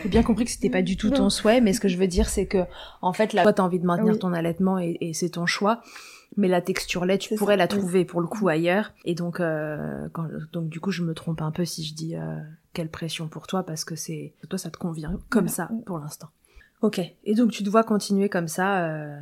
J'ai 0.01 0.09
bien 0.09 0.23
compris 0.23 0.43
que 0.45 0.49
c'était 0.49 0.71
pas 0.71 0.81
du 0.81 0.97
tout 0.97 1.11
ton 1.11 1.29
souhait, 1.29 1.61
mais 1.61 1.71
ce 1.71 1.79
que 1.79 1.87
je 1.87 1.97
veux 1.99 2.07
dire, 2.07 2.29
c'est 2.29 2.47
que, 2.47 2.65
en 3.03 3.13
fait, 3.13 3.31
là, 3.33 3.43
toi, 3.43 3.53
t'as 3.53 3.61
envie 3.61 3.79
de 3.79 3.85
maintenir 3.85 4.13
Oui. 4.13 4.19
ton 4.19 4.33
allaitement 4.33 4.79
et, 4.79 4.97
et 5.01 5.13
c'est 5.13 5.29
ton 5.29 5.45
choix. 5.45 5.81
Mais 6.35 6.47
la 6.47 6.61
texture 6.61 7.05
lait, 7.05 7.19
tu 7.19 7.35
pourrais 7.35 7.53
ça, 7.53 7.57
la 7.57 7.63
oui. 7.65 7.69
trouver 7.79 8.03
pour 8.03 8.19
le 8.19 8.25
coup 8.27 8.47
ailleurs. 8.47 8.91
Et 9.05 9.13
donc, 9.13 9.39
euh, 9.39 10.09
quand, 10.13 10.27
donc 10.51 10.69
du 10.69 10.79
coup, 10.79 10.89
je 10.89 11.03
me 11.03 11.13
trompe 11.13 11.43
un 11.43 11.51
peu 11.51 11.63
si 11.63 11.83
je 11.85 11.93
dis 11.93 12.15
euh, 12.15 12.39
quelle 12.73 12.89
pression 12.89 13.27
pour 13.27 13.45
toi, 13.45 13.61
parce 13.63 13.85
que 13.85 13.95
c'est 13.95 14.33
toi, 14.49 14.57
ça 14.57 14.71
te 14.71 14.77
convient 14.79 15.19
comme 15.29 15.45
Voilà. 15.45 15.69
ça 15.69 15.69
pour 15.85 15.99
l'instant. 15.99 16.29
Ok. 16.81 16.99
Et 17.23 17.35
donc, 17.35 17.51
tu 17.51 17.63
te 17.63 17.69
vois 17.69 17.83
continuer 17.83 18.29
comme 18.29 18.47
ça, 18.47 18.83
euh, 18.83 19.19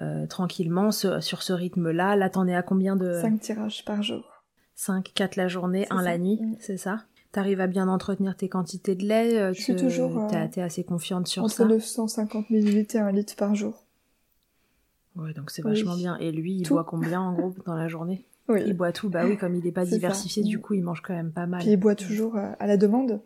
euh, 0.00 0.26
tranquillement, 0.26 0.92
ce- 0.92 1.20
sur 1.20 1.42
ce 1.42 1.52
rythme-là. 1.52 2.14
Là, 2.14 2.30
t'en 2.30 2.46
es 2.46 2.54
à 2.54 2.62
combien 2.62 2.94
de 2.94 3.20
Cinq 3.20 3.40
tirages 3.40 3.84
par 3.84 4.00
jour. 4.04 4.35
5, 4.76 5.12
4 5.14 5.36
la 5.36 5.48
journée, 5.48 5.86
C'est 5.88 5.94
1 5.94 6.02
la 6.02 6.18
nuit, 6.18 6.38
Mm. 6.40 6.56
c'est 6.60 6.76
ça? 6.76 7.04
T'arrives 7.32 7.60
à 7.60 7.66
bien 7.66 7.88
entretenir 7.88 8.36
tes 8.36 8.48
quantités 8.48 8.94
de 8.94 9.04
lait 9.06 9.38
euh, 9.38 9.52
Je 9.52 9.60
suis 9.60 9.74
te- 9.74 9.80
toujours, 9.80 10.18
euh, 10.18 10.28
T'es 10.28 10.48
t'es 10.50 10.60
assez 10.62 10.84
confiante 10.84 11.26
sur 11.26 11.42
Entre 11.44 11.54
ça? 11.56 11.64
950 11.64 12.50
millilitres 12.50 12.96
et 12.96 12.98
un 13.00 13.10
litre 13.10 13.34
par 13.36 13.54
jour. 13.54 13.84
Ouais, 15.16 15.32
donc 15.32 15.50
c'est 15.50 15.64
Oui. 15.64 15.70
vachement 15.70 15.96
bien. 15.96 16.16
Et 16.18 16.30
lui, 16.30 16.56
il 16.58 16.62
Tout. 16.62 16.74
boit 16.74 16.84
combien 16.84 17.20
en 17.22 17.32
gros 17.32 17.54
dans 17.64 17.74
la 17.74 17.88
journée? 17.88 18.26
Oui. 18.48 18.62
Il 18.66 18.74
boit 18.74 18.92
tout, 18.92 19.08
bah 19.08 19.26
oui, 19.26 19.36
comme 19.36 19.56
il 19.56 19.66
est 19.66 19.72
pas 19.72 19.84
ça. 19.84 19.90
diversifié, 19.90 20.42
du 20.44 20.58
Mm. 20.58 20.60
coup, 20.60 20.74
il 20.74 20.82
mange 20.82 21.00
quand 21.00 21.14
même 21.14 21.32
pas 21.32 21.46
mal. 21.46 21.60
Puis 21.62 21.70
il 21.70 21.76
boit 21.78 21.94
toujours 21.96 22.36
euh, 22.36 22.52
à 22.60 22.66
la 22.66 22.76
demande. 22.76 23.20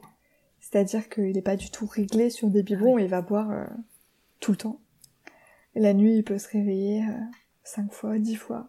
C'est-à-dire 0.60 1.08
qu'il 1.08 1.32
n'est 1.32 1.42
pas 1.42 1.56
du 1.56 1.70
tout 1.70 1.86
réglé 1.86 2.30
sur 2.30 2.48
des 2.48 2.62
biberons, 2.62 2.98
il 2.98 3.08
va 3.08 3.22
boire 3.22 3.50
euh, 3.50 3.64
tout 4.40 4.52
le 4.52 4.56
temps. 4.56 4.80
Et 5.74 5.80
la 5.80 5.94
nuit, 5.94 6.16
il 6.16 6.22
peut 6.24 6.38
se 6.38 6.48
réveiller 6.48 7.02
euh, 7.02 7.12
cinq 7.64 7.92
fois, 7.92 8.18
dix 8.18 8.36
fois 8.36 8.68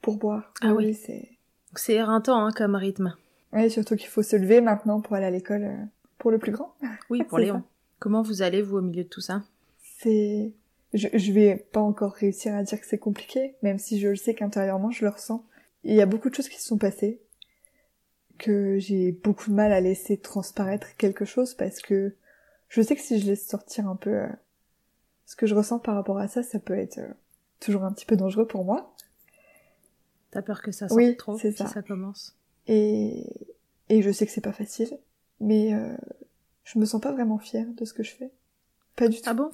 pour 0.00 0.16
boire. 0.16 0.52
Ah 0.62 0.74
oui. 0.74 0.94
c'est... 0.94 1.35
Donc 1.76 1.80
C'est 1.80 1.92
éreintant 1.92 2.42
hein, 2.42 2.52
comme 2.52 2.74
rythme. 2.74 3.14
Oui, 3.52 3.70
surtout 3.70 3.96
qu'il 3.96 4.08
faut 4.08 4.22
se 4.22 4.34
lever 4.34 4.62
maintenant 4.62 5.02
pour 5.02 5.14
aller 5.14 5.26
à 5.26 5.30
l'école 5.30 5.64
euh, 5.64 5.76
pour 6.16 6.30
le 6.30 6.38
plus 6.38 6.50
grand. 6.50 6.74
Oui, 7.10 7.22
pour 7.22 7.38
Léon. 7.38 7.56
ça. 7.56 7.62
Comment 7.98 8.22
vous 8.22 8.40
allez, 8.40 8.62
vous, 8.62 8.78
au 8.78 8.80
milieu 8.80 9.04
de 9.04 9.08
tout 9.10 9.20
ça? 9.20 9.42
C'est... 9.82 10.54
Je, 10.94 11.08
je 11.12 11.32
vais 11.32 11.68
pas 11.72 11.80
encore 11.82 12.12
réussir 12.14 12.54
à 12.54 12.62
dire 12.62 12.80
que 12.80 12.86
c'est 12.86 12.96
compliqué, 12.96 13.56
même 13.60 13.78
si 13.78 14.00
je 14.00 14.08
le 14.08 14.16
sais 14.16 14.34
qu'intérieurement, 14.34 14.90
je 14.90 15.04
le 15.04 15.10
ressens. 15.10 15.44
Il 15.84 15.94
y 15.94 16.00
a 16.00 16.06
beaucoup 16.06 16.30
de 16.30 16.34
choses 16.34 16.48
qui 16.48 16.58
se 16.58 16.66
sont 16.66 16.78
passées, 16.78 17.20
que 18.38 18.78
j'ai 18.78 19.12
beaucoup 19.12 19.50
de 19.50 19.54
mal 19.54 19.70
à 19.70 19.82
laisser 19.82 20.16
transparaître 20.16 20.96
quelque 20.96 21.26
chose, 21.26 21.52
parce 21.52 21.80
que 21.80 22.14
je 22.70 22.80
sais 22.80 22.96
que 22.96 23.02
si 23.02 23.20
je 23.20 23.26
laisse 23.26 23.46
sortir 23.46 23.86
un 23.86 23.96
peu 23.96 24.14
euh, 24.14 24.28
ce 25.26 25.36
que 25.36 25.46
je 25.46 25.54
ressens 25.54 25.80
par 25.80 25.94
rapport 25.96 26.16
à 26.16 26.28
ça, 26.28 26.42
ça 26.42 26.58
peut 26.58 26.78
être 26.78 27.00
euh, 27.00 27.12
toujours 27.60 27.84
un 27.84 27.92
petit 27.92 28.06
peu 28.06 28.16
dangereux 28.16 28.46
pour 28.46 28.64
moi. 28.64 28.94
T'as 30.36 30.42
peur 30.42 30.60
que 30.60 30.70
ça 30.70 30.86
sorte 30.86 30.98
Oui, 30.98 31.16
trop 31.16 31.38
si 31.38 31.50
ça. 31.50 31.66
ça 31.66 31.80
commence 31.80 32.36
Et, 32.66 33.24
et 33.88 34.02
je 34.02 34.10
sais 34.10 34.26
que 34.26 34.32
c'est 34.32 34.42
pas 34.42 34.52
facile, 34.52 34.98
mais 35.40 35.72
euh, 35.72 35.96
je 36.64 36.78
me 36.78 36.84
sens 36.84 37.00
pas 37.00 37.10
vraiment 37.10 37.38
fière 37.38 37.66
de 37.68 37.86
ce 37.86 37.94
que 37.94 38.02
je 38.02 38.10
fais. 38.14 38.30
Pas 38.96 39.08
du 39.08 39.16
tout. 39.16 39.22
Ah 39.24 39.32
bon? 39.32 39.50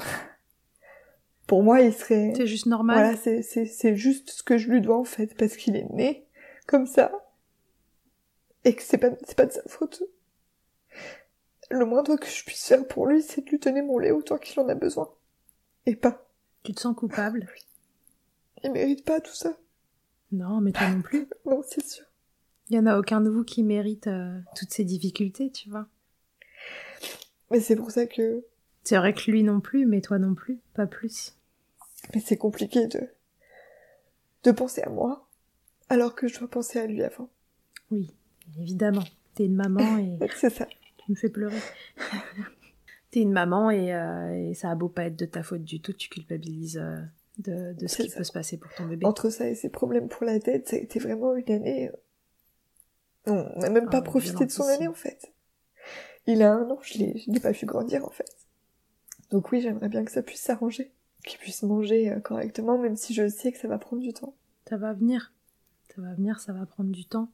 Pour 1.47 1.63
moi, 1.63 1.83
il 1.83 1.93
serait... 1.95 2.33
C'est 2.37 2.49
juste 2.49 2.67
normal? 2.67 2.97
Voilà, 2.97 3.17
c'est, 3.17 3.43
c'est, 3.43 3.67
c'est 3.67 3.95
juste 3.95 4.31
ce 4.31 4.43
que 4.43 4.59
je 4.59 4.69
lui 4.73 4.81
dois 4.81 4.99
en 4.99 5.05
fait, 5.05 5.37
parce 5.37 5.57
qu'il 5.57 5.77
est 5.77 5.89
né 5.93 6.27
comme 6.67 6.87
ça. 6.87 7.13
Et 8.65 8.75
que 8.75 8.83
c'est 8.83 8.99
pas, 8.99 9.11
c'est 9.23 9.37
pas 9.37 9.47
de 9.47 9.53
sa 9.53 9.63
faute. 9.69 10.03
Le 11.71 11.85
moindre 11.85 12.17
que 12.17 12.27
je 12.27 12.45
puisse 12.45 12.67
faire 12.67 12.85
pour 12.89 13.07
lui, 13.07 13.23
c'est 13.23 13.45
de 13.45 13.51
lui 13.51 13.61
donner 13.61 13.83
mon 13.83 13.99
lait 13.99 14.11
autant 14.11 14.37
qu'il 14.37 14.59
en 14.59 14.69
a 14.69 14.75
besoin. 14.75 15.09
Et 15.87 15.95
pas. 15.95 16.29
Tu 16.65 16.75
te 16.75 16.81
sens 16.81 16.97
coupable? 16.97 17.47
Il 18.65 18.73
mérite 18.73 19.05
pas 19.05 19.21
tout 19.21 19.33
ça. 19.35 19.57
Non, 20.33 20.61
mais 20.61 20.73
toi 20.73 20.89
non 20.89 21.03
plus. 21.03 21.29
Non, 21.47 21.63
c'est 21.69 21.85
sûr. 21.85 22.05
Il 22.71 22.77
y 22.77 22.79
en 22.79 22.87
a 22.87 22.99
aucun 22.99 23.21
de 23.21 23.29
vous 23.29 23.45
qui 23.45 23.63
mérite 23.63 24.07
euh, 24.07 24.39
toutes 24.57 24.71
ces 24.71 24.85
difficultés, 24.85 25.51
tu 25.51 25.69
vois. 25.69 25.87
Mais 27.51 27.61
c'est 27.61 27.77
pour 27.77 27.91
ça 27.91 28.07
que, 28.07 28.45
C'est 28.85 28.97
vrai 28.97 29.13
que 29.13 29.31
lui 29.31 29.43
non 29.43 29.61
plus, 29.61 29.85
mais 29.87 30.01
toi 30.01 30.19
non 30.19 30.35
plus, 30.35 30.61
pas 30.75 30.87
plus. 30.87 31.35
mais 32.15 32.21
c'est 32.21 32.39
compliqué 32.39 32.87
de, 32.87 33.01
de 34.45 34.51
penser 34.53 34.81
à 34.83 34.89
moi, 34.89 35.29
alors 35.91 36.15
que 36.15 36.29
je 36.29 36.39
dois 36.39 36.49
penser 36.49 36.79
à 36.79 36.87
lui 36.87 37.03
avant. 37.03 37.29
Oui, 37.91 38.11
évidemment. 38.59 39.05
T'es 39.35 39.45
une 39.47 39.57
maman 39.57 39.99
et 39.99 40.17
C'est 40.37 40.51
ça. 40.51 40.67
tu 40.99 41.11
me 41.11 41.17
fais 41.17 41.29
pleurer. 41.29 41.59
T'es 43.11 43.21
une 43.21 43.33
maman 43.33 43.71
et, 43.71 43.93
euh, 43.95 44.33
et 44.51 44.55
ça 44.55 44.71
a 44.71 44.75
beau 44.75 44.89
pas 44.89 45.05
être 45.05 45.17
de 45.19 45.27
ta 45.27 45.43
faute 45.43 45.65
du 45.65 45.81
tout, 45.83 45.93
tu 45.93 46.09
culpabilises 46.09 46.79
euh, 46.79 46.97
de, 47.39 47.73
de 47.75 47.87
ce 47.87 48.03
qui 48.03 48.11
ça. 48.11 48.19
peut 48.19 48.25
se 48.25 48.33
passer 48.33 48.59
pour 48.59 48.73
ton 48.75 48.87
bébé. 48.87 49.07
Entre 49.07 49.31
ça 49.31 49.49
et 49.49 49.55
ses 49.55 49.69
problèmes 49.71 50.09
pour 50.09 50.25
la 50.25 50.39
tête, 50.41 50.69
ça 50.69 50.77
a 50.77 50.79
été 50.79 50.99
vraiment 50.99 51.35
une 51.35 51.51
année. 51.51 51.91
euh, 53.29 53.45
On 53.57 53.59
n'a 53.61 53.71
même 53.71 53.89
pas 53.89 53.99
Ah, 53.99 54.03
profité 54.03 54.45
de 54.47 54.51
son 54.51 54.65
année 54.65 54.89
en 54.89 54.95
fait. 54.95 55.33
Il 56.27 56.43
a 56.43 56.53
un 56.53 56.71
an, 56.71 56.79
je 56.83 56.95
je 56.95 57.31
l'ai 57.31 57.41
pas 57.41 57.51
vu 57.53 57.67
grandir 57.67 58.05
en 58.05 58.11
fait. 58.11 58.37
Donc 59.31 59.51
oui, 59.51 59.61
j'aimerais 59.61 59.89
bien 59.89 60.05
que 60.05 60.11
ça 60.13 60.23
puisse 60.23 60.41
s'arranger, 60.43 60.93
qu'il 61.25 61.39
puisse 61.39 61.63
manger 61.63 62.11
euh, 62.13 62.21
correctement, 62.21 62.79
même 62.79 62.97
si 62.97 63.15
je 63.15 63.27
sais 63.29 63.51
que 63.51 63.59
ça 63.59 63.67
va 63.69 63.79
prendre 63.79 64.03
du 64.03 64.13
temps. 64.13 64.35
Ça 64.69 64.77
va 64.77 64.93
venir. 64.93 65.33
Ça 65.95 66.01
va 66.03 66.15
venir, 66.15 66.39
ça 66.41 66.53
va 66.53 66.65
prendre 66.67 66.91
du 66.91 67.05
temps. 67.07 67.29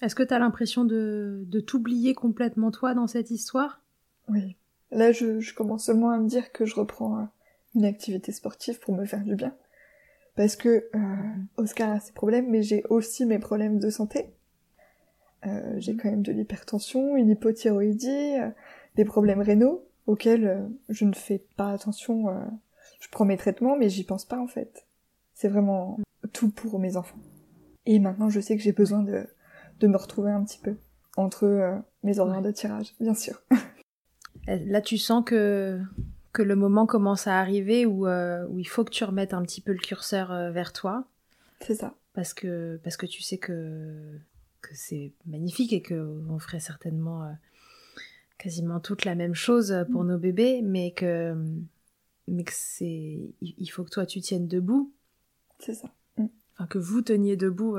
Est-ce 0.00 0.14
que 0.14 0.22
t'as 0.22 0.38
l'impression 0.38 0.84
de, 0.84 1.44
de 1.46 1.60
t'oublier 1.60 2.14
complètement 2.14 2.70
toi 2.70 2.94
dans 2.94 3.06
cette 3.06 3.30
histoire? 3.30 3.80
Oui. 4.28 4.56
Là, 4.90 5.12
je, 5.12 5.38
je 5.40 5.54
commence 5.54 5.84
seulement 5.84 6.10
à 6.10 6.18
me 6.18 6.28
dire 6.28 6.50
que 6.52 6.64
je 6.66 6.74
reprends 6.74 7.18
euh, 7.20 7.24
une 7.74 7.84
activité 7.84 8.32
sportive 8.32 8.78
pour 8.80 8.94
me 8.94 9.04
faire 9.04 9.24
du 9.24 9.34
bien. 9.34 9.54
Parce 10.34 10.56
que 10.56 10.88
euh, 10.94 10.98
Oscar 11.56 11.90
a 11.90 12.00
ses 12.00 12.12
problèmes, 12.12 12.50
mais 12.50 12.62
j'ai 12.62 12.84
aussi 12.88 13.26
mes 13.26 13.38
problèmes 13.38 13.78
de 13.78 13.90
santé. 13.90 14.32
Euh, 15.46 15.74
j'ai 15.78 15.96
quand 15.96 16.10
même 16.10 16.22
de 16.22 16.32
l'hypertension, 16.32 17.16
une 17.16 17.28
hypothyroïdie, 17.30 18.38
euh, 18.38 18.50
des 18.96 19.04
problèmes 19.04 19.40
rénaux 19.40 19.84
auxquels 20.06 20.46
euh, 20.46 20.68
je 20.88 21.04
ne 21.04 21.12
fais 21.14 21.44
pas 21.56 21.70
attention. 21.70 22.28
euh, 22.28 22.44
je 23.00 23.08
prends 23.10 23.24
mes 23.24 23.36
traitements, 23.36 23.76
mais 23.76 23.88
j'y 23.88 24.04
pense 24.04 24.24
pas 24.24 24.38
en 24.38 24.46
fait. 24.46 24.86
C'est 25.34 25.48
vraiment 25.48 25.98
tout 26.32 26.50
pour 26.50 26.78
mes 26.78 26.96
enfants. 26.96 27.18
Et 27.84 27.98
maintenant, 27.98 28.30
je 28.30 28.40
sais 28.40 28.56
que 28.56 28.62
j'ai 28.62 28.72
besoin 28.72 29.02
de, 29.02 29.26
de 29.80 29.86
me 29.88 29.96
retrouver 29.96 30.30
un 30.30 30.44
petit 30.44 30.60
peu 30.60 30.76
entre 31.16 31.44
euh, 31.44 31.76
mes 32.04 32.20
horaires 32.20 32.42
de 32.42 32.52
tirage, 32.52 32.94
bien 33.00 33.14
sûr. 33.14 33.42
Là, 34.46 34.80
tu 34.80 34.98
sens 34.98 35.24
que, 35.24 35.80
que 36.32 36.42
le 36.42 36.56
moment 36.56 36.86
commence 36.86 37.26
à 37.26 37.38
arriver 37.38 37.84
où, 37.86 38.06
euh, 38.06 38.46
où 38.48 38.58
il 38.58 38.64
faut 38.68 38.84
que 38.84 38.90
tu 38.90 39.04
remettes 39.04 39.34
un 39.34 39.42
petit 39.42 39.60
peu 39.60 39.72
le 39.72 39.78
curseur 39.78 40.32
euh, 40.32 40.50
vers 40.50 40.72
toi. 40.72 41.04
C'est 41.60 41.74
ça. 41.74 41.94
parce 42.14 42.34
que 42.34 42.80
parce 42.82 42.96
que 42.96 43.06
tu 43.06 43.22
sais 43.22 43.38
que 43.38 44.18
que 44.62 44.70
c'est 44.74 45.12
magnifique 45.26 45.72
et 45.72 45.82
que 45.82 46.20
on 46.28 46.38
ferait 46.38 46.60
certainement 46.60 47.24
euh, 47.24 47.32
quasiment 48.38 48.80
toute 48.80 49.04
la 49.04 49.14
même 49.14 49.34
chose 49.34 49.74
pour 49.92 50.04
nos 50.04 50.18
bébés 50.18 50.60
mais 50.62 50.92
que 50.92 51.34
mais 52.28 52.44
que 52.44 52.52
c'est 52.54 53.20
il 53.40 53.66
faut 53.68 53.84
que 53.84 53.90
toi 53.90 54.06
tu 54.06 54.20
tiennes 54.20 54.48
debout 54.48 54.92
C'est 55.60 55.74
ça. 55.74 55.88
enfin 56.18 56.66
que 56.66 56.78
vous 56.78 57.02
teniez 57.02 57.36
debout 57.36 57.76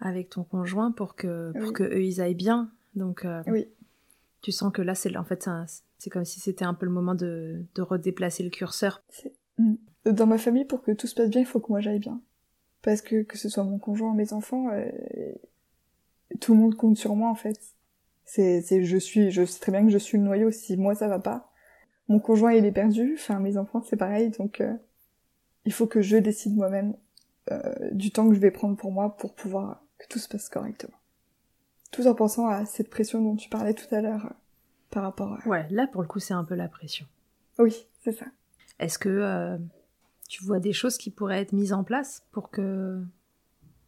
avec 0.00 0.30
ton 0.30 0.42
conjoint 0.44 0.90
pour 0.92 1.14
que 1.14 1.52
pour 1.52 1.68
Oui. 1.68 1.72
que 1.72 1.82
eux 1.84 2.02
ils 2.04 2.20
aillent 2.20 2.34
bien 2.34 2.70
donc 2.96 3.26
Oui. 3.46 3.66
tu 4.42 4.50
sens 4.52 4.72
que 4.72 4.82
là 4.82 4.94
c'est 4.96 5.16
en 5.16 5.24
fait 5.24 5.44
c'est 5.44 5.50
un- 5.50 5.66
c'est 6.04 6.10
comme 6.10 6.24
si 6.24 6.38
c'était 6.38 6.64
un 6.64 6.74
peu 6.74 6.86
le 6.86 6.92
moment 6.92 7.14
de 7.14 7.66
redéplacer 7.78 8.42
le 8.42 8.50
curseur 8.50 9.02
Mm. 9.58 9.74
Dans 10.06 10.26
ma 10.26 10.38
famille, 10.38 10.64
pour 10.64 10.82
que 10.82 10.92
tout 10.92 11.06
se 11.06 11.14
passe 11.14 11.30
bien, 11.30 11.40
il 11.40 11.46
faut 11.46 11.60
que 11.60 11.70
moi 11.70 11.80
j'aille 11.80 11.98
bien. 11.98 12.20
Parce 12.82 13.00
que 13.00 13.22
que 13.22 13.38
ce 13.38 13.48
soit 13.48 13.64
mon 13.64 13.78
conjoint, 13.78 14.14
mes 14.14 14.32
enfants, 14.32 14.68
euh, 14.70 14.90
tout 16.40 16.54
le 16.54 16.60
monde 16.60 16.74
compte 16.74 16.96
sur 16.96 17.16
moi 17.16 17.30
en 17.30 17.34
fait. 17.34 17.58
C'est, 18.24 18.84
je 18.84 18.96
suis, 18.96 19.30
je 19.30 19.44
sais 19.44 19.60
très 19.60 19.72
bien 19.72 19.84
que 19.84 19.90
je 19.90 19.98
suis 19.98 20.18
le 20.18 20.24
noyau. 20.24 20.50
Si 20.50 20.76
moi 20.76 20.94
ça 20.94 21.08
va 21.08 21.18
pas, 21.18 21.50
mon 22.08 22.20
conjoint 22.20 22.52
il 22.52 22.64
est 22.64 22.72
perdu. 22.72 23.14
Enfin, 23.18 23.38
mes 23.38 23.56
enfants 23.56 23.82
c'est 23.82 23.96
pareil. 23.96 24.30
Donc, 24.30 24.60
euh, 24.60 24.74
il 25.64 25.72
faut 25.72 25.86
que 25.86 26.02
je 26.02 26.16
décide 26.16 26.54
moi-même 26.54 26.94
euh, 27.50 27.90
du 27.92 28.10
temps 28.10 28.28
que 28.28 28.34
je 28.34 28.40
vais 28.40 28.50
prendre 28.50 28.76
pour 28.76 28.92
moi 28.92 29.16
pour 29.16 29.34
pouvoir 29.34 29.82
que 29.98 30.06
tout 30.08 30.18
se 30.18 30.28
passe 30.28 30.48
correctement. 30.48 30.96
Tout 31.90 32.06
en 32.06 32.14
pensant 32.14 32.46
à 32.48 32.66
cette 32.66 32.90
pression 32.90 33.22
dont 33.22 33.36
tu 33.36 33.48
parlais 33.48 33.74
tout 33.74 33.92
à 33.94 34.00
l'heure 34.00 34.34
par 34.94 35.02
rapport 35.02 35.34
à. 35.34 35.48
ouais 35.48 35.66
là 35.70 35.86
pour 35.86 36.00
le 36.02 36.08
coup 36.08 36.20
c'est 36.20 36.32
un 36.34 36.44
peu 36.44 36.54
la 36.54 36.68
pression 36.68 37.06
Oui, 37.58 37.86
c'est 38.02 38.12
ça. 38.12 38.26
Est-ce 38.78 38.98
que 38.98 39.08
euh, 39.10 39.58
tu 40.28 40.42
vois 40.44 40.58
des 40.60 40.72
choses 40.72 40.96
qui 40.96 41.10
pourraient 41.10 41.40
être 41.42 41.52
mises 41.52 41.72
en 41.72 41.84
place 41.84 42.22
pour 42.32 42.50
que 42.50 43.00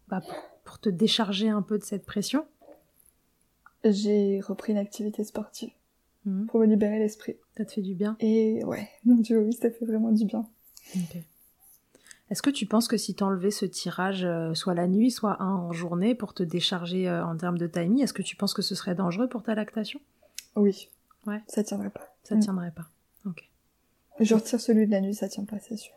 bah, 0.08 0.20
pour, 0.20 0.36
pour 0.64 0.78
te 0.78 0.88
décharger 0.90 1.48
un 1.48 1.62
peu 1.62 1.78
de 1.78 1.84
cette 1.84 2.04
pression? 2.04 2.46
J'ai 3.84 4.40
repris 4.40 4.72
une 4.72 4.78
activité 4.78 5.24
sportive 5.24 5.70
Mhm. 6.24 6.46
pour 6.48 6.58
me 6.58 6.66
libérer 6.66 6.98
l'esprit. 6.98 7.36
Ça 7.56 7.64
te 7.64 7.72
fait 7.72 7.82
du 7.82 7.94
bien? 7.94 8.16
Et 8.18 8.64
ouais, 8.64 8.88
mon 9.04 9.14
dieu, 9.16 9.38
oui, 9.38 9.52
ça 9.52 9.70
fait 9.70 9.84
vraiment 9.84 10.10
du 10.10 10.24
bien. 10.24 10.44
Est-ce 12.30 12.42
que 12.42 12.50
tu 12.50 12.66
penses 12.66 12.88
que 12.88 12.96
si 12.96 13.14
t'enlevais 13.14 13.52
ce 13.52 13.64
tirage 13.64 14.24
euh, 14.24 14.52
soit 14.54 14.74
la 14.74 14.88
nuit, 14.88 15.12
soit 15.12 15.40
un 15.40 15.54
en 15.54 15.72
journée 15.72 16.16
pour 16.16 16.34
te 16.34 16.42
décharger 16.42 17.08
euh, 17.08 17.24
en 17.24 17.36
termes 17.36 17.58
de 17.58 17.68
timing, 17.68 18.02
est-ce 18.02 18.12
que 18.12 18.22
tu 18.22 18.34
penses 18.34 18.54
que 18.54 18.62
ce 18.62 18.74
serait 18.74 18.96
dangereux 18.96 19.28
pour 19.28 19.44
ta 19.44 19.54
lactation? 19.54 20.00
Oui. 20.56 20.88
Ouais. 21.26 21.42
Ça 21.48 21.62
tiendrait 21.64 21.90
pas. 21.90 22.14
Ça 22.22 22.36
Mm. 22.36 22.40
tiendrait 22.40 22.70
pas. 22.70 22.86
Ok. 23.24 23.48
Je 24.20 24.34
retire 24.34 24.60
celui 24.60 24.86
de 24.86 24.92
la 24.92 25.00
nuit, 25.00 25.14
ça 25.14 25.28
tient 25.28 25.44
pas, 25.44 25.58
c'est 25.60 25.76
sûr. 25.76 25.94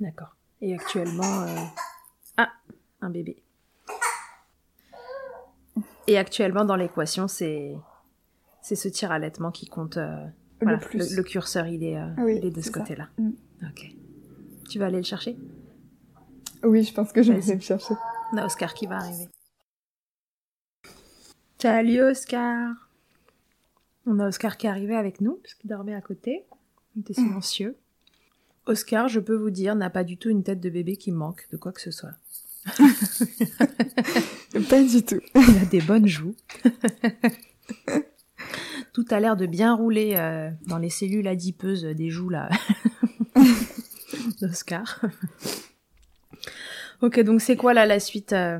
D'accord. 0.00 0.34
Et 0.60 0.74
actuellement... 0.74 1.42
euh, 1.42 1.56
Ah 2.36 2.50
Un 3.00 3.10
bébé. 3.10 3.42
Et 6.06 6.18
actuellement, 6.18 6.64
dans 6.64 6.76
l'équation, 6.76 7.28
c'est... 7.28 7.76
C'est 8.60 8.76
ce 8.76 8.88
tir 8.88 9.10
allaitement 9.12 9.50
qui 9.50 9.66
compte... 9.66 9.96
euh, 9.96 10.26
voilà, 10.60 10.78
le 10.78 10.84
plus. 10.84 11.10
le, 11.10 11.16
le 11.16 11.22
curseur, 11.24 11.66
il 11.66 11.82
est, 11.84 11.98
euh, 11.98 12.08
Oui, 12.18 12.36
il 12.38 12.44
est 12.46 12.50
de 12.50 12.60
ce 12.60 12.70
côté-là. 12.70 13.08
Mm. 13.18 13.30
Ok. 13.68 13.92
Tu 14.70 14.78
vas 14.78 14.86
aller 14.86 14.98
le 14.98 15.02
chercher? 15.04 15.36
Oui, 16.62 16.82
je 16.84 16.94
pense 16.94 17.12
que 17.12 17.22
je 17.22 17.32
vais 17.32 17.42
aller 17.42 17.54
le 17.54 17.60
chercher. 17.60 17.94
On 18.32 18.36
a 18.38 18.46
Oscar 18.46 18.72
qui 18.74 18.86
va 18.86 18.96
arriver. 18.96 19.28
Salut 21.58 22.00
Oscar 22.02 22.81
On 24.06 24.18
a 24.18 24.28
Oscar 24.28 24.56
qui 24.56 24.66
est 24.66 24.70
arrivé 24.70 24.96
avec 24.96 25.20
nous, 25.20 25.38
parce 25.42 25.54
qu'il 25.54 25.70
dormait 25.70 25.94
à 25.94 26.00
côté. 26.00 26.44
Il 26.96 27.00
était 27.00 27.14
silencieux. 27.14 27.76
Oscar, 28.66 29.08
je 29.08 29.20
peux 29.20 29.34
vous 29.34 29.50
dire, 29.50 29.74
n'a 29.74 29.90
pas 29.90 30.04
du 30.04 30.16
tout 30.16 30.28
une 30.30 30.42
tête 30.42 30.60
de 30.60 30.70
bébé 30.70 30.96
qui 30.96 31.12
manque 31.12 31.46
de 31.50 31.56
quoi 31.56 31.72
que 31.72 31.80
ce 31.80 31.90
soit. 31.90 32.12
Pas 34.68 34.82
du 34.82 35.02
tout. 35.02 35.20
Il 35.34 35.58
a 35.58 35.64
des 35.64 35.80
bonnes 35.80 36.06
joues. 36.06 36.36
Tout 38.92 39.06
a 39.10 39.18
l'air 39.20 39.36
de 39.36 39.46
bien 39.46 39.74
rouler 39.74 40.14
euh, 40.16 40.50
dans 40.66 40.78
les 40.78 40.90
cellules 40.90 41.26
adipeuses 41.26 41.84
des 41.84 42.10
joues 42.10 42.28
là 42.28 42.50
d'Oscar. 44.40 45.00
ok, 47.00 47.20
donc 47.20 47.40
c'est 47.40 47.56
quoi 47.56 47.72
là 47.72 47.86
la 47.86 47.98
suite 48.00 48.34
euh, 48.34 48.58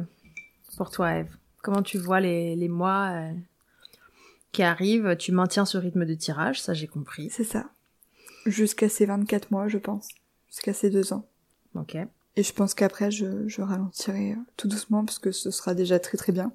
pour 0.76 0.90
toi, 0.90 1.18
Eve 1.18 1.36
Comment 1.62 1.82
tu 1.82 1.98
vois 1.98 2.20
les, 2.20 2.56
les 2.56 2.68
mois 2.68 3.10
euh, 3.12 3.30
qui 4.52 4.62
arrivent 4.62 5.16
Tu 5.18 5.32
maintiens 5.32 5.64
ce 5.64 5.78
rythme 5.78 6.04
de 6.04 6.14
tirage, 6.14 6.60
ça 6.60 6.74
j'ai 6.74 6.86
compris. 6.86 7.30
C'est 7.30 7.44
ça. 7.44 7.70
Jusqu'à 8.46 8.88
ses 8.88 9.06
24 9.06 9.50
mois, 9.50 9.68
je 9.68 9.78
pense. 9.78 10.08
Jusqu'à 10.48 10.72
ses 10.72 10.90
deux 10.90 11.12
ans. 11.12 11.26
Ok. 11.74 11.96
Et 12.36 12.42
je 12.42 12.52
pense 12.52 12.74
qu'après, 12.74 13.10
je, 13.10 13.46
je 13.48 13.62
ralentirai 13.62 14.32
euh, 14.32 14.36
tout 14.56 14.68
doucement 14.68 15.04
parce 15.04 15.18
que 15.18 15.32
ce 15.32 15.50
sera 15.50 15.74
déjà 15.74 15.98
très 15.98 16.16
très 16.16 16.32
bien. 16.32 16.52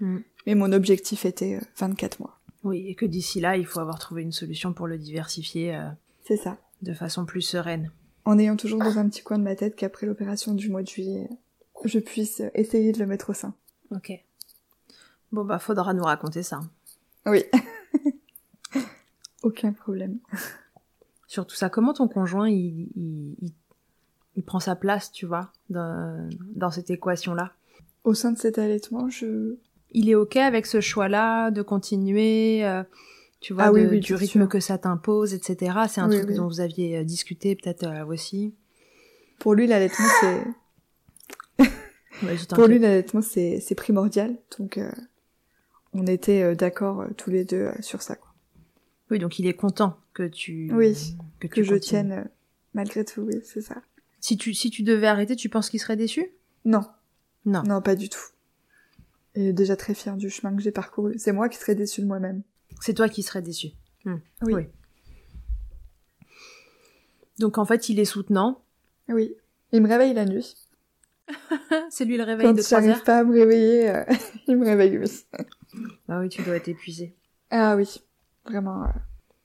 Mm. 0.00 0.18
Mais 0.46 0.54
mon 0.54 0.72
objectif 0.72 1.24
était 1.24 1.56
euh, 1.56 1.64
24 1.78 2.20
mois. 2.20 2.38
Oui, 2.64 2.86
et 2.88 2.94
que 2.94 3.06
d'ici 3.06 3.40
là, 3.40 3.56
il 3.56 3.66
faut 3.66 3.80
avoir 3.80 3.98
trouvé 3.98 4.22
une 4.22 4.32
solution 4.32 4.72
pour 4.72 4.86
le 4.86 4.98
diversifier 4.98 5.76
euh, 5.76 5.88
C'est 6.26 6.36
ça. 6.36 6.58
de 6.82 6.92
façon 6.94 7.24
plus 7.24 7.42
sereine. 7.42 7.90
En 8.24 8.38
ayant 8.38 8.56
toujours 8.56 8.80
dans 8.80 8.98
un 8.98 9.08
petit 9.08 9.22
coin 9.22 9.38
de 9.38 9.44
ma 9.44 9.54
tête 9.56 9.76
qu'après 9.76 10.06
l'opération 10.06 10.54
du 10.54 10.68
mois 10.68 10.82
de 10.82 10.88
juillet, 10.88 11.28
je 11.84 11.98
puisse 11.98 12.40
euh, 12.40 12.50
essayer 12.54 12.92
de 12.92 12.98
le 12.98 13.06
mettre 13.06 13.30
au 13.30 13.34
sein. 13.34 13.54
Ok. 13.94 14.12
Bon 15.32 15.44
bah 15.44 15.58
faudra 15.58 15.92
nous 15.94 16.02
raconter 16.04 16.42
ça. 16.42 16.60
Oui. 17.26 17.44
Aucun 19.42 19.72
problème. 19.72 20.18
Surtout 21.26 21.54
ça, 21.56 21.68
comment 21.68 21.92
ton 21.92 22.08
conjoint 22.08 22.48
il, 22.48 22.88
il, 22.96 23.36
il- 23.42 23.52
il 24.36 24.44
prend 24.44 24.60
sa 24.60 24.76
place, 24.76 25.10
tu 25.10 25.26
vois, 25.26 25.50
dans, 25.68 26.28
dans 26.54 26.70
cette 26.70 26.90
équation-là? 26.90 27.52
Au 28.04 28.14
sein 28.14 28.30
de 28.32 28.38
cet 28.38 28.58
allaitement, 28.58 29.08
je... 29.10 29.56
Il 29.90 30.08
est 30.08 30.14
ok 30.14 30.36
avec 30.36 30.66
ce 30.66 30.80
choix-là 30.80 31.50
de 31.50 31.60
continuer, 31.62 32.64
euh, 32.64 32.84
tu 33.40 33.52
vois, 33.52 33.64
Ah 33.64 33.72
oui, 33.72 33.82
de- 33.82 33.88
oui, 33.88 34.00
du 34.00 34.14
rythme 34.14 34.40
sûr. 34.42 34.48
que 34.48 34.60
ça 34.60 34.78
t'impose, 34.78 35.34
etc. 35.34 35.76
C'est 35.88 36.00
un 36.00 36.08
Oui, 36.08 36.20
truc 36.20 36.36
dont 36.36 36.46
vous 36.46 36.60
aviez 36.60 36.98
euh, 36.98 37.04
discuté 37.04 37.56
peut-être 37.56 37.84
euh, 37.84 38.04
aussi. 38.06 38.54
Pour 39.40 39.54
lui, 39.54 39.66
l'allaitement, 39.66 40.06
c'est... 40.20 41.64
Pour 42.54 42.66
lui, 42.66 42.78
l'allaitement, 42.78 43.22
c'est 43.22 43.60
c'est 43.60 43.74
primordial. 43.74 44.36
Donc, 44.58 44.78
euh, 44.78 44.90
on 45.98 46.06
était 46.06 46.42
euh, 46.42 46.54
d'accord 46.54 47.00
euh, 47.00 47.08
tous 47.16 47.30
les 47.30 47.44
deux 47.44 47.66
euh, 47.66 47.72
sur 47.80 48.02
ça. 48.02 48.14
Quoi. 48.16 48.32
Oui, 49.10 49.18
donc 49.18 49.38
il 49.38 49.46
est 49.46 49.54
content 49.54 49.98
que 50.14 50.22
tu 50.26 50.70
Oui, 50.72 50.94
que, 51.40 51.62
je 51.62 51.74
tienne 51.74 52.28
malgré 52.74 53.04
tout, 53.04 53.22
oui, 53.22 53.40
c'est 53.42 53.62
ça. 53.62 53.76
Si 54.20 54.36
tu 54.36 54.54
si 54.54 54.70
tu 54.70 54.82
devais 54.82 55.06
arrêter, 55.06 55.36
tu 55.36 55.48
penses 55.48 55.70
qu'il 55.70 55.80
serait 55.80 55.96
déçu? 55.96 56.30
Non, 56.64 56.84
Non. 57.44 57.62
non, 57.62 57.80
pas 57.80 57.94
du 57.96 58.08
tout. 58.08 58.20
Il 59.34 59.46
est 59.46 59.52
déjà 59.52 59.76
très 59.76 59.94
fier 59.94 60.16
du 60.16 60.28
chemin 60.30 60.54
que 60.54 60.62
j'ai 60.62 60.72
parcouru. 60.72 61.18
C'est 61.18 61.32
moi 61.32 61.48
qui 61.48 61.56
serais 61.58 61.74
déçue 61.74 62.02
de 62.02 62.06
moi-même. 62.06 62.42
C'est 62.80 62.94
toi 62.94 63.08
qui 63.08 63.22
serais 63.22 63.42
déçu. 63.42 63.68
Hmm. 64.04 64.16
Oui. 64.42 64.54
Oui. 64.54 64.66
Donc 67.38 67.58
en 67.58 67.64
fait, 67.64 67.88
il 67.88 67.98
est 68.00 68.04
soutenant. 68.04 68.62
Oui. 69.08 69.34
Il 69.72 69.82
me 69.82 69.88
réveille 69.88 70.14
la 70.14 70.24
nuit. 70.24 70.56
C'est 71.90 72.04
lui 72.04 72.16
le 72.16 72.24
réveil 72.24 72.46
Quand 72.46 72.54
de 72.54 72.62
3 72.62 72.80
j'arrive 72.80 72.90
heures. 72.96 73.04
pas 73.04 73.18
à 73.18 73.24
me 73.24 73.32
réveiller, 73.32 73.90
euh, 73.90 74.04
il 74.48 74.56
me 74.56 74.64
réveille, 74.64 74.98
oui. 74.98 75.24
Ah 76.08 76.20
oui, 76.20 76.28
tu 76.28 76.42
dois 76.42 76.56
être 76.56 76.68
épuisé. 76.68 77.14
Ah 77.50 77.76
oui, 77.76 78.02
vraiment. 78.44 78.84
euh, 78.84 78.88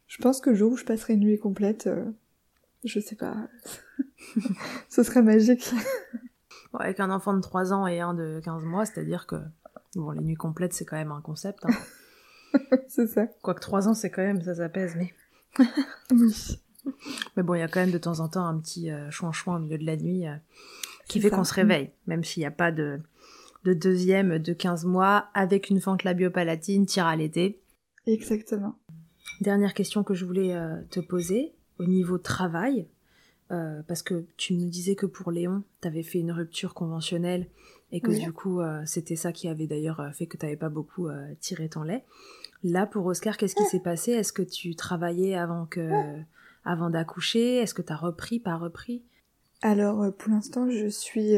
Je 0.07 0.17
pense 0.21 0.41
que 0.41 0.49
le 0.49 0.55
jour 0.55 0.71
où 0.73 0.77
je 0.77 0.85
passerai 0.85 1.13
une 1.13 1.21
nuit 1.21 1.39
complète, 1.39 1.87
euh, 1.87 2.05
je 2.83 2.99
sais 2.99 3.15
pas. 3.15 3.35
Ce 4.89 5.03
serait 5.03 5.21
magique. 5.21 5.73
Bon, 6.71 6.79
avec 6.79 6.99
un 6.99 7.11
enfant 7.11 7.33
de 7.33 7.41
3 7.41 7.71
ans 7.73 7.85
et 7.87 7.99
un 7.99 8.13
de 8.13 8.41
15 8.43 8.63
mois, 8.63 8.85
c'est-à-dire 8.85 9.27
que 9.27 9.35
bon, 9.95 10.11
les 10.11 10.21
nuits 10.21 10.35
complètes, 10.35 10.73
c'est 10.73 10.85
quand 10.85 10.97
même 10.97 11.11
un 11.11 11.21
concept. 11.21 11.65
Hein. 11.65 12.59
c'est 12.87 13.07
ça. 13.07 13.27
Quoique 13.41 13.61
3 13.61 13.87
ans, 13.87 13.93
c'est 13.93 14.09
quand 14.09 14.23
même, 14.23 14.41
ça 14.41 14.55
s'apaise, 14.55 14.95
mais... 14.97 15.13
Oui. 16.11 16.59
Mais 17.37 17.43
bon, 17.43 17.53
il 17.53 17.59
y 17.59 17.63
a 17.63 17.67
quand 17.69 17.79
même 17.79 17.91
de 17.91 17.97
temps 17.97 18.19
en 18.19 18.27
temps 18.27 18.45
un 18.45 18.59
petit 18.59 18.91
euh, 18.91 19.09
chouin-chouin 19.09 19.55
au 19.55 19.59
milieu 19.59 19.77
de 19.77 19.85
la 19.85 19.95
nuit 19.95 20.27
euh, 20.27 20.35
qui 21.07 21.21
fait 21.21 21.29
ça. 21.29 21.35
qu'on 21.37 21.43
se 21.45 21.53
réveille, 21.53 21.91
même 22.07 22.23
s'il 22.25 22.41
n'y 22.41 22.45
a 22.47 22.51
pas 22.51 22.73
de, 22.73 22.99
de 23.65 23.73
deuxième 23.73 24.39
de 24.39 24.53
15 24.53 24.85
mois 24.85 25.29
avec 25.33 25.69
une 25.69 25.79
fente 25.79 26.03
labiopalatine, 26.03 26.85
tire 26.85 27.05
à 27.05 27.15
l'été. 27.15 27.61
Exactement. 28.05 28.75
Dernière 29.41 29.73
question 29.73 30.03
que 30.03 30.13
je 30.13 30.25
voulais 30.25 30.53
euh, 30.55 30.81
te 30.89 30.99
poser 30.99 31.53
au 31.79 31.85
niveau 31.85 32.17
travail, 32.17 32.87
euh, 33.51 33.81
parce 33.87 34.03
que 34.03 34.25
tu 34.37 34.53
nous 34.53 34.69
disais 34.69 34.95
que 34.95 35.05
pour 35.05 35.31
Léon, 35.31 35.63
tu 35.81 35.87
avais 35.87 36.03
fait 36.03 36.19
une 36.19 36.31
rupture 36.31 36.73
conventionnelle 36.73 37.47
et 37.91 38.01
que 38.01 38.11
Oui. 38.11 38.19
du 38.23 38.33
coup, 38.33 38.59
euh, 38.61 38.81
c'était 38.85 39.15
ça 39.15 39.31
qui 39.31 39.47
avait 39.47 39.67
d'ailleurs 39.67 40.01
fait 40.13 40.25
que 40.25 40.37
tu 40.37 40.45
n'avais 40.45 40.57
pas 40.57 40.69
beaucoup 40.69 41.07
tiré 41.39 41.69
ton 41.69 41.83
lait. 41.83 42.03
Là, 42.63 42.85
pour 42.85 43.05
Oscar, 43.05 43.37
qu'est-ce 43.37 43.55
qui 43.55 43.65
s'est 43.65 43.79
passé? 43.81 44.11
Est-ce 44.11 44.33
que 44.33 44.41
tu 44.41 44.75
travaillais 44.75 45.35
avant 45.35 45.65
que 45.65 45.89
avant 46.65 46.89
d'accoucher? 46.89 47.57
Est-ce 47.57 47.73
que 47.73 47.81
tu 47.81 47.91
as 47.91 47.97
repris, 47.97 48.39
pas 48.39 48.55
repris? 48.55 49.03
Alors, 49.61 50.13
pour 50.15 50.31
l'instant, 50.31 50.69
je 50.69 50.87
suis... 50.87 51.35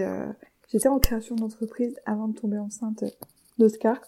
J'étais 0.76 0.90
en 0.90 1.00
création 1.00 1.36
d'entreprise 1.38 1.96
avant 2.06 2.28
de 2.28 2.38
tomber 2.38 2.58
enceinte 2.58 3.06
d'Oscar, 3.58 4.02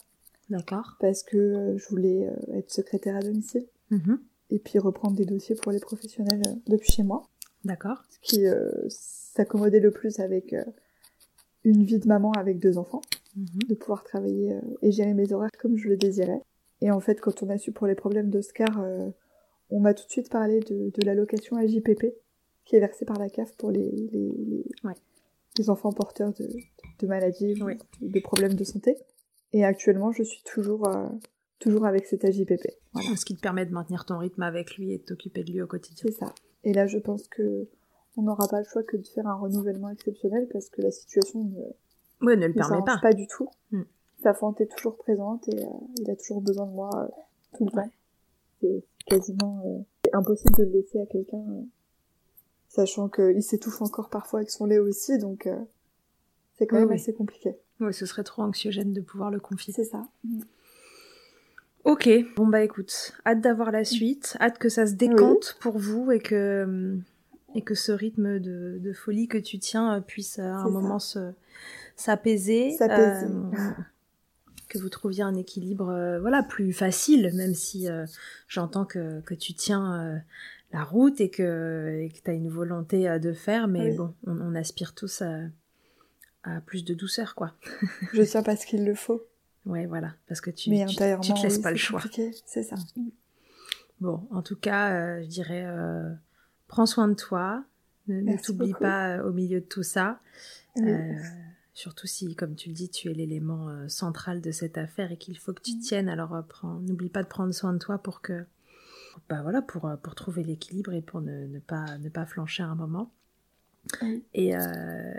D'accord. 0.50 0.98
parce 1.00 1.24
que 1.24 1.38
euh, 1.38 1.78
je 1.78 1.88
voulais 1.88 2.28
euh, 2.28 2.58
être 2.58 2.70
secrétaire 2.70 3.16
à 3.16 3.22
domicile, 3.22 3.66
Mhm. 3.90 4.20
et 4.50 4.60
puis 4.60 4.78
reprendre 4.78 5.16
des 5.16 5.24
dossiers 5.24 5.56
pour 5.56 5.72
les 5.72 5.80
professionnels 5.80 6.42
euh, 6.46 6.52
depuis 6.68 6.92
chez 6.92 7.04
moi. 7.04 7.26
D'accord. 7.64 8.04
ce 8.10 8.20
qui 8.20 8.46
euh, 8.46 8.70
s'accommodait 8.90 9.80
le 9.80 9.92
plus 9.92 10.20
avec 10.20 10.52
euh, 10.52 10.64
une 11.64 11.84
vie 11.84 12.00
de 12.00 12.08
maman 12.08 12.34
avec 12.34 12.60
deux 12.60 12.78
enfants, 12.78 13.02
Mhm. 13.38 13.60
de 13.70 13.74
pouvoir 13.74 14.04
travailler 14.04 14.52
euh, 14.52 14.60
et 14.82 14.92
gérer 14.92 15.14
mes 15.14 15.32
horaires 15.32 15.52
comme 15.62 15.78
je 15.78 15.88
le 15.88 15.96
désirais. 15.96 16.42
Et 16.82 16.92
en 16.92 17.00
fait, 17.00 17.22
quand 17.22 17.44
on 17.44 17.50
a 17.50 17.58
su 17.58 17.72
pour 17.72 17.88
les 17.88 17.96
problèmes 17.96 18.30
d'Oscar, 18.30 18.86
on 19.72 19.80
m'a 19.80 19.94
tout 19.94 20.06
de 20.06 20.12
suite 20.12 20.30
parlé 20.30 20.60
de, 20.60 20.92
de 20.94 21.06
l'allocation 21.06 21.56
AJPP, 21.56 22.14
qui 22.66 22.76
est 22.76 22.80
versée 22.80 23.06
par 23.06 23.18
la 23.18 23.30
CAF 23.30 23.56
pour 23.56 23.72
les, 23.72 23.90
les, 24.12 24.32
les, 24.46 24.64
Ouais. 24.84 24.94
Les 25.58 25.70
enfants 25.70 25.92
porteurs 25.92 26.34
de, 26.34 26.48
de 27.00 27.08
maladies, 27.08 27.62
ou 27.62 27.66
Ouais. 27.66 27.78
de 28.02 28.20
problèmes 28.20 28.54
de 28.56 28.64
santé. 28.64 28.96
Et 29.54 29.64
actuellement, 29.64 30.12
je 30.12 30.24
suis 30.24 30.44
toujours, 30.44 30.88
euh, 30.90 31.08
toujours 31.60 31.86
avec 31.86 32.06
cet 32.06 32.26
AJPP. 32.26 32.68
Voilà. 32.94 33.16
Ce 33.16 33.26
qui 33.26 33.36
te 33.36 33.42
permet 33.42 33.66
de 33.66 33.72
maintenir 33.72 34.06
ton 34.06 34.18
rythme 34.18 34.42
avec 34.44 34.76
lui 34.78 34.94
et 34.94 34.98
de 34.98 35.04
t'occuper 35.04 35.44
de 35.44 35.52
lui 35.52 35.62
au 35.62 35.68
quotidien. 35.68 36.04
C'est 36.10 36.20
ça. 36.26 36.34
Et 36.64 36.74
là, 36.74 36.86
je 36.88 36.98
pense 36.98 37.28
que 37.28 37.68
on 38.18 38.24
n'aura 38.24 38.48
pas 38.48 38.60
le 38.60 38.66
choix 38.66 38.84
que 38.84 38.98
de 38.98 39.06
faire 39.08 39.28
un 39.28 39.36
renouvellement 39.36 39.90
exceptionnel 39.90 40.48
parce 40.52 40.70
que 40.70 40.82
la 40.82 40.92
situation 40.92 41.44
ne, 41.44 41.62
Oui, 42.22 42.36
ne 42.36 42.42
le 42.42 42.48
ne 42.50 42.54
permet 42.54 42.82
pas. 42.86 42.98
pas. 43.02 43.14
du 43.14 43.28
tout. 43.28 43.48
Mm. 43.72 43.84
Sa 44.24 44.34
fente 44.34 44.60
est 44.60 44.66
toujours 44.76 44.98
présente 44.98 45.48
et 45.50 45.64
euh, 45.64 45.70
il 46.02 46.10
a 46.10 46.16
toujours 46.16 46.42
besoin 46.42 46.66
de 46.66 46.72
moi 46.74 46.90
euh, 46.96 47.08
tout 47.58 47.66
le 47.66 47.72
temps. 47.72 47.90
C'est 48.60 48.84
quasiment 49.06 49.86
impossible 50.14 50.56
de 50.58 50.64
le 50.64 50.72
laisser 50.72 51.00
à 51.00 51.06
quelqu'un, 51.06 51.44
sachant 52.70 53.10
qu'il 53.10 53.42
s'étouffe 53.44 53.82
encore 53.82 54.10
parfois 54.10 54.40
avec 54.40 54.50
son 54.52 54.66
lait 54.66 54.78
aussi, 54.80 55.18
donc 55.18 55.48
euh, 55.48 55.56
c'est 56.58 56.68
quand 56.68 56.76
Oui, 56.76 56.82
même 56.82 56.90
oui. 56.90 56.96
assez 56.96 57.14
compliqué. 57.14 57.56
Oui, 57.80 57.94
ce 57.94 58.06
serait 58.06 58.24
trop 58.24 58.42
anxiogène 58.44 58.94
de 58.94 59.02
pouvoir 59.02 59.30
le 59.32 59.40
confier. 59.40 59.74
C'est 59.74 59.84
ça. 59.86 60.08
Mm. 60.24 60.42
Ok, 61.84 62.10
bon 62.36 62.48
bah 62.48 62.62
écoute, 62.64 63.14
hâte 63.26 63.40
d'avoir 63.40 63.72
la 63.72 63.86
suite, 63.86 64.36
hâte 64.42 64.58
que 64.58 64.68
ça 64.68 64.86
se 64.86 64.94
décante 64.94 65.58
pour 65.62 65.78
vous 65.78 66.12
et 66.12 66.20
que 66.20 66.98
et 67.56 67.62
que 67.62 67.76
ce 67.76 67.94
rythme 67.94 68.40
de, 68.40 68.78
de 68.80 68.94
folie 68.94 69.28
que 69.30 69.38
tu 69.38 69.58
tiens 69.58 69.96
euh, 69.96 70.02
puisse 70.02 70.38
euh, 70.40 70.44
à 70.44 70.56
un 70.58 70.64
ça. 70.66 70.70
moment 70.70 71.00
se 71.00 71.32
s'apaiser, 71.96 72.72
S'apaiser. 72.72 73.28
euh, 73.28 73.72
que 74.68 74.78
vous 74.80 74.90
trouviez 74.90 75.24
un 75.24 75.36
équilibre 75.36 75.88
euh, 75.90 76.20
voilà 76.20 76.44
plus 76.44 76.74
facile, 76.74 77.32
même 77.36 77.56
si 77.56 77.88
j'entends 78.50 78.84
que, 78.86 79.22
que 79.22 79.34
tu 79.34 79.54
tiens 79.54 80.22
la 80.72 80.84
route 80.84 81.22
et 81.22 81.30
que 81.30 82.02
et 82.02 82.10
que 82.10 82.22
tu 82.22 82.30
as 82.30 82.34
une 82.34 82.50
volonté 82.50 83.10
euh, 83.10 83.20
de 83.20 83.34
faire, 83.34 83.68
mais 83.68 83.92
Oui. 83.92 83.98
bon, 83.98 84.14
on, 84.26 84.40
on 84.40 84.56
aspire 84.56 84.94
tous 84.94 85.22
à, 85.22 85.42
à 86.44 86.62
plus 86.62 86.84
de 86.84 86.94
douceur 86.94 87.36
quoi. 87.36 87.54
Je 88.14 88.22
tiens 88.24 88.44
parce 88.44 88.66
qu'il 88.66 88.86
le 88.86 88.96
faut, 88.96 89.24
Ouais, 89.66 89.86
voilà, 89.86 90.16
parce 90.28 90.40
que 90.40 90.50
tu 90.50 90.70
mais 90.70 90.86
tu, 90.86 90.96
tu 90.96 91.34
te 91.34 91.44
laisses 91.44 91.58
oui, 91.58 91.62
pas 91.62 91.72
le 91.72 91.78
choix. 91.78 92.02
C'est 92.46 92.64
ça. 92.64 92.76
Bon, 94.00 94.28
en 94.32 94.42
tout 94.42 94.56
cas, 94.56 95.22
je 95.22 95.28
dirais, 95.28 95.66
prends 96.68 96.86
soin 96.86 97.10
de 97.10 97.16
toi, 97.16 97.66
ne, 98.08 98.38
t'oublie 98.38 98.74
pas 98.74 99.22
au 99.24 99.34
milieu 99.34 99.60
de 99.60 99.66
tout 99.66 99.84
ça. 99.84 100.22
Surtout 101.74 102.08
si, 102.08 102.34
comme 102.36 102.56
tu 102.56 102.70
le 102.70 102.76
dis, 102.76 102.90
tu 102.90 103.10
es 103.12 103.14
l'élément 103.14 103.70
central 103.90 104.42
de 104.42 104.52
cette 104.52 104.78
affaire 104.78 105.12
et 105.12 105.18
qu'il 105.18 105.38
faut 105.38 105.54
que 105.54 105.62
tu 105.62 105.76
mm. 105.76 105.80
tiennes. 105.80 106.10
Alors, 106.10 106.36
n'oublie 106.82 107.10
pas 107.10 107.22
de 107.22 107.28
prendre 107.28 107.54
soin 107.54 107.74
de 107.74 107.78
toi 107.78 107.98
pour 107.98 108.22
que, 108.22 108.46
bah 109.30 109.42
voilà, 109.42 109.62
pour, 109.62 109.90
pour 110.02 110.16
trouver 110.16 110.44
l'équilibre 110.44 110.94
et 110.94 111.02
pour 111.02 111.22
ne, 111.22 111.48
ne, 111.48 111.60
pas, 111.60 111.98
ne 111.98 112.10
pas 112.10 112.26
flancher 112.26 112.64
à 112.64 112.68
un 112.68 112.76
moment. 112.76 113.12
Et, 114.34 114.56
euh, 114.56 114.60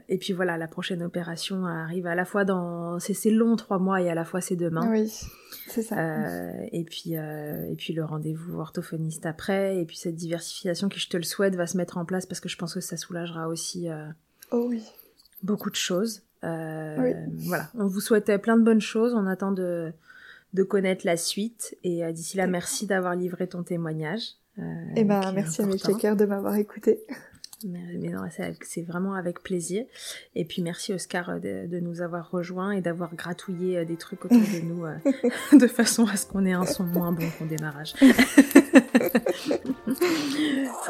et 0.09 0.19
puis 0.19 0.33
voilà, 0.33 0.57
la 0.57 0.69
prochaine 0.69 1.03
opération 1.03 1.67
arrive 1.67 2.07
à 2.07 2.15
la 2.15 2.25
fois 2.25 2.45
dans. 2.45 2.99
C'est 2.99 3.31
long, 3.31 3.57
trois 3.57 3.79
mois, 3.79 4.01
et 4.01 4.11
à 4.11 4.15
la 4.15 4.25
fois 4.25 4.41
c'est 4.41 4.57
demain. 4.57 4.89
Oui, 4.91 5.13
c'est 5.67 5.83
ça. 5.83 5.99
Euh, 5.99 6.67
et, 6.73 6.85
puis, 6.85 7.17
euh, 7.17 7.71
et 7.71 7.77
puis 7.77 7.93
le 7.93 8.05
rendez-vous 8.05 8.59
orthophoniste 8.59 9.27
après, 9.27 9.81
et 9.81 9.85
puis 9.85 9.97
cette 9.97 10.17
diversification 10.17 10.89
qui, 10.89 11.01
je 11.01 11.09
te 11.09 11.17
le 11.17 11.23
souhaite, 11.23 11.57
va 11.57 11.67
se 11.67 11.77
mettre 11.77 11.99
en 11.99 12.05
place 12.05 12.27
parce 12.27 12.41
que 12.41 12.49
je 12.49 12.57
pense 12.57 12.75
que 12.75 12.81
ça 12.81 12.97
soulagera 12.97 13.49
aussi 13.49 13.89
oh, 14.51 14.67
oui. 14.69 14.83
beaucoup 15.43 15.71
de 15.71 15.77
choses. 15.77 16.23
Voilà, 16.43 17.71
on 17.75 17.87
vous 17.87 18.01
souhaite 18.01 18.37
plein 18.43 18.57
de 18.57 18.65
bonnes 18.65 18.81
choses. 18.81 19.15
On 19.15 19.27
attend 19.27 19.53
de, 19.53 19.93
de 20.55 20.63
connaître 20.63 21.07
la 21.07 21.17
suite. 21.17 21.77
Et 21.85 22.03
d'ici 22.13 22.37
là, 22.37 22.47
merci 22.47 22.87
d'avoir 22.87 23.15
livré 23.15 23.47
ton 23.47 23.63
témoignage. 23.63 24.35
et 24.59 24.63
eh 24.97 25.05
ben, 25.05 25.33
merci 25.33 25.63
à 25.63 25.67
mes 25.67 25.79
checkers 25.79 26.17
de 26.17 26.25
m'avoir 26.25 26.55
écouté. 26.57 27.01
Mais, 27.65 27.81
non, 28.11 28.23
c'est 28.63 28.83
vraiment 28.83 29.15
avec 29.15 29.43
plaisir. 29.43 29.85
Et 30.37 30.45
puis 30.45 30.63
merci 30.63 30.93
Oscar 30.93 31.31
euh, 31.31 31.67
de, 31.67 31.81
nous 31.81 32.03
avoir 32.03 32.31
rejoints 32.31 32.71
et 32.71 32.81
d'avoir 32.81 33.15
gratouillé 33.17 33.79
euh, 33.79 33.85
des 33.85 33.97
trucs 33.97 34.25
autour 34.25 34.39
de 34.39 34.61
nous 34.65 34.85
euh, 34.85 34.97
de 35.59 35.67
façon 35.67 36.07
à 36.07 36.17
ce 36.17 36.27
qu'on 36.27 36.47
ait 36.47 36.53
un 36.53 36.67
son 36.67 36.85
moins 36.85 37.11
bon 37.11 37.29
qu'au 37.37 37.47
démarrage. 37.47 37.95
Je 38.01 38.05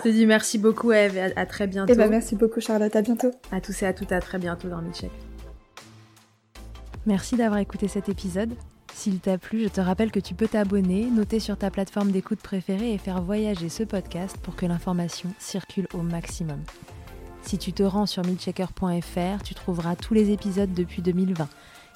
te 0.02 0.08
dis 0.08 0.26
merci 0.26 0.58
beaucoup 0.58 0.92
Eve 0.92 1.16
et 1.16 1.32
à, 1.36 1.46
très 1.46 1.66
bientôt. 1.66 1.92
Et 1.92 1.94
eh 1.94 1.98
ben 1.98 2.10
merci 2.10 2.36
beaucoup 2.36 2.60
Charlotte, 2.60 2.94
à 2.94 3.00
bientôt. 3.00 3.30
À 3.50 3.62
tous 3.62 3.82
et 3.82 3.86
à 3.86 3.94
toutes, 3.94 4.12
à 4.12 4.20
très 4.20 4.38
bientôt 4.38 4.68
dans 4.68 4.82
Mitchell. 4.82 5.10
Merci 7.06 7.36
d'avoir 7.36 7.60
écouté 7.60 7.88
cet 7.88 8.10
épisode. 8.10 8.52
S'il 8.94 9.20
t'a 9.20 9.38
plu, 9.38 9.62
je 9.62 9.68
te 9.68 9.80
rappelle 9.80 10.10
que 10.10 10.20
tu 10.20 10.34
peux 10.34 10.48
t'abonner, 10.48 11.10
noter 11.10 11.40
sur 11.40 11.56
ta 11.56 11.70
plateforme 11.70 12.10
d'écoute 12.10 12.40
préférée 12.40 12.92
et 12.92 12.98
faire 12.98 13.22
voyager 13.22 13.68
ce 13.68 13.82
podcast 13.82 14.36
pour 14.42 14.56
que 14.56 14.66
l'information 14.66 15.30
circule 15.38 15.86
au 15.94 16.02
maximum. 16.02 16.62
Si 17.42 17.58
tu 17.58 17.72
te 17.72 17.82
rends 17.82 18.06
sur 18.06 18.24
milchecker.fr, 18.26 19.42
tu 19.44 19.54
trouveras 19.54 19.96
tous 19.96 20.14
les 20.14 20.30
épisodes 20.30 20.72
depuis 20.74 21.00
2020. 21.02 21.48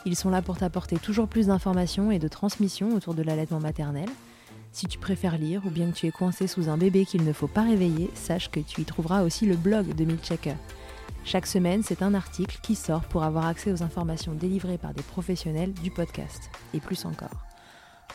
Ils 0.06 0.16
sont 0.16 0.30
là 0.30 0.42
pour 0.42 0.56
t'apporter 0.56 0.96
toujours 0.96 1.28
plus 1.28 1.48
d'informations 1.48 2.10
et 2.10 2.18
de 2.18 2.28
transmissions 2.28 2.94
autour 2.94 3.14
de 3.14 3.22
l'allaitement 3.22 3.60
maternel. 3.60 4.08
Si 4.72 4.86
tu 4.86 4.98
préfères 4.98 5.36
lire 5.36 5.62
ou 5.66 5.70
bien 5.70 5.90
que 5.90 5.96
tu 5.96 6.06
es 6.06 6.10
coincé 6.10 6.46
sous 6.46 6.70
un 6.70 6.78
bébé 6.78 7.04
qu'il 7.04 7.24
ne 7.24 7.32
faut 7.32 7.46
pas 7.46 7.62
réveiller, 7.62 8.10
sache 8.14 8.50
que 8.50 8.60
tu 8.60 8.80
y 8.80 8.84
trouveras 8.84 9.22
aussi 9.22 9.44
le 9.44 9.56
blog 9.56 9.94
de 9.94 10.04
Milchecker. 10.04 10.56
Chaque 11.24 11.46
semaine, 11.46 11.82
c'est 11.82 12.02
un 12.02 12.14
article 12.14 12.58
qui 12.62 12.74
sort 12.74 13.02
pour 13.02 13.22
avoir 13.22 13.46
accès 13.46 13.72
aux 13.72 13.82
informations 13.82 14.34
délivrées 14.34 14.78
par 14.78 14.92
des 14.92 15.02
professionnels 15.02 15.72
du 15.72 15.90
podcast, 15.90 16.50
et 16.74 16.80
plus 16.80 17.04
encore. 17.04 17.46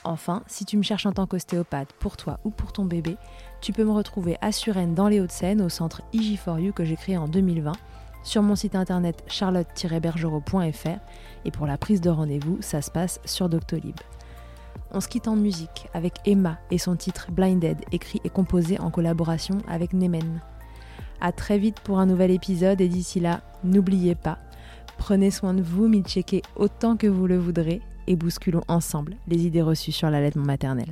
Enfin, 0.04 0.44
si 0.48 0.66
tu 0.66 0.78
me 0.78 0.84
cherches 0.84 1.06
en 1.06 1.14
tant 1.14 1.26
qu'ostéopathe 1.26 1.94
pour 1.94 2.18
toi 2.18 2.40
ou 2.44 2.50
pour 2.50 2.74
ton 2.74 2.86
bébé, 2.86 3.18
tu 3.62 3.74
peux 3.74 3.84
me 3.84 3.92
retrouver 3.92 4.38
à 4.42 4.52
Suresnes 4.52 4.94
dans 4.94 5.08
les 5.08 5.20
Hauts-de-Seine 5.20 5.62
au 5.62 5.70
centre 5.70 6.02
IG4U 6.14 6.74
que 6.74 6.86
j'ai 6.86 6.96
créé 6.96 7.18
en 7.18 7.28
2020, 7.28 7.72
sur 8.24 8.44
mon 8.44 8.56
site 8.56 8.76
internet 8.76 9.24
charlotte-bergerot.fr 9.28 11.00
et 11.46 11.52
pour 11.52 11.66
la 11.66 11.78
prise 11.78 12.02
de 12.02 12.10
rendez-vous, 12.10 12.58
ça 12.62 12.82
se 12.82 12.92
passe 12.92 13.22
sur 13.24 13.48
Doctolib. 13.48 13.96
On 14.92 15.00
se 15.00 15.08
quitte 15.08 15.28
en 15.28 15.36
musique 15.36 15.88
avec 15.94 16.16
Emma 16.26 16.58
et 16.72 16.78
son 16.78 16.96
titre 16.96 17.32
Blinded, 17.32 17.78
écrit 17.92 18.22
et 18.24 18.30
composé 18.30 18.80
en 18.80 18.92
collaboration 18.92 19.58
avec 19.68 19.94
Nemen. 19.94 20.42
À 21.20 21.32
très 21.32 21.58
vite 21.58 21.80
pour 21.80 22.00
un 22.00 22.06
nouvel 22.06 22.32
épisode 22.32 22.80
et 22.82 22.88
d'ici 22.88 23.20
là, 23.20 23.42
n'oubliez 23.64 24.16
pas, 24.16 24.38
prenez 24.98 25.32
soin 25.32 25.54
de 25.54 25.62
vous, 25.62 25.92
checker 26.04 26.42
autant 26.56 26.96
que 26.96 27.08
vous 27.08 27.28
le 27.28 27.38
voudrez 27.38 27.82
et 28.08 28.16
bousculons 28.16 28.64
ensemble 28.68 29.16
les 29.28 29.46
idées 29.46 29.62
reçues 29.62 29.92
sur 29.92 30.10
l'allaitement 30.10 30.46
maternel. 30.46 30.90